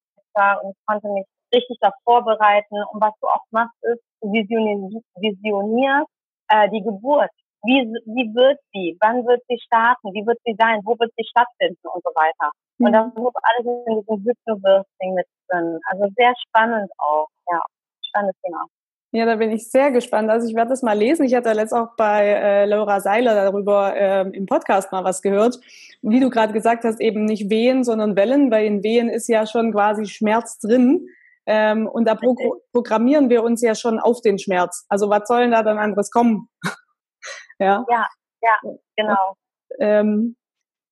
und 0.64 0.72
ich 0.72 0.86
konnte 0.88 1.08
mich 1.10 1.26
richtig 1.54 1.78
darauf 1.80 1.96
vorbereiten. 2.04 2.76
Und 2.92 3.02
was 3.02 3.14
du 3.22 3.28
auch 3.28 3.46
machst, 3.52 3.76
ist, 3.84 4.02
du 4.22 4.32
visionierst 4.32 6.10
äh, 6.50 6.70
die 6.70 6.82
Geburt. 6.82 7.30
Wie, 7.64 7.86
wie 8.06 8.34
wird 8.36 8.60
sie? 8.74 8.98
Wann 9.00 9.26
wird 9.26 9.42
sie 9.48 9.60
starten? 9.60 10.12
Wie 10.14 10.26
wird 10.26 10.40
sie 10.44 10.56
sein? 10.60 10.82
Wo 10.84 10.98
wird 11.00 11.14
sie 11.16 11.24
stattfinden? 11.24 11.88
Und 11.88 12.04
so 12.04 12.10
weiter. 12.16 12.52
Mhm. 12.80 12.86
Und 12.88 12.94
das 12.94 13.08
ist 13.08 13.38
alles 13.44 13.66
in 13.88 14.02
diesem 14.02 14.26
Hypnobirthing 14.26 15.14
mit 15.14 15.28
drin. 15.50 15.80
Also 15.88 16.10
sehr 16.18 16.34
spannend 16.48 16.92
auch. 16.98 17.28
Ja, 17.50 17.62
spannendes 18.02 18.42
Thema. 18.42 18.66
Ja, 19.16 19.28
da 19.28 19.36
bin 19.36 19.52
ich 19.52 19.70
sehr 19.70 19.92
gespannt. 19.92 20.32
Also 20.32 20.48
ich 20.48 20.56
werde 20.56 20.72
das 20.72 20.82
mal 20.82 20.98
lesen. 20.98 21.24
Ich 21.24 21.36
hatte 21.36 21.54
letzt 21.54 21.72
auch 21.72 21.96
bei 21.96 22.30
äh, 22.30 22.66
Laura 22.66 23.00
Seiler 23.00 23.36
darüber 23.36 23.96
äh, 23.96 24.28
im 24.28 24.48
Podcast 24.48 24.92
mal 24.92 25.04
was 25.04 25.22
gehört. 25.22 25.60
Wie 26.02 26.20
du 26.20 26.32
gerade 26.32 26.52
gesagt 26.52 26.84
hast, 26.84 27.00
eben 27.00 27.26
nicht 27.26 27.52
Wehen, 27.52 27.84
sondern 27.84 28.16
Wellen, 28.16 28.50
weil 28.50 28.66
in 28.66 28.82
Wehen 28.82 29.10
ist 29.10 29.28
ja 29.28 29.46
schon 29.46 29.72
quasi 29.72 30.08
Schmerz 30.08 30.58
drin. 30.58 31.06
Ähm, 31.46 31.88
und 31.88 32.06
da 32.06 32.16
pro 32.16 32.36
programmieren 32.72 33.30
wir 33.30 33.44
uns 33.44 33.62
ja 33.62 33.76
schon 33.76 34.00
auf 34.00 34.22
den 34.22 34.40
Schmerz. 34.40 34.86
Also 34.90 35.12
was 35.12 35.28
soll 35.28 35.42
denn 35.42 35.52
da 35.52 35.62
dann 35.62 35.78
anderes 35.78 36.10
kommen? 36.10 36.50
ja. 37.60 37.86
ja, 37.88 38.08
ja, 38.42 38.58
genau. 38.96 39.36
Ähm, 39.80 40.36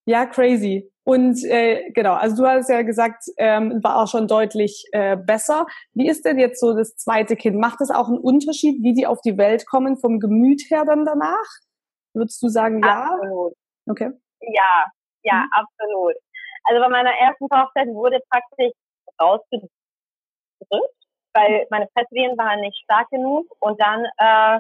ja, 0.05 0.27
crazy. 0.27 0.90
Und 1.03 1.43
äh, 1.45 1.89
genau, 1.91 2.13
also 2.13 2.43
du 2.43 2.47
hast 2.47 2.69
ja 2.69 2.83
gesagt, 2.83 3.23
ähm, 3.37 3.83
war 3.83 4.01
auch 4.01 4.07
schon 4.07 4.27
deutlich 4.27 4.85
äh, 4.91 5.17
besser. 5.17 5.65
Wie 5.93 6.07
ist 6.07 6.25
denn 6.25 6.37
jetzt 6.37 6.59
so 6.59 6.75
das 6.75 6.95
zweite 6.95 7.35
Kind? 7.35 7.57
Macht 7.57 7.81
es 7.81 7.89
auch 7.89 8.07
einen 8.07 8.19
Unterschied, 8.19 8.83
wie 8.83 8.93
die 8.93 9.07
auf 9.07 9.19
die 9.21 9.37
Welt 9.37 9.65
kommen, 9.65 9.97
vom 9.97 10.19
Gemüt 10.19 10.61
her 10.69 10.85
dann 10.85 11.05
danach? 11.05 11.47
Würdest 12.13 12.41
du 12.43 12.49
sagen, 12.49 12.81
ja? 12.83 13.05
Absolut. 13.13 13.53
Okay. 13.89 14.11
Ja, 14.41 14.85
ja, 15.23 15.43
mhm. 15.43 15.49
absolut. 15.51 16.15
Also 16.65 16.81
bei 16.81 16.89
meiner 16.89 17.11
ersten 17.11 17.49
Tochter, 17.49 17.85
die 17.85 17.93
wurde 17.93 18.19
praktisch 18.29 18.73
rausgedrückt 19.19 19.71
gedrückt, 20.61 20.95
weil 21.33 21.67
meine 21.69 21.87
Presswehen 21.93 22.37
waren 22.37 22.61
nicht 22.61 22.77
stark 22.83 23.09
genug 23.09 23.47
und 23.59 23.79
dann 23.81 24.05
äh, 24.17 24.59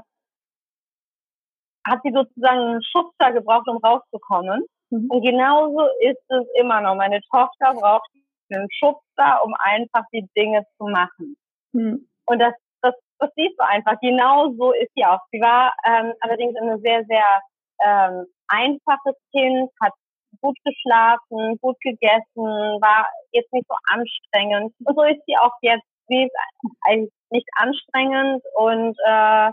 hat 1.87 1.99
sie 2.03 2.11
sozusagen 2.13 2.59
einen 2.59 2.83
Schubser 2.83 3.31
gebraucht, 3.33 3.67
um 3.67 3.77
rauszukommen. 3.77 4.65
Mhm. 4.91 5.07
Und 5.09 5.21
genauso 5.23 5.87
ist 6.01 6.21
es 6.29 6.45
immer 6.59 6.81
noch. 6.81 6.95
Meine 6.95 7.19
Tochter 7.31 7.73
braucht 7.73 8.07
einen 8.51 8.67
Schubser, 8.71 9.43
um 9.43 9.55
einfach 9.59 10.03
die 10.13 10.27
Dinge 10.37 10.63
zu 10.77 10.85
machen. 10.85 11.35
Mhm. 11.73 12.07
Und 12.25 12.39
das, 12.39 12.53
das, 12.81 12.93
das 13.19 13.29
siehst 13.35 13.59
du 13.59 13.65
einfach. 13.65 13.99
Genauso 14.01 14.73
ist 14.73 14.91
sie 14.95 15.05
auch. 15.05 15.19
Sie 15.31 15.41
war 15.41 15.73
ähm, 15.85 16.13
allerdings 16.19 16.55
ein 16.59 16.79
sehr, 16.81 17.03
sehr 17.05 17.41
ähm, 17.83 18.25
einfaches 18.47 19.15
Kind, 19.31 19.69
hat 19.81 19.93
gut 20.41 20.57
geschlafen, 20.63 21.57
gut 21.61 21.79
gegessen, 21.81 22.21
war 22.35 23.07
jetzt 23.31 23.51
nicht 23.53 23.67
so 23.67 23.75
anstrengend. 23.89 24.73
Und 24.83 24.95
so 24.95 25.03
ist 25.03 25.21
sie 25.25 25.35
auch 25.37 25.53
jetzt 25.61 25.85
sie 26.11 26.23
ist 26.23 26.35
eigentlich 26.81 27.13
nicht 27.29 27.47
anstrengend 27.55 28.43
und 28.55 28.95
äh, 29.05 29.51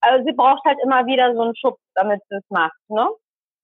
also 0.00 0.24
sie 0.26 0.32
braucht 0.32 0.64
halt 0.64 0.78
immer 0.82 1.06
wieder 1.06 1.34
so 1.34 1.42
einen 1.42 1.56
Schub, 1.56 1.78
damit 1.94 2.20
sie 2.28 2.36
es 2.36 2.44
macht. 2.50 2.76
Ne? 2.88 3.08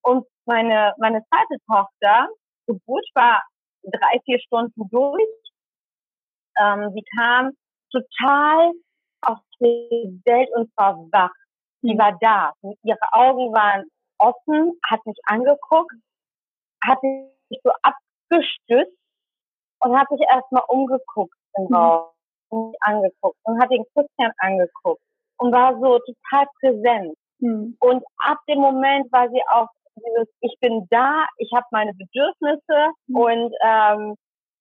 Und 0.02 0.26
meine, 0.46 0.94
meine 0.98 1.22
zweite 1.28 1.62
Tochter, 1.66 2.28
Geburt 2.66 3.06
war 3.14 3.42
drei, 3.82 4.20
vier 4.24 4.40
Stunden 4.40 4.88
durch. 4.90 5.22
Ähm, 6.58 6.92
sie 6.94 7.04
kam 7.16 7.50
total 7.90 8.72
auf 9.22 9.38
die 9.60 10.20
Welt 10.24 10.48
und 10.54 10.72
zwar 10.74 10.96
wach. 11.12 11.30
Sie 11.82 11.96
war 11.98 12.16
da. 12.20 12.52
Ihre 12.82 13.12
Augen 13.12 13.52
waren 13.52 13.84
offen, 14.18 14.78
hat 14.88 15.04
mich 15.06 15.16
angeguckt, 15.24 15.94
hat 16.84 17.00
sich 17.00 17.60
so 17.62 17.72
abgestützt 17.82 18.98
und 19.80 19.98
hat 19.98 20.08
sich 20.08 20.20
erstmal 20.28 20.64
umgeguckt 20.68 21.34
im 21.56 21.64
mhm. 21.64 21.74
Raum 21.74 22.10
mich 22.52 22.76
angeguckt 22.80 23.38
und 23.44 23.60
hat 23.60 23.70
den 23.70 23.84
Christian 23.94 24.32
angeguckt 24.38 25.02
und 25.38 25.52
war 25.52 25.74
so 25.74 25.98
total 25.98 26.46
präsent. 26.60 27.16
Mhm. 27.38 27.76
Und 27.80 28.04
ab 28.18 28.38
dem 28.48 28.58
Moment 28.58 29.10
war 29.12 29.28
sie 29.30 29.42
auch 29.48 29.68
ich 30.40 30.56
bin 30.60 30.86
da, 30.90 31.26
ich 31.38 31.50
habe 31.54 31.66
meine 31.70 31.92
Bedürfnisse 31.94 32.92
mhm. 33.06 33.16
und 33.16 33.54
ähm, 33.64 34.14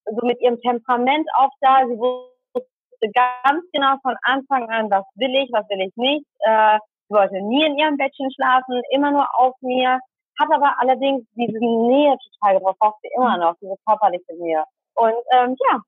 so 0.05 0.25
mit 0.25 0.41
ihrem 0.41 0.59
Temperament 0.61 1.27
auch 1.35 1.51
da. 1.61 1.85
Sie 1.87 1.97
wusste 1.97 3.11
ganz 3.13 3.63
genau 3.71 3.95
von 4.01 4.15
Anfang 4.23 4.69
an, 4.69 4.89
was 4.89 5.05
will 5.15 5.33
ich, 5.35 5.49
was 5.51 5.67
will 5.69 5.81
ich 5.81 5.95
nicht. 5.95 6.25
Äh, 6.39 6.79
sie 7.07 7.15
wollte 7.15 7.41
nie 7.41 7.65
in 7.65 7.77
ihrem 7.77 7.97
Bettchen 7.97 8.31
schlafen, 8.33 8.81
immer 8.91 9.11
nur 9.11 9.27
auf 9.37 9.55
mir, 9.61 9.99
hat 10.39 10.49
aber 10.51 10.79
allerdings 10.79 11.25
diese 11.35 11.59
Nähe 11.59 12.15
total 12.17 12.57
gebraucht, 12.57 12.79
braucht 12.79 13.01
sie 13.01 13.09
immer 13.15 13.37
noch, 13.37 13.55
diese 13.61 13.75
körperliche 13.85 14.33
Nähe. 14.35 14.63
Und 14.95 15.15
ähm, 15.31 15.55
ja, 15.69 15.79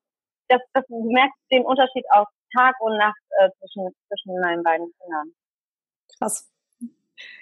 das, 0.48 0.60
das, 0.74 0.84
du 0.88 1.10
merkst 1.10 1.38
den 1.50 1.64
Unterschied 1.64 2.04
aus 2.10 2.26
Tag 2.56 2.74
und 2.80 2.96
Nacht 2.96 3.20
äh, 3.40 3.48
zwischen, 3.58 3.94
zwischen 4.08 4.40
meinen 4.40 4.62
beiden 4.62 4.92
Kindern. 5.00 5.32
Krass. 6.18 6.51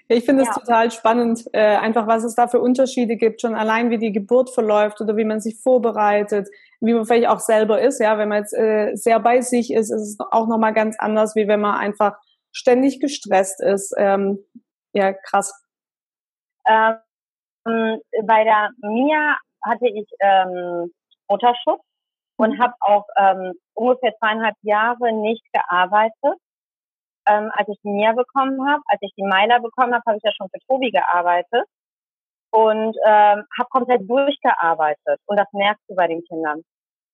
Ich 0.08 0.24
finde 0.24 0.42
es 0.42 0.48
ja. 0.48 0.54
total 0.54 0.90
spannend, 0.90 1.44
äh, 1.52 1.76
einfach 1.76 2.08
was 2.08 2.24
es 2.24 2.34
da 2.34 2.48
für 2.48 2.60
Unterschiede 2.60 3.16
gibt, 3.16 3.40
schon 3.40 3.54
allein 3.54 3.90
wie 3.90 3.98
die 3.98 4.10
Geburt 4.10 4.50
verläuft 4.50 5.00
oder 5.00 5.16
wie 5.16 5.24
man 5.24 5.40
sich 5.40 5.60
vorbereitet. 5.60 6.48
wie 6.80 6.94
man 6.94 7.04
vielleicht 7.04 7.28
auch 7.28 7.38
selber 7.38 7.80
ist. 7.80 8.00
Ja, 8.00 8.18
wenn 8.18 8.28
man 8.28 8.38
jetzt 8.38 8.54
äh, 8.54 8.96
sehr 8.96 9.20
bei 9.20 9.40
sich 9.40 9.72
ist, 9.72 9.90
ist 9.90 10.00
es 10.00 10.16
auch 10.18 10.48
nochmal 10.48 10.72
ganz 10.72 10.98
anders, 10.98 11.36
wie 11.36 11.46
wenn 11.46 11.60
man 11.60 11.76
einfach 11.76 12.16
ständig 12.52 13.00
gestresst 13.00 13.62
ist. 13.62 13.94
Ähm, 13.96 14.38
ja, 14.92 15.12
krass. 15.12 15.54
Ähm, 16.66 18.00
bei 18.24 18.44
der 18.44 18.70
Mia 18.82 19.36
hatte 19.62 19.86
ich 19.86 20.08
ähm, 20.20 20.90
Mutterschutz 21.28 21.82
und 22.36 22.58
habe 22.58 22.74
auch 22.80 23.06
ähm, 23.16 23.52
ungefähr 23.74 24.14
zweieinhalb 24.18 24.56
Jahre 24.62 25.12
nicht 25.12 25.44
gearbeitet. 25.52 26.40
Ähm, 27.30 27.50
als 27.54 27.68
ich 27.68 27.78
die 27.84 27.90
Mia 27.90 28.12
bekommen 28.12 28.58
habe, 28.68 28.82
als 28.86 29.00
ich 29.02 29.12
die 29.16 29.22
Meiler 29.22 29.60
bekommen 29.60 29.94
habe, 29.94 30.02
habe 30.06 30.16
ich 30.16 30.24
ja 30.24 30.32
schon 30.32 30.48
für 30.50 30.58
Tobi 30.66 30.90
gearbeitet 30.90 31.64
und 32.50 32.96
ähm, 33.06 33.44
habe 33.56 33.68
komplett 33.70 34.08
durchgearbeitet. 34.08 35.20
Und 35.26 35.38
das 35.38 35.46
merkst 35.52 35.84
du 35.88 35.94
bei 35.94 36.08
den 36.08 36.24
Kindern. 36.24 36.62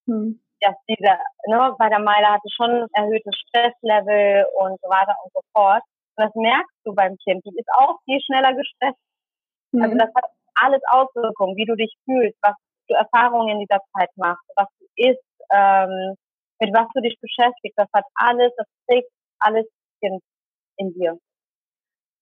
Hm. 0.07 0.41
Dass 0.61 0.75
diese, 0.89 1.19
ne, 1.49 1.75
bei 1.79 1.89
der 1.91 1.99
Meiler 1.99 2.33
hatte 2.33 2.49
schon 2.49 2.71
ein 2.71 2.89
erhöhtes 2.93 3.37
Stresslevel 3.37 4.47
und 4.57 4.81
so 4.81 4.89
weiter 4.89 5.15
und 5.23 5.33
so 5.35 5.41
fort. 5.53 5.83
Und 6.17 6.25
das 6.25 6.35
merkst 6.35 6.81
du 6.85 6.95
beim 6.95 7.17
Kind. 7.19 7.45
Die 7.45 7.59
ist 7.59 7.69
auch 7.77 7.99
viel 8.05 8.21
schneller 8.23 8.55
gestresst. 8.55 8.99
Mhm. 9.73 9.83
Also 9.83 9.97
das 9.99 10.09
hat 10.17 10.31
alles 10.63 10.81
Auswirkungen, 10.91 11.57
wie 11.57 11.67
du 11.67 11.77
dich 11.77 11.95
fühlst, 12.07 12.39
was 12.41 12.55
du 12.89 12.95
Erfahrungen 12.95 13.49
in 13.49 13.61
dieser 13.61 13.81
Zeit 13.93 14.09
machst, 14.17 14.49
was 14.57 14.69
du 14.79 14.87
isst, 14.97 15.21
ähm, 15.53 16.15
mit 16.61 16.73
was 16.73 16.89
du 16.95 17.03
dich 17.03 17.19
beschäftigst. 17.21 17.77
Das 17.77 17.89
hat 17.93 18.05
alles, 18.15 18.53
das 18.57 18.67
trägt 18.89 19.11
alles 19.41 19.67
Kind 20.01 20.23
in 20.79 20.93
dir. 20.95 21.19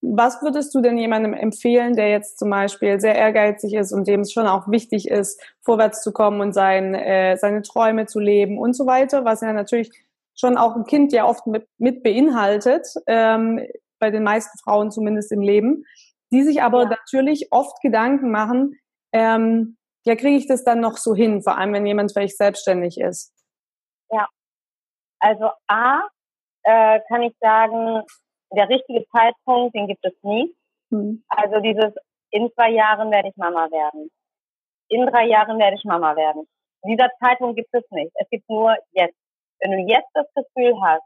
Was 0.06 0.42
würdest 0.42 0.74
du 0.74 0.82
denn 0.82 0.98
jemandem 0.98 1.32
empfehlen, 1.32 1.94
der 1.94 2.10
jetzt 2.10 2.38
zum 2.38 2.50
Beispiel 2.50 3.00
sehr 3.00 3.14
ehrgeizig 3.14 3.72
ist 3.72 3.90
und 3.92 4.06
dem 4.06 4.20
es 4.20 4.32
schon 4.32 4.46
auch 4.46 4.68
wichtig 4.68 5.08
ist, 5.08 5.42
vorwärts 5.62 6.02
zu 6.02 6.12
kommen 6.12 6.42
und 6.42 6.52
sein, 6.52 6.94
äh, 6.94 7.37
seine 7.38 7.62
Träume 7.62 8.04
zu 8.04 8.20
leben 8.20 8.58
und 8.58 8.74
so 8.74 8.84
weiter, 8.87 9.24
was 9.24 9.40
ja 9.40 9.52
natürlich 9.54 9.90
schon 10.34 10.58
auch 10.58 10.76
ein 10.76 10.84
Kind 10.84 11.12
ja 11.12 11.26
oft 11.26 11.46
mit, 11.46 11.66
mit 11.78 12.02
beinhaltet, 12.02 12.87
ähm, 13.06 13.60
bei 13.98 14.10
den 14.10 14.24
meisten 14.24 14.58
Frauen 14.58 14.90
zumindest 14.90 15.32
im 15.32 15.40
Leben, 15.40 15.84
die 16.32 16.42
sich 16.42 16.62
aber 16.62 16.82
ja. 16.82 16.88
natürlich 16.90 17.48
oft 17.50 17.80
Gedanken 17.80 18.30
machen, 18.30 18.78
ähm, 19.12 19.78
ja, 20.04 20.16
kriege 20.16 20.37
ich 20.37 20.46
das 20.46 20.64
dann 20.64 20.80
noch 20.80 20.98
so 20.98 21.14
hin, 21.14 21.42
vor 21.42 21.56
allem 21.56 21.72
wenn 21.72 21.87
jemand 21.87 22.12
vielleicht 22.12 22.37
selbstständig 22.37 23.00
ist? 23.00 23.32
Ja, 24.10 24.26
also 25.18 25.48
A, 25.66 26.02
äh, 26.64 27.00
kann 27.09 27.22
ich 27.22 27.35
sagen, 27.40 28.03
der 28.55 28.68
richtige 28.68 29.07
Zeitpunkt, 29.11 29.74
den 29.74 29.87
gibt 29.87 30.05
es 30.05 30.14
nie. 30.22 30.55
Mhm. 30.90 31.24
Also 31.29 31.61
dieses, 31.61 31.94
in 32.31 32.50
zwei 32.55 32.70
Jahren 32.70 33.11
werde 33.11 33.29
ich 33.29 33.37
Mama 33.37 33.70
werden. 33.70 34.11
In 34.88 35.07
drei 35.07 35.27
Jahren 35.27 35.59
werde 35.59 35.77
ich 35.77 35.85
Mama 35.85 36.16
werden. 36.16 36.46
Dieser 36.85 37.09
Zeitpunkt 37.22 37.57
gibt 37.57 37.72
es 37.72 37.85
nicht. 37.90 38.12
Es 38.16 38.29
gibt 38.29 38.48
nur 38.48 38.77
jetzt. 38.92 39.16
Wenn 39.61 39.70
du 39.70 39.79
jetzt 39.79 40.11
das 40.12 40.27
Gefühl 40.35 40.74
hast, 40.83 41.05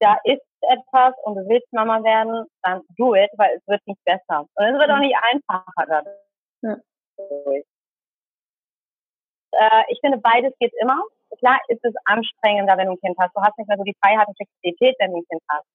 da 0.00 0.18
ist 0.24 0.42
etwas 0.60 1.14
und 1.24 1.36
du 1.36 1.48
willst 1.48 1.72
Mama 1.72 2.02
werden, 2.02 2.46
dann 2.62 2.82
do 2.96 3.14
it, 3.14 3.30
weil 3.36 3.56
es 3.56 3.66
wird 3.66 3.80
nicht 3.86 4.02
besser. 4.04 4.46
Und 4.54 4.64
es 4.64 4.78
wird 4.78 4.90
auch 4.90 4.98
nicht 4.98 5.16
einfacher 5.32 5.86
dadurch. 5.86 6.16
Ja. 6.62 6.76
Äh, 9.52 9.84
ich 9.88 9.98
finde, 10.00 10.18
beides 10.18 10.52
geht 10.58 10.72
immer. 10.80 11.02
Klar 11.38 11.60
ist 11.68 11.84
es 11.84 11.94
anstrengender, 12.04 12.76
wenn 12.76 12.86
du 12.86 12.92
ein 12.92 13.00
Kind 13.00 13.16
hast. 13.18 13.34
Du 13.34 13.42
hast 13.42 13.56
nicht 13.58 13.68
mehr 13.68 13.76
so 13.76 13.84
die 13.84 13.96
Freiheit 14.02 14.26
und 14.26 14.36
Flexibilität, 14.36 14.96
wenn 14.98 15.12
du 15.12 15.18
ein 15.18 15.28
Kind 15.28 15.42
hast. 15.48 15.66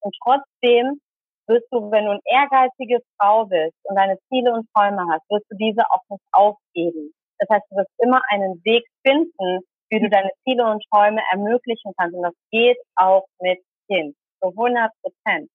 Und 0.00 0.16
trotzdem 0.22 1.00
wirst 1.46 1.66
du, 1.70 1.90
wenn 1.90 2.06
du 2.06 2.12
eine 2.12 2.20
ehrgeizige 2.24 3.00
Frau 3.18 3.46
bist 3.46 3.76
und 3.84 3.96
deine 3.96 4.18
Ziele 4.28 4.52
und 4.52 4.66
Träume 4.74 5.04
hast, 5.10 5.22
wirst 5.30 5.46
du 5.50 5.56
diese 5.56 5.82
auch 5.90 6.02
nicht 6.08 6.22
aufgeben. 6.32 7.12
Das 7.38 7.48
heißt, 7.50 7.66
du 7.70 7.76
wirst 7.76 7.90
immer 7.98 8.20
einen 8.30 8.62
Weg 8.64 8.84
finden, 9.06 9.60
wie 9.90 10.00
du 10.00 10.08
deine 10.08 10.30
Ziele 10.44 10.64
und 10.64 10.82
Träume 10.90 11.20
ermöglichen 11.32 11.92
kannst. 11.98 12.16
Und 12.16 12.22
das 12.22 12.34
geht 12.50 12.78
auch 12.96 13.26
mit 13.40 13.60
Kind. 13.88 14.16
Zu 14.40 14.48
100 14.48 14.90
Prozent. 15.02 15.50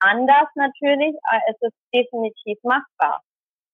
Anders 0.00 0.48
natürlich, 0.54 1.14
aber 1.22 1.42
es 1.48 1.56
ist 1.60 1.76
definitiv 1.94 2.58
machbar. 2.62 3.20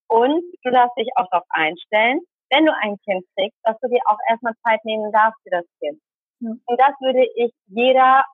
Und 0.09 0.43
du 0.63 0.71
darfst 0.71 0.97
dich 0.97 1.09
auch 1.17 1.27
darauf 1.31 1.47
einstellen, 1.51 2.21
wenn 2.55 2.67
du 2.67 2.73
ein 2.83 2.97
Kind 3.05 3.25
kriegst, 3.37 3.59
dass 3.65 3.77
du 3.81 3.89
dir 3.89 4.01
auch 4.07 4.19
erstmal 4.29 4.55
Zeit 4.65 4.85
nehmen 4.85 5.11
darfst 5.13 5.41
für 5.43 5.51
das 5.51 5.65
Kind. 5.81 6.01
Ja. 6.41 6.51
Und 6.51 6.81
das 6.81 6.95
würde 7.01 7.27
ich 7.37 7.53
jeder 7.67 8.25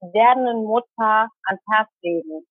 werdenden 0.00 0.64
Mutter 0.64 1.28
ans 1.44 1.62
Herz 1.70 1.88
legen. 2.02 2.46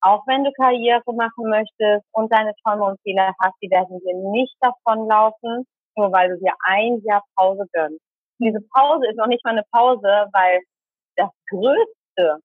Auch 0.00 0.22
wenn 0.26 0.44
du 0.44 0.52
Karriere 0.52 1.14
machen 1.14 1.48
möchtest 1.48 2.04
und 2.12 2.32
deine 2.32 2.52
Träume 2.64 2.84
und 2.84 3.00
Ziele 3.02 3.32
hast, 3.40 3.54
die 3.62 3.70
werden 3.70 4.00
dir 4.00 4.30
nicht 4.32 4.54
davonlaufen, 4.60 5.64
nur 5.96 6.12
weil 6.12 6.30
du 6.30 6.38
dir 6.38 6.54
ein 6.66 7.00
Jahr 7.04 7.22
Pause 7.36 7.66
gönnst. 7.72 8.00
Diese 8.38 8.60
Pause 8.74 9.06
ist 9.08 9.16
noch 9.16 9.28
nicht 9.28 9.44
mal 9.44 9.52
eine 9.52 9.64
Pause, 9.70 10.28
weil 10.32 10.60
das 11.16 11.30
Größte, 11.50 12.40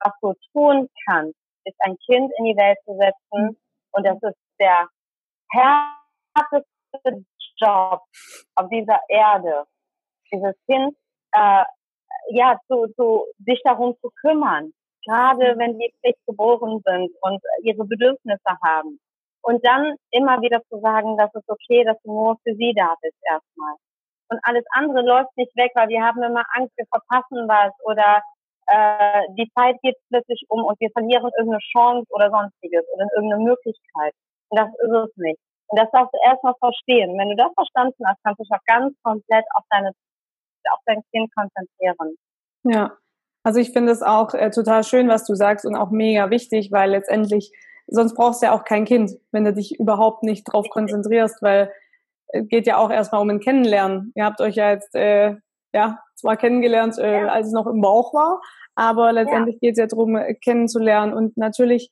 was 0.00 0.12
du 0.20 0.34
tun 0.52 0.88
kannst, 1.08 1.34
ist 1.64 1.76
ein 1.80 1.96
Kind 2.06 2.30
in 2.38 2.44
die 2.44 2.56
Welt 2.56 2.78
zu 2.84 2.94
setzen. 2.98 3.56
Und 3.92 4.06
das 4.06 4.16
ist 4.22 4.38
der 4.60 4.86
härteste 5.50 7.24
Job 7.58 8.02
auf 8.54 8.68
dieser 8.70 9.00
Erde. 9.08 9.64
Dieses 10.32 10.54
Kind 10.66 10.94
äh, 11.32 11.64
ja, 12.30 12.58
zu, 12.66 12.86
zu, 12.96 13.24
sich 13.46 13.60
darum 13.64 13.96
zu 14.00 14.10
kümmern, 14.20 14.72
gerade 15.06 15.54
mhm. 15.54 15.58
wenn 15.58 15.78
die 15.78 15.92
frisch 16.00 16.20
geboren 16.26 16.82
sind 16.84 17.10
und 17.22 17.40
ihre 17.62 17.84
Bedürfnisse 17.84 18.52
haben. 18.62 19.00
Und 19.42 19.64
dann 19.64 19.96
immer 20.10 20.40
wieder 20.42 20.60
zu 20.68 20.80
sagen, 20.80 21.16
dass 21.16 21.30
es 21.34 21.44
okay, 21.48 21.84
dass 21.84 21.96
du 22.02 22.12
nur 22.12 22.36
für 22.44 22.54
sie 22.54 22.74
da 22.76 22.94
bist 23.00 23.16
erstmal. 23.22 23.74
Und 24.30 24.40
alles 24.42 24.64
andere 24.72 25.02
läuft 25.02 25.34
nicht 25.36 25.56
weg, 25.56 25.72
weil 25.74 25.88
wir 25.88 26.02
haben 26.02 26.22
immer 26.22 26.44
Angst, 26.52 26.76
wir 26.76 26.84
verpassen 26.90 27.48
was 27.48 27.72
oder 27.84 28.20
äh, 28.66 29.22
die 29.38 29.50
Zeit 29.56 29.76
geht 29.82 29.96
plötzlich 30.10 30.44
um 30.48 30.64
und 30.64 30.78
wir 30.80 30.90
verlieren 30.90 31.30
irgendeine 31.38 31.62
Chance 31.72 32.06
oder 32.10 32.28
sonstiges 32.30 32.84
oder 32.92 33.06
irgendeine 33.16 33.42
Möglichkeit. 33.44 34.12
Und 34.50 34.60
das 34.60 34.68
ist 34.68 34.92
es 34.92 35.16
nicht. 35.16 35.40
Und 35.68 35.78
das 35.78 35.90
darfst 35.92 36.12
du 36.14 36.18
erstmal 36.24 36.54
verstehen. 36.58 37.16
Wenn 37.18 37.30
du 37.30 37.36
das 37.36 37.52
verstanden 37.54 38.04
hast, 38.06 38.18
kannst 38.24 38.40
du 38.40 38.44
dich 38.44 38.52
auch 38.52 38.64
ganz 38.66 38.94
komplett 39.02 39.44
auf 39.54 39.64
deine 39.70 39.92
auf 40.70 40.80
dein 40.86 41.02
Kind 41.12 41.30
konzentrieren. 41.34 42.16
Ja, 42.64 42.96
also 43.44 43.60
ich 43.60 43.70
finde 43.70 43.92
es 43.92 44.02
auch 44.02 44.34
äh, 44.34 44.50
total 44.50 44.84
schön, 44.84 45.08
was 45.08 45.24
du 45.24 45.34
sagst 45.34 45.64
und 45.64 45.76
auch 45.76 45.90
mega 45.90 46.30
wichtig, 46.30 46.70
weil 46.72 46.90
letztendlich, 46.90 47.52
sonst 47.86 48.14
brauchst 48.14 48.42
du 48.42 48.46
ja 48.46 48.52
auch 48.52 48.64
kein 48.64 48.84
Kind, 48.84 49.12
wenn 49.32 49.44
du 49.44 49.54
dich 49.54 49.78
überhaupt 49.78 50.22
nicht 50.22 50.44
drauf 50.44 50.68
konzentrierst, 50.68 51.40
weil 51.42 51.72
es 52.28 52.46
geht 52.48 52.66
ja 52.66 52.76
auch 52.76 52.90
erstmal 52.90 53.22
um 53.22 53.30
ein 53.30 53.40
Kennenlernen. 53.40 54.12
Ihr 54.14 54.24
habt 54.24 54.40
euch 54.40 54.56
ja 54.56 54.70
jetzt, 54.72 54.94
äh, 54.94 55.36
ja, 55.72 55.98
zwar 56.14 56.36
kennengelernt, 56.36 56.98
äh, 56.98 57.22
ja. 57.22 57.28
als 57.28 57.46
es 57.46 57.52
noch 57.52 57.66
im 57.66 57.80
Bauch 57.80 58.12
war, 58.12 58.40
aber 58.74 59.12
letztendlich 59.12 59.56
ja. 59.56 59.68
geht 59.68 59.72
es 59.72 59.78
ja 59.78 59.86
darum, 59.86 60.16
äh, 60.16 60.34
kennenzulernen 60.34 61.14
und 61.14 61.36
natürlich 61.36 61.90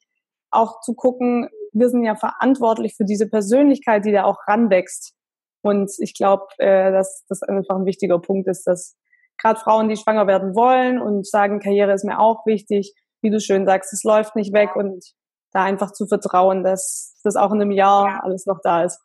auch 0.50 0.80
zu 0.80 0.94
gucken, 0.94 1.48
wir 1.78 1.90
sind 1.90 2.04
ja 2.04 2.16
verantwortlich 2.16 2.94
für 2.96 3.04
diese 3.04 3.28
Persönlichkeit, 3.28 4.04
die 4.04 4.12
da 4.12 4.24
auch 4.24 4.38
ranwächst. 4.48 5.14
Und 5.62 5.90
ich 5.98 6.14
glaube, 6.14 6.46
äh, 6.58 6.90
dass 6.90 7.24
das 7.28 7.42
einfach 7.42 7.76
ein 7.76 7.84
wichtiger 7.84 8.18
Punkt 8.18 8.48
ist, 8.48 8.66
dass 8.66 8.96
gerade 9.38 9.60
Frauen, 9.60 9.88
die 9.88 9.96
schwanger 9.96 10.26
werden 10.26 10.54
wollen 10.54 11.00
und 11.00 11.26
sagen, 11.26 11.60
Karriere 11.60 11.92
ist 11.92 12.04
mir 12.04 12.18
auch 12.18 12.46
wichtig, 12.46 12.94
wie 13.20 13.30
du 13.30 13.40
schön 13.40 13.66
sagst, 13.66 13.92
es 13.92 14.04
läuft 14.04 14.36
nicht 14.36 14.52
weg 14.52 14.76
und 14.76 15.04
da 15.52 15.64
einfach 15.64 15.92
zu 15.92 16.06
vertrauen, 16.06 16.64
dass 16.64 17.18
das 17.24 17.36
auch 17.36 17.52
in 17.52 17.60
einem 17.60 17.72
Jahr 17.72 18.08
ja. 18.08 18.20
alles 18.22 18.46
noch 18.46 18.60
da 18.62 18.84
ist. 18.84 19.00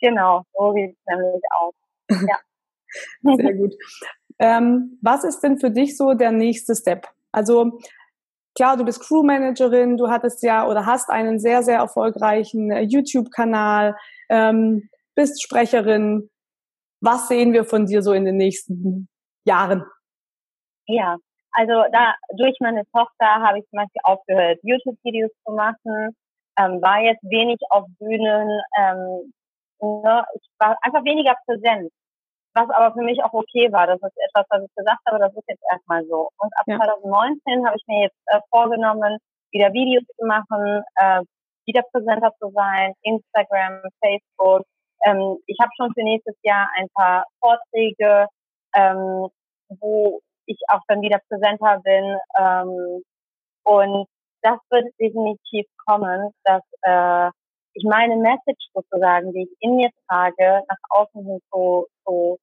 Genau, 0.00 0.42
so 0.52 0.72
sieht 0.72 0.96
es 0.96 1.04
nämlich 1.06 1.42
aus. 1.58 1.74
Ja. 2.28 3.36
Sehr 3.36 3.54
gut. 3.54 3.74
Ähm, 4.38 4.98
was 5.02 5.24
ist 5.24 5.40
denn 5.40 5.58
für 5.58 5.70
dich 5.70 5.96
so 5.96 6.14
der 6.14 6.30
nächste 6.30 6.76
Step? 6.76 7.08
Also 7.32 7.80
klar, 8.54 8.76
du 8.76 8.84
bist 8.84 9.00
Crewmanagerin, 9.00 9.96
du 9.96 10.08
hattest 10.08 10.42
ja 10.42 10.66
oder 10.66 10.86
hast 10.86 11.10
einen 11.10 11.38
sehr, 11.38 11.62
sehr 11.62 11.78
erfolgreichen 11.78 12.70
äh, 12.70 12.82
YouTube-Kanal. 12.82 13.96
Ähm, 14.28 14.88
bist 15.14 15.42
Sprecherin. 15.42 16.30
Was 17.00 17.28
sehen 17.28 17.52
wir 17.52 17.64
von 17.64 17.86
dir 17.86 18.02
so 18.02 18.12
in 18.12 18.24
den 18.24 18.36
nächsten 18.36 19.08
Jahren? 19.44 19.84
Ja, 20.86 21.16
also 21.52 21.84
da 21.92 22.14
durch 22.36 22.56
meine 22.60 22.84
Tochter 22.92 23.26
habe 23.26 23.58
ich 23.58 23.64
zum 23.70 23.78
Beispiel 23.78 24.00
aufgehört, 24.02 24.58
YouTube-Videos 24.62 25.30
zu 25.46 25.52
machen, 25.52 26.16
ähm, 26.58 26.82
war 26.82 27.00
jetzt 27.00 27.22
wenig 27.24 27.58
auf 27.70 27.86
Bühnen, 27.98 28.60
ähm, 28.78 29.32
ne, 29.80 30.24
ich 30.34 30.48
war 30.58 30.76
einfach 30.82 31.04
weniger 31.04 31.36
präsent, 31.46 31.92
was 32.54 32.70
aber 32.70 32.94
für 32.94 33.02
mich 33.02 33.22
auch 33.22 33.32
okay 33.32 33.72
war. 33.72 33.86
Das 33.86 34.00
ist 34.02 34.16
etwas, 34.28 34.46
was 34.48 34.62
ich 34.64 34.74
gesagt 34.74 35.00
habe, 35.06 35.18
das 35.18 35.34
ist 35.34 35.48
jetzt 35.48 35.62
erstmal 35.70 36.04
so. 36.06 36.30
Und 36.38 36.52
ab 36.56 36.64
ja. 36.66 36.76
2019 36.76 37.66
habe 37.66 37.76
ich 37.76 37.84
mir 37.86 38.02
jetzt 38.04 38.18
äh, 38.26 38.40
vorgenommen, 38.50 39.18
wieder 39.50 39.72
Videos 39.72 40.04
zu 40.18 40.26
machen, 40.26 40.82
äh, 40.96 41.22
wieder 41.66 41.82
präsenter 41.92 42.32
zu 42.40 42.50
sein, 42.54 42.92
Instagram, 43.02 43.80
Facebook, 44.00 44.64
ähm, 45.04 45.38
ich 45.46 45.58
habe 45.60 45.70
schon 45.76 45.92
für 45.94 46.02
nächstes 46.02 46.36
Jahr 46.42 46.68
ein 46.76 46.88
paar 46.94 47.26
Vorträge, 47.40 48.26
ähm, 48.74 49.28
wo 49.80 50.20
ich 50.46 50.58
auch 50.68 50.80
dann 50.88 51.02
wieder 51.02 51.20
präsenter 51.28 51.80
bin. 51.84 52.16
Ähm, 52.38 53.02
und 53.64 54.06
das 54.42 54.58
wird 54.70 54.86
definitiv 55.00 55.66
kommen, 55.86 56.30
dass 56.44 56.62
äh, 56.82 57.30
ich 57.74 57.84
meine 57.84 58.16
Message 58.16 58.68
sozusagen, 58.72 59.32
die 59.32 59.42
ich 59.42 59.56
in 59.60 59.76
mir 59.76 59.90
trage, 60.08 60.62
nach 60.68 60.76
außen 60.90 61.24
hin 61.24 61.40
so, 61.52 61.86
so 62.06 62.38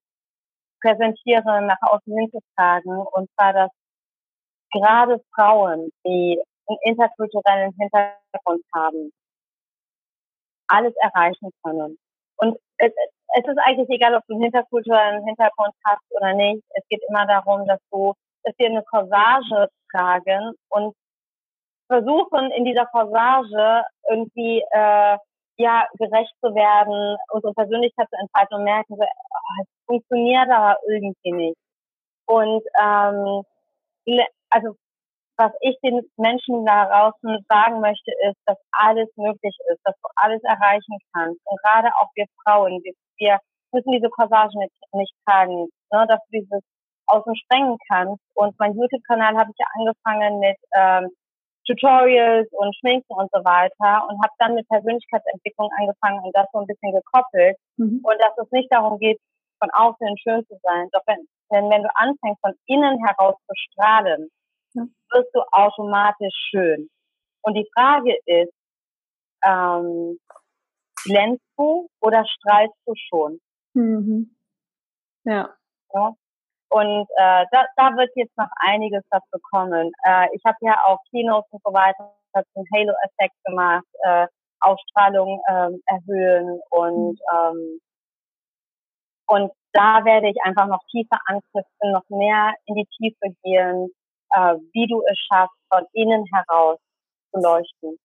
präsentiere, 0.81 1.61
nach 1.61 1.81
außen 1.81 2.17
hinzutragen. 2.17 2.97
Und 2.97 3.29
zwar, 3.35 3.53
dass 3.53 3.71
gerade 4.71 5.21
Frauen, 5.33 5.91
die 6.05 6.41
einen 6.67 6.77
interkulturellen 6.83 7.73
Hintergrund 7.77 8.63
haben, 8.73 9.11
alles 10.67 10.93
erreichen 11.01 11.51
können. 11.63 11.97
Und 12.37 12.57
es, 12.77 12.91
es 13.35 13.47
ist 13.47 13.59
eigentlich 13.59 13.89
egal, 13.89 14.15
ob 14.15 14.23
du 14.27 14.33
einen 14.33 14.43
interkulturellen 14.43 15.25
Hintergrund 15.25 15.73
hast 15.85 16.03
oder 16.09 16.33
nicht. 16.33 16.63
Es 16.75 16.83
geht 16.89 17.01
immer 17.07 17.25
darum, 17.25 17.65
dass 17.67 17.79
du, 17.91 18.13
dass 18.43 18.53
wir 18.57 18.67
eine 18.67 18.83
Corsage 18.83 19.69
tragen 19.91 20.53
und 20.69 20.95
versuchen 21.91 22.51
in 22.51 22.63
dieser 22.63 22.85
Corsage 22.85 23.83
irgendwie 24.09 24.63
äh, 24.71 25.17
ja 25.57 25.87
gerecht 25.97 26.33
zu 26.41 26.55
werden, 26.55 27.17
unsere 27.31 27.53
Persönlichkeit 27.53 28.07
zu 28.09 28.17
entfalten 28.17 28.57
und 28.57 28.63
merken, 28.63 28.95
so, 28.95 29.03
oh, 29.03 29.61
es 29.61 29.67
funktioniert 29.85 30.49
aber 30.49 30.77
irgendwie 30.87 31.31
nicht. 31.33 31.57
Und 32.25 32.63
ähm, 32.79 33.43
also 34.49 34.75
was 35.37 35.51
ich 35.61 35.75
den 35.83 36.01
Menschen 36.17 36.65
da 36.65 36.85
draußen 36.85 37.45
sagen 37.49 37.81
möchte, 37.81 38.11
ist, 38.29 38.37
dass 38.45 38.57
alles 38.71 39.09
möglich 39.15 39.55
ist, 39.71 39.81
dass 39.83 39.95
du 40.01 40.09
alles 40.15 40.41
erreichen 40.43 40.97
kannst. 41.13 41.41
Und 41.45 41.59
gerade 41.63 41.89
auch 41.99 42.09
wir 42.15 42.25
Frauen, 42.43 42.79
wir, 42.83 42.93
wir 43.17 43.39
müssen 43.73 43.91
diese 43.91 44.09
Corsage 44.09 44.57
nicht, 44.59 44.73
nicht 44.93 45.13
tragen, 45.25 45.67
ne, 45.91 46.05
dass 46.07 46.19
du 46.29 46.39
dieses 46.39 46.61
außen 47.07 47.35
sprengen 47.35 47.77
kannst. 47.89 48.21
Und 48.35 48.57
mein 48.59 48.75
YouTube-Kanal 48.75 49.35
habe 49.35 49.51
ich 49.51 49.57
ja 49.59 49.65
angefangen 49.75 50.39
mit 50.39 50.57
ähm, 50.75 51.09
Tutorials 51.65 52.47
und 52.51 52.75
Schminken 52.77 53.13
und 53.13 53.29
so 53.31 53.43
weiter 53.43 54.07
und 54.07 54.21
habe 54.21 54.33
dann 54.39 54.55
mit 54.55 54.67
Persönlichkeitsentwicklung 54.67 55.69
angefangen 55.77 56.23
und 56.23 56.35
das 56.35 56.47
so 56.51 56.59
ein 56.59 56.67
bisschen 56.67 56.91
gekoppelt. 56.91 57.57
Mhm. 57.77 58.01
Und 58.03 58.17
dass 58.19 58.37
es 58.37 58.51
nicht 58.51 58.71
darum 58.71 58.97
geht, 58.99 59.19
von 59.59 59.69
außen 59.71 60.17
schön 60.17 60.45
zu 60.47 60.57
sein. 60.63 60.89
Doch 60.91 61.01
wenn, 61.05 61.27
wenn, 61.49 61.69
wenn 61.69 61.83
du 61.83 61.89
anfängst, 61.95 62.41
von 62.41 62.53
innen 62.65 62.97
heraus 63.05 63.35
zu 63.47 63.53
strahlen, 63.55 64.29
ja. 64.73 64.83
wirst 65.11 65.29
du 65.33 65.41
automatisch 65.51 66.35
schön. 66.49 66.89
Und 67.43 67.53
die 67.55 67.69
Frage 67.75 68.17
ist, 68.25 68.53
ähm, 69.43 70.19
glänzt 71.03 71.43
du 71.57 71.87
oder 72.01 72.25
strahlst 72.25 72.75
du 72.85 72.93
schon? 72.95 73.39
Mhm. 73.73 74.35
Ja. 75.23 75.53
ja. 75.93 76.13
Und 76.71 77.05
äh, 77.17 77.45
da, 77.51 77.65
da 77.75 77.97
wird 77.97 78.11
jetzt 78.15 78.37
noch 78.37 78.47
einiges 78.65 79.03
dazu 79.09 79.37
kommen. 79.51 79.91
Äh, 80.05 80.27
ich 80.33 80.41
habe 80.45 80.57
ja 80.61 80.79
auch 80.85 80.99
Kinos 81.09 81.43
und 81.51 81.61
so 81.63 81.73
weiter 81.73 82.13
zum 82.53 82.65
Halo-Effekt 82.73 83.35
gemacht, 83.43 83.85
äh, 84.03 84.27
Ausstrahlung 84.61 85.41
ähm, 85.49 85.81
erhöhen 85.85 86.61
und 86.69 87.19
mhm. 87.19 87.37
ähm, 87.37 87.79
und 89.27 89.51
da 89.71 90.03
werde 90.03 90.29
ich 90.29 90.35
einfach 90.43 90.67
noch 90.67 90.81
tiefer 90.91 91.17
anknüpfen, 91.25 91.91
noch 91.93 92.03
mehr 92.09 92.53
in 92.65 92.75
die 92.75 92.87
Tiefe 92.97 93.33
gehen, 93.43 93.89
äh, 94.31 94.55
wie 94.73 94.87
du 94.87 95.01
es 95.09 95.17
schaffst, 95.31 95.55
von 95.73 95.85
innen 95.93 96.25
heraus 96.33 96.77
zu 97.31 97.39
leuchten. 97.39 97.97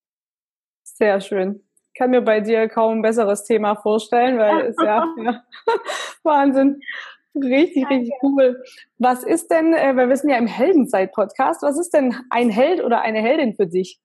Sehr 0.85 1.21
schön. 1.21 1.69
Ich 1.89 1.99
kann 1.99 2.11
mir 2.11 2.23
bei 2.23 2.41
dir 2.41 2.69
kaum 2.69 2.99
ein 2.99 3.03
besseres 3.03 3.43
Thema 3.45 3.75
vorstellen, 3.75 4.39
weil 4.39 4.67
es 4.67 4.77
ja, 4.81 5.05
ja 5.19 5.43
Wahnsinn. 6.23 6.81
Richtig, 7.37 7.83
Danke. 7.83 7.97
richtig 7.97 8.15
cool. 8.23 8.63
Was 8.99 9.23
ist 9.23 9.51
denn, 9.51 9.75
äh, 9.75 9.95
wir 9.95 10.09
wissen 10.09 10.31
ja 10.31 10.37
im 10.37 10.47
Heldenzeit-Podcast, 10.47 11.63
was 11.63 11.79
ist 11.79 11.91
denn 11.91 12.15
ein 12.31 12.51
Held 12.51 12.83
oder 12.83 13.03
eine 13.03 13.21
Heldin 13.21 13.55
für 13.55 13.67
dich? 13.67 13.99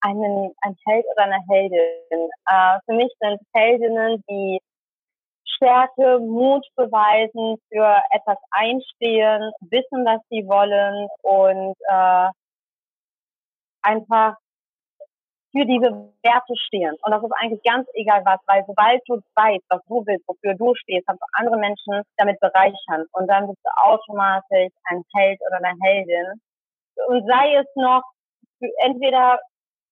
Einen, 0.00 0.52
ein 0.60 0.76
Held 0.86 1.04
oder 1.12 1.24
eine 1.24 1.40
Heldin. 1.48 2.30
Äh, 2.46 2.78
für 2.84 2.94
mich 2.94 3.12
sind 3.20 3.40
Heldinnen, 3.54 4.22
die 4.30 4.60
Stärke, 5.44 6.20
Mut 6.20 6.66
beweisen, 6.76 7.56
für 7.70 7.96
etwas 8.10 8.38
einstehen, 8.50 9.52
wissen, 9.60 10.04
was 10.04 10.20
sie 10.30 10.46
wollen 10.46 11.08
und 11.22 11.74
äh, 11.88 12.30
einfach 13.82 14.36
für 15.56 15.64
diese 15.64 15.88
Werte 16.22 16.54
stehen. 16.66 16.94
Und 17.02 17.10
das 17.10 17.22
ist 17.22 17.32
eigentlich 17.40 17.62
ganz 17.62 17.88
egal 17.94 18.22
was, 18.24 18.40
weil 18.46 18.64
sobald 18.66 19.00
du 19.08 19.20
weißt, 19.34 19.64
was 19.70 19.80
du 19.88 20.04
willst, 20.04 20.28
wofür 20.28 20.54
du 20.54 20.74
stehst, 20.74 21.06
kannst 21.06 21.22
du 21.22 21.26
andere 21.32 21.56
Menschen 21.56 22.02
damit 22.18 22.38
bereichern. 22.40 23.06
Und 23.12 23.26
dann 23.28 23.46
bist 23.48 23.60
du 23.64 23.70
automatisch 23.82 24.72
ein 24.84 25.02
Held 25.14 25.40
oder 25.48 25.56
eine 25.64 25.78
Heldin. 25.82 26.40
Und 27.08 27.26
sei 27.26 27.56
es 27.56 27.66
noch 27.74 28.02
für, 28.58 28.68
entweder 28.84 29.38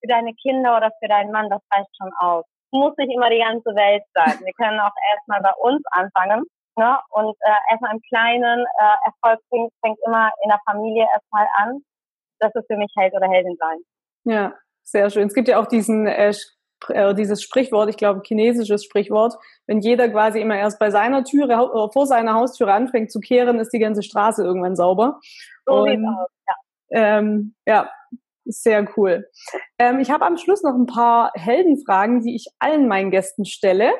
für 0.00 0.08
deine 0.08 0.34
Kinder 0.34 0.76
oder 0.76 0.90
für 1.00 1.08
deinen 1.08 1.32
Mann, 1.32 1.48
das 1.48 1.62
reicht 1.72 1.88
schon 1.96 2.12
aus. 2.18 2.44
Es 2.44 2.78
muss 2.78 2.96
nicht 2.98 3.14
immer 3.14 3.30
die 3.30 3.40
ganze 3.40 3.70
Welt 3.74 4.04
sein. 4.12 4.38
Wir 4.44 4.52
können 4.52 4.80
auch 4.80 4.94
erstmal 5.14 5.40
bei 5.40 5.54
uns 5.62 5.82
anfangen. 5.92 6.44
Ne? 6.76 6.98
Und 7.10 7.36
äh, 7.40 7.70
erstmal 7.70 7.94
im 7.94 8.02
Kleinen 8.08 8.60
äh, 8.60 8.96
Erfolg 9.06 9.40
fängt, 9.48 9.72
fängt 9.80 9.98
immer 10.04 10.30
in 10.42 10.50
der 10.50 10.60
Familie 10.66 11.06
erstmal 11.14 11.46
an. 11.56 11.80
Das 12.40 12.54
ist 12.54 12.66
für 12.66 12.76
mich 12.76 12.92
Held 12.98 13.14
oder 13.14 13.28
Heldin 13.28 13.56
sein. 13.58 13.78
Ja, 14.24 14.52
sehr 14.84 15.10
schön. 15.10 15.26
Es 15.26 15.34
gibt 15.34 15.48
ja 15.48 15.58
auch 15.58 15.66
diesen 15.66 16.06
äh, 16.06 16.32
äh, 16.88 17.14
dieses 17.14 17.42
Sprichwort, 17.42 17.88
ich 17.88 17.96
glaube 17.96 18.22
chinesisches 18.24 18.84
Sprichwort, 18.84 19.34
wenn 19.66 19.80
jeder 19.80 20.08
quasi 20.08 20.40
immer 20.40 20.56
erst 20.56 20.78
bei 20.78 20.90
seiner 20.90 21.24
Türe 21.24 21.54
oder 21.70 21.90
vor 21.92 22.06
seiner 22.06 22.34
Haustüre 22.34 22.72
anfängt 22.72 23.10
zu 23.10 23.20
kehren, 23.20 23.58
ist 23.58 23.72
die 23.72 23.78
ganze 23.78 24.02
Straße 24.02 24.42
irgendwann 24.42 24.76
sauber. 24.76 25.20
So 25.66 25.82
Und, 25.82 26.06
aus, 26.06 26.28
ja. 26.46 26.54
Ähm, 26.90 27.54
ja, 27.66 27.90
sehr 28.44 28.86
cool. 28.96 29.26
Ähm, 29.78 30.00
ich 30.00 30.10
habe 30.10 30.26
am 30.26 30.36
Schluss 30.36 30.62
noch 30.62 30.74
ein 30.74 30.86
paar 30.86 31.32
Heldenfragen, 31.34 32.22
die 32.22 32.36
ich 32.36 32.46
allen 32.58 32.88
meinen 32.88 33.10
Gästen 33.10 33.44
stelle. 33.44 33.90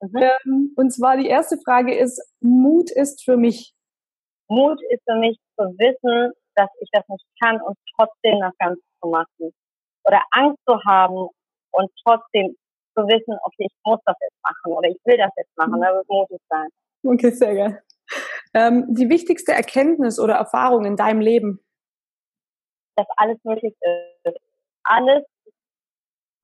Mhm. 0.00 0.22
Ähm, 0.22 0.72
und 0.76 0.90
zwar 0.92 1.16
die 1.16 1.28
erste 1.28 1.56
Frage 1.64 1.96
ist, 1.96 2.20
Mut 2.40 2.90
ist 2.90 3.24
für 3.24 3.36
mich. 3.36 3.72
Mut 4.48 4.80
ist 4.90 5.02
für 5.08 5.18
mich 5.18 5.38
zu 5.56 5.64
wissen, 5.78 6.32
dass 6.56 6.68
ich 6.80 6.88
das 6.92 7.04
nicht 7.08 7.24
kann 7.42 7.60
und 7.62 7.76
trotzdem 7.96 8.40
das 8.40 8.52
Ganze 8.58 8.82
zu 9.00 9.08
machen 9.08 9.54
oder 10.04 10.22
Angst 10.32 10.58
zu 10.66 10.78
haben 10.84 11.28
und 11.72 11.90
trotzdem 12.04 12.56
zu 12.94 13.02
wissen, 13.06 13.36
okay, 13.42 13.66
ich 13.66 13.76
muss 13.84 14.00
das 14.04 14.16
jetzt 14.20 14.42
machen 14.42 14.72
oder 14.72 14.88
ich 14.88 14.98
will 15.04 15.16
das 15.16 15.30
jetzt 15.36 15.56
machen, 15.56 15.80
das 15.80 16.00
ist 16.00 16.08
mutig 16.08 16.40
sein. 16.48 16.68
Okay, 17.04 17.30
sehr 17.30 17.54
geil. 17.54 17.82
Ähm, 18.54 18.86
die 18.88 19.08
wichtigste 19.08 19.52
Erkenntnis 19.52 20.20
oder 20.20 20.34
Erfahrung 20.34 20.84
in 20.84 20.96
deinem 20.96 21.20
Leben? 21.20 21.60
Dass 22.96 23.06
alles 23.16 23.38
möglich 23.42 23.74
ist. 23.80 24.36
Alles 24.84 25.24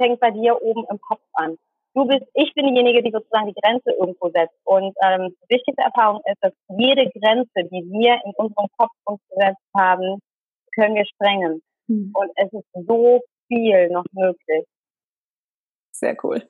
fängt 0.01 0.19
bei 0.21 0.31
dir 0.31 0.61
oben 0.61 0.85
im 0.91 1.01
Kopf 1.01 1.23
an. 1.35 1.57
Du 1.95 2.07
bist, 2.07 2.25
ich 2.35 2.53
bin 2.55 2.67
diejenige, 2.67 3.03
die 3.03 3.11
sozusagen 3.11 3.49
die 3.49 3.61
Grenze 3.61 3.91
irgendwo 3.93 4.31
setzt. 4.31 4.55
Und 4.65 4.95
ähm, 5.03 5.35
die 5.43 5.55
wichtigste 5.55 5.83
Erfahrung 5.83 6.21
ist, 6.25 6.39
dass 6.41 6.53
jede 6.69 7.11
Grenze, 7.11 7.65
die 7.65 7.85
wir 7.91 8.21
in 8.25 8.33
unserem 8.37 8.69
Kopf 8.79 8.93
uns 9.05 9.21
gesetzt 9.29 9.63
haben, 9.77 10.21
können 10.75 10.95
wir 10.95 11.05
sprengen. 11.05 11.63
Hm. 11.89 12.13
Und 12.15 12.31
es 12.37 12.53
ist 12.53 12.67
so 12.87 13.21
viel 13.51 13.89
noch 13.91 14.05
möglich. 14.13 14.67
Sehr 15.91 16.17
cool. 16.23 16.49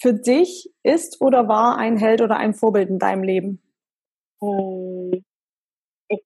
Für 0.00 0.14
dich 0.14 0.72
ist 0.84 1.20
oder 1.20 1.48
war 1.48 1.76
ein 1.76 1.96
Held 1.96 2.22
oder 2.22 2.36
ein 2.36 2.54
Vorbild 2.54 2.88
in 2.88 2.98
deinem 2.98 3.24
Leben? 3.24 3.60
Hm, 4.40 5.24
ich, 6.08 6.22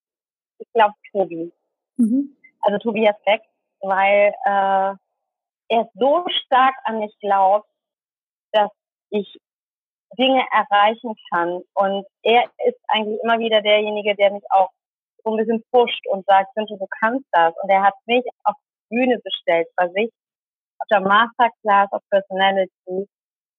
ich 0.59 0.73
glaube 0.75 0.95
Tobi. 1.11 1.53
Mhm. 1.97 2.37
Also 2.61 2.79
Tobias 2.79 3.17
Beck, 3.25 3.43
weil 3.81 4.35
äh, 4.45 4.95
er 5.69 5.91
so 5.95 6.25
stark 6.45 6.75
an 6.85 6.99
mich 6.99 7.17
glaubt, 7.21 7.69
dass 8.53 8.71
ich 9.11 9.41
Dinge 10.19 10.45
erreichen 10.53 11.15
kann. 11.31 11.63
Und 11.75 12.07
er 12.23 12.45
ist 12.67 12.79
eigentlich 12.89 13.19
immer 13.23 13.39
wieder 13.39 13.63
derjenige, 13.63 14.15
der 14.15 14.33
mich 14.33 14.45
auch 14.51 14.69
so 15.25 15.31
ein 15.31 15.39
bisschen 15.39 15.65
pusht 15.71 16.07
und 16.09 16.27
sagt, 16.27 16.55
Günther, 16.55 16.77
du 16.77 16.87
kannst 17.01 17.27
das. 17.33 17.55
Und 17.63 17.71
er 17.71 17.83
hat 17.83 17.95
mich 18.07 18.25
auf 18.45 18.57
Bühne 18.93 19.19
bestellt 19.25 19.69
bei 19.77 19.89
sich 19.89 20.11
auf 20.79 20.87
der 20.91 21.01
Masterclass 21.01 21.93
of 21.93 22.03
Personality 22.11 23.09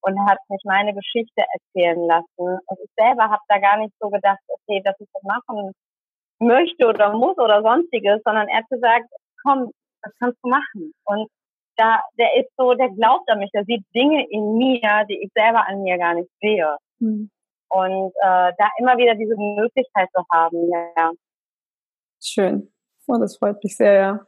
und 0.01 0.29
hat 0.29 0.37
mich 0.49 0.61
meine 0.65 0.93
Geschichte 0.93 1.43
erzählen 1.53 1.99
lassen. 2.05 2.59
Und 2.67 2.77
ich 2.83 2.89
selber 2.97 3.23
habe 3.23 3.41
da 3.47 3.57
gar 3.57 3.77
nicht 3.77 3.93
so 3.99 4.09
gedacht, 4.09 4.39
okay, 4.47 4.81
dass 4.83 4.95
ich 4.99 5.07
das 5.13 5.23
machen 5.23 5.71
möchte 6.39 6.87
oder 6.87 7.13
muss 7.13 7.37
oder 7.37 7.61
sonstiges, 7.61 8.21
sondern 8.25 8.47
er 8.49 8.57
hat 8.57 8.69
gesagt, 8.69 9.05
komm, 9.43 9.71
das 10.01 10.13
kannst 10.19 10.37
du 10.43 10.49
machen. 10.49 10.93
Und 11.05 11.29
da, 11.77 12.01
der 12.17 12.35
ist 12.35 12.51
so, 12.57 12.73
der 12.73 12.89
glaubt 12.89 13.29
an 13.29 13.39
mich, 13.39 13.49
der 13.51 13.63
sieht 13.63 13.83
Dinge 13.95 14.27
in 14.29 14.57
mir, 14.57 15.05
die 15.09 15.23
ich 15.23 15.31
selber 15.33 15.65
an 15.67 15.81
mir 15.81 15.97
gar 15.97 16.13
nicht 16.13 16.29
sehe. 16.41 16.77
Mhm. 16.99 17.31
Und 17.69 18.11
äh, 18.21 18.51
da 18.57 18.69
immer 18.77 18.97
wieder 18.97 19.15
diese 19.15 19.35
Möglichkeit 19.35 20.09
zu 20.13 20.23
haben, 20.31 20.69
ja. 20.69 21.11
Schön. 22.21 22.71
Oh, 23.07 23.17
das 23.17 23.37
freut 23.37 23.63
mich 23.63 23.75
sehr, 23.75 23.93
ja. 23.93 24.27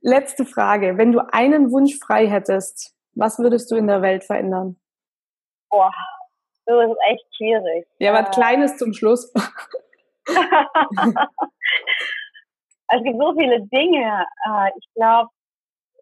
Letzte 0.00 0.44
Frage. 0.44 0.96
Wenn 0.96 1.12
du 1.12 1.20
einen 1.32 1.70
Wunsch 1.72 1.98
frei 1.98 2.26
hättest, 2.26 2.94
was 3.14 3.38
würdest 3.38 3.70
du 3.70 3.76
in 3.76 3.86
der 3.86 4.02
Welt 4.02 4.24
verändern? 4.24 4.76
Boah, 5.68 5.92
das 6.66 6.90
ist 6.90 6.98
echt 7.08 7.36
schwierig. 7.36 7.86
Ja, 7.98 8.12
was 8.12 8.28
äh, 8.28 8.30
Kleines 8.30 8.76
zum 8.76 8.92
Schluss. 8.92 9.32
es 12.88 13.02
gibt 13.02 13.18
so 13.20 13.34
viele 13.36 13.60
Dinge. 13.66 14.26
Äh, 14.46 14.70
ich 14.78 14.86
glaube, 14.94 15.30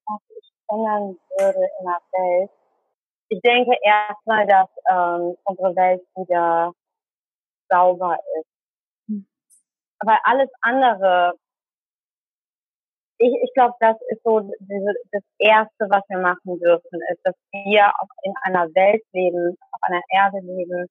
was 0.06 0.20
ich 0.28 0.52
ändern 0.68 1.16
würde 1.38 1.68
in 1.80 1.86
der 1.86 2.00
Welt. 2.12 2.50
Ich 3.30 3.40
denke 3.42 3.76
erstmal, 3.82 4.46
dass 4.46 4.68
ähm, 4.90 5.36
unsere 5.44 5.76
Welt 5.76 6.02
wieder 6.16 6.72
sauber 7.68 8.18
ist. 8.38 8.48
Mhm. 9.06 9.26
Weil 10.00 10.18
alles 10.24 10.50
andere, 10.62 11.34
ich, 13.18 13.34
ich 13.42 13.52
glaube, 13.54 13.74
das 13.80 13.96
ist 14.08 14.22
so 14.22 14.40
das 14.40 15.22
Erste, 15.38 15.86
was 15.90 16.02
wir 16.08 16.18
machen 16.18 16.58
dürfen, 16.60 17.00
ist, 17.10 17.20
dass 17.24 17.34
wir 17.52 17.88
auch 17.88 18.08
in 18.22 18.32
einer 18.42 18.66
Welt 18.74 19.02
leben, 19.12 19.56
auf 19.72 19.82
einer 19.82 20.02
Erde 20.10 20.38
leben, 20.40 20.86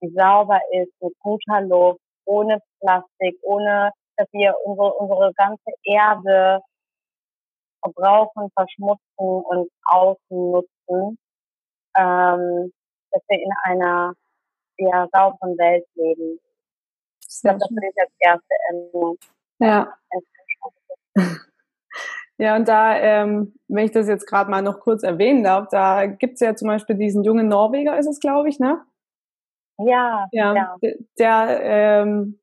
die 0.00 0.10
sauber 0.10 0.60
ist, 0.72 0.92
mit 1.00 1.14
guter 1.20 1.60
Luft, 1.62 2.00
ohne 2.26 2.60
Plastik, 2.80 3.38
ohne 3.42 3.90
dass 4.16 4.28
wir 4.32 4.54
unsere, 4.64 4.94
unsere 4.94 5.32
ganze 5.34 5.70
Erde 5.82 6.60
verbrauchen, 7.82 8.48
verschmutzen 8.54 9.00
und 9.18 9.68
ausnutzen, 9.84 11.18
ähm, 11.96 12.72
dass 13.10 13.22
wir 13.28 13.38
in 13.42 13.52
einer 13.64 14.14
sehr 14.78 15.08
sauberen 15.12 15.58
Welt 15.58 15.86
leben. 15.94 16.38
Ich 17.20 17.40
glaube, 17.42 17.58
das 17.58 17.70
würde 17.70 17.88
ich 17.88 18.00
als 18.00 18.12
erste 18.18 18.54
ändern. 18.70 19.16
Ja. 19.58 19.94
Ja, 21.16 21.22
und 22.56 22.66
da, 22.66 22.96
ähm, 22.96 23.54
wenn 23.68 23.84
ich 23.84 23.92
das 23.92 24.08
jetzt 24.08 24.26
gerade 24.26 24.50
mal 24.50 24.62
noch 24.62 24.80
kurz 24.80 25.02
erwähnen 25.02 25.44
darf, 25.44 25.68
da 25.68 26.06
gibt's 26.06 26.40
ja 26.40 26.56
zum 26.56 26.68
Beispiel 26.68 26.96
diesen 26.96 27.22
jungen 27.22 27.48
Norweger, 27.48 27.96
ist 27.98 28.08
es, 28.08 28.18
glaube 28.18 28.48
ich, 28.48 28.58
ne? 28.58 28.82
Ja. 29.78 30.26
Ja, 30.32 30.54
ja. 30.54 30.76
der 31.18 31.60
ähm, 31.62 32.40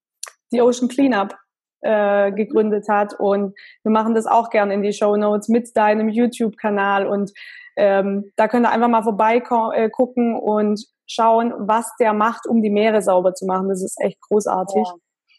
die 0.52 0.62
Ocean 0.62 0.88
Cleanup 0.88 1.36
äh, 1.82 2.32
gegründet 2.32 2.88
hat. 2.89 3.14
Und 3.20 3.58
wir 3.84 3.91
machen 3.91 4.16
das 4.16 4.28
auch 4.28 4.49
gerne 4.49 4.74
in 4.74 4.82
die 4.82 4.93
Show 4.93 5.16
Notes 5.16 5.47
mit 5.47 5.76
deinem 5.76 6.10
YouTube-Kanal. 6.10 7.08
Und 7.08 7.32
ähm, 7.76 8.32
da 8.36 8.47
könnt 8.47 8.66
ihr 8.66 8.72
einfach 8.72 8.88
mal 8.88 9.04
vorbeigucken 9.04 10.36
äh, 10.36 10.39
und 10.39 10.86
schauen, 11.08 11.54
was 11.58 11.91
der 11.99 12.14
macht, 12.14 12.47
um 12.47 12.62
die 12.62 12.70
Meere 12.70 13.02
sauber 13.02 13.34
zu 13.34 13.45
machen. 13.45 13.70
Das 13.70 13.84
ist 13.84 13.99
echt 13.99 14.20
großartig. 14.22 14.84
Ja, 14.86 14.93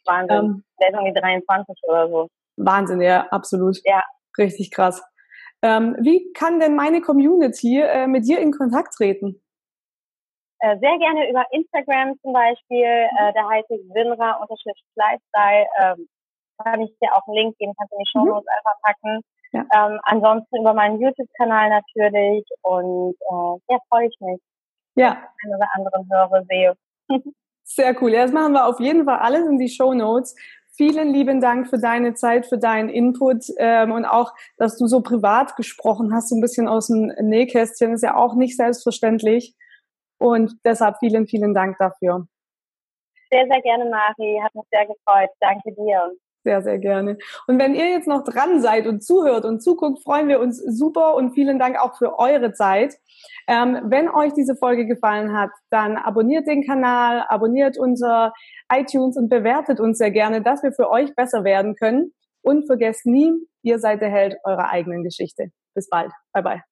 Wahnsinn. 0.07 0.37
Ähm, 0.37 0.65
der 0.81 0.89
ist 0.89 0.95
irgendwie 0.95 1.21
23 1.21 1.83
oder 1.89 2.09
so. 2.09 2.29
Wahnsinn, 2.57 3.01
ja, 3.01 3.27
absolut. 3.31 3.79
Ja. 3.85 4.03
Richtig 4.39 4.71
krass. 4.71 5.03
Ähm, 5.63 5.97
wie 6.01 6.33
kann 6.33 6.59
denn 6.59 6.75
meine 6.75 7.01
Community 7.01 7.81
äh, 7.81 8.07
mit 8.07 8.27
dir 8.27 8.41
in 8.41 8.53
Kontakt 8.53 8.95
treten? 8.95 9.41
Äh, 10.59 10.79
sehr 10.79 10.99
gerne 10.99 11.29
über 11.31 11.45
Instagram 11.51 12.19
zum 12.23 12.33
Beispiel. 12.33 12.85
Äh, 12.85 13.33
da 13.35 13.49
heiße 13.49 13.75
ich 13.75 13.83
Sinra-Lifestyle. 13.93 15.67
Ähm, 15.81 16.09
kann 16.63 16.81
ich 16.81 16.97
dir 17.01 17.13
auch 17.15 17.27
einen 17.27 17.37
Link 17.37 17.59
geben, 17.59 17.73
kannst 17.77 17.93
du 17.93 17.97
in 17.97 18.05
die 18.05 18.11
Show 18.11 18.25
Notes 18.25 18.45
mhm. 18.45 18.57
einfach 18.57 18.81
packen. 18.83 19.21
Ja. 19.53 19.67
Ähm, 19.75 20.01
ansonsten 20.05 20.61
über 20.61 20.73
meinen 20.73 21.01
YouTube-Kanal 21.01 21.71
natürlich 21.71 22.45
und 22.63 23.15
äh, 23.21 23.73
ja, 23.73 23.79
freue 23.89 24.07
ich 24.07 24.17
mich. 24.21 24.41
Ja. 24.95 25.29
Wenn 25.43 25.51
ich 25.51 25.57
oder 25.57 25.69
anderen 25.75 26.09
höre, 26.11 26.45
sehe. 26.49 26.75
Sehr 27.65 28.03
cool. 28.03 28.13
Ja, 28.13 28.23
das 28.23 28.33
machen 28.33 28.53
wir 28.53 28.67
auf 28.67 28.81
jeden 28.81 29.05
Fall 29.05 29.19
alles 29.19 29.47
in 29.47 29.59
die 29.59 29.69
Show 29.69 29.95
Notes. 29.95 30.35
Vielen 30.75 31.13
lieben 31.13 31.41
Dank 31.41 31.69
für 31.69 31.79
deine 31.79 32.15
Zeit, 32.15 32.47
für 32.47 32.59
deinen 32.59 32.89
Input 32.89 33.45
ähm, 33.59 33.93
und 33.93 34.07
auch, 34.07 34.33
dass 34.57 34.79
du 34.79 34.87
so 34.87 35.03
privat 35.03 35.55
gesprochen 35.57 36.15
hast, 36.15 36.31
so 36.31 36.37
ein 36.37 36.41
bisschen 36.41 36.67
aus 36.67 36.87
dem 36.87 37.13
Nähkästchen, 37.21 37.93
ist 37.93 38.03
ja 38.03 38.17
auch 38.17 38.35
nicht 38.35 38.57
selbstverständlich. 38.57 39.55
Und 40.19 40.55
deshalb 40.65 40.97
vielen, 40.99 41.27
vielen 41.27 41.53
Dank 41.53 41.77
dafür. 41.79 42.27
Sehr, 43.31 43.47
sehr 43.47 43.61
gerne, 43.61 43.85
Mari. 43.91 44.41
Hat 44.43 44.55
mich 44.55 44.65
sehr 44.71 44.87
gefreut. 44.87 45.31
Danke 45.41 45.73
dir. 45.75 46.13
Sehr, 46.45 46.63
sehr 46.63 46.79
gerne. 46.79 47.19
Und 47.47 47.61
wenn 47.61 47.75
ihr 47.75 47.89
jetzt 47.91 48.09
noch 48.09 48.25
dran 48.25 48.61
seid 48.61 48.87
und 48.87 49.03
zuhört 49.05 49.45
und 49.45 49.63
zuguckt, 49.63 50.03
freuen 50.03 50.29
wir 50.29 50.41
uns 50.41 50.59
super 50.59 51.15
und 51.15 51.35
vielen 51.35 51.59
Dank 51.59 51.79
auch 51.81 51.97
für 51.97 52.19
eure 52.19 52.53
Zeit. 52.53 52.97
Ähm, 53.47 53.79
wenn 53.85 54.09
euch 54.09 54.33
diese 54.33 54.57
Folge 54.57 54.87
gefallen 54.87 55.37
hat, 55.37 55.51
dann 55.71 55.97
abonniert 55.97 56.49
den 56.49 56.67
Kanal, 56.67 57.25
abonniert 57.29 57.79
unser 57.79 58.33
iTunes 58.73 59.17
und 59.17 59.29
bewertet 59.29 59.79
uns 59.79 59.99
sehr 59.99 60.11
gerne, 60.11 60.43
dass 60.43 60.63
wir 60.63 60.73
für 60.73 60.91
euch 60.91 61.15
besser 61.15 61.45
werden 61.45 61.77
können. 61.77 62.13
Und 62.43 62.67
vergesst 62.67 63.07
nie, 63.07 63.33
ihr 63.63 63.79
seid 63.79 64.01
der 64.01 64.11
Held 64.11 64.37
eurer 64.45 64.71
eigenen 64.71 65.05
Geschichte. 65.05 65.51
Bis 65.75 65.89
bald. 65.89 66.11
Bye 66.33 66.43
bye. 66.43 66.72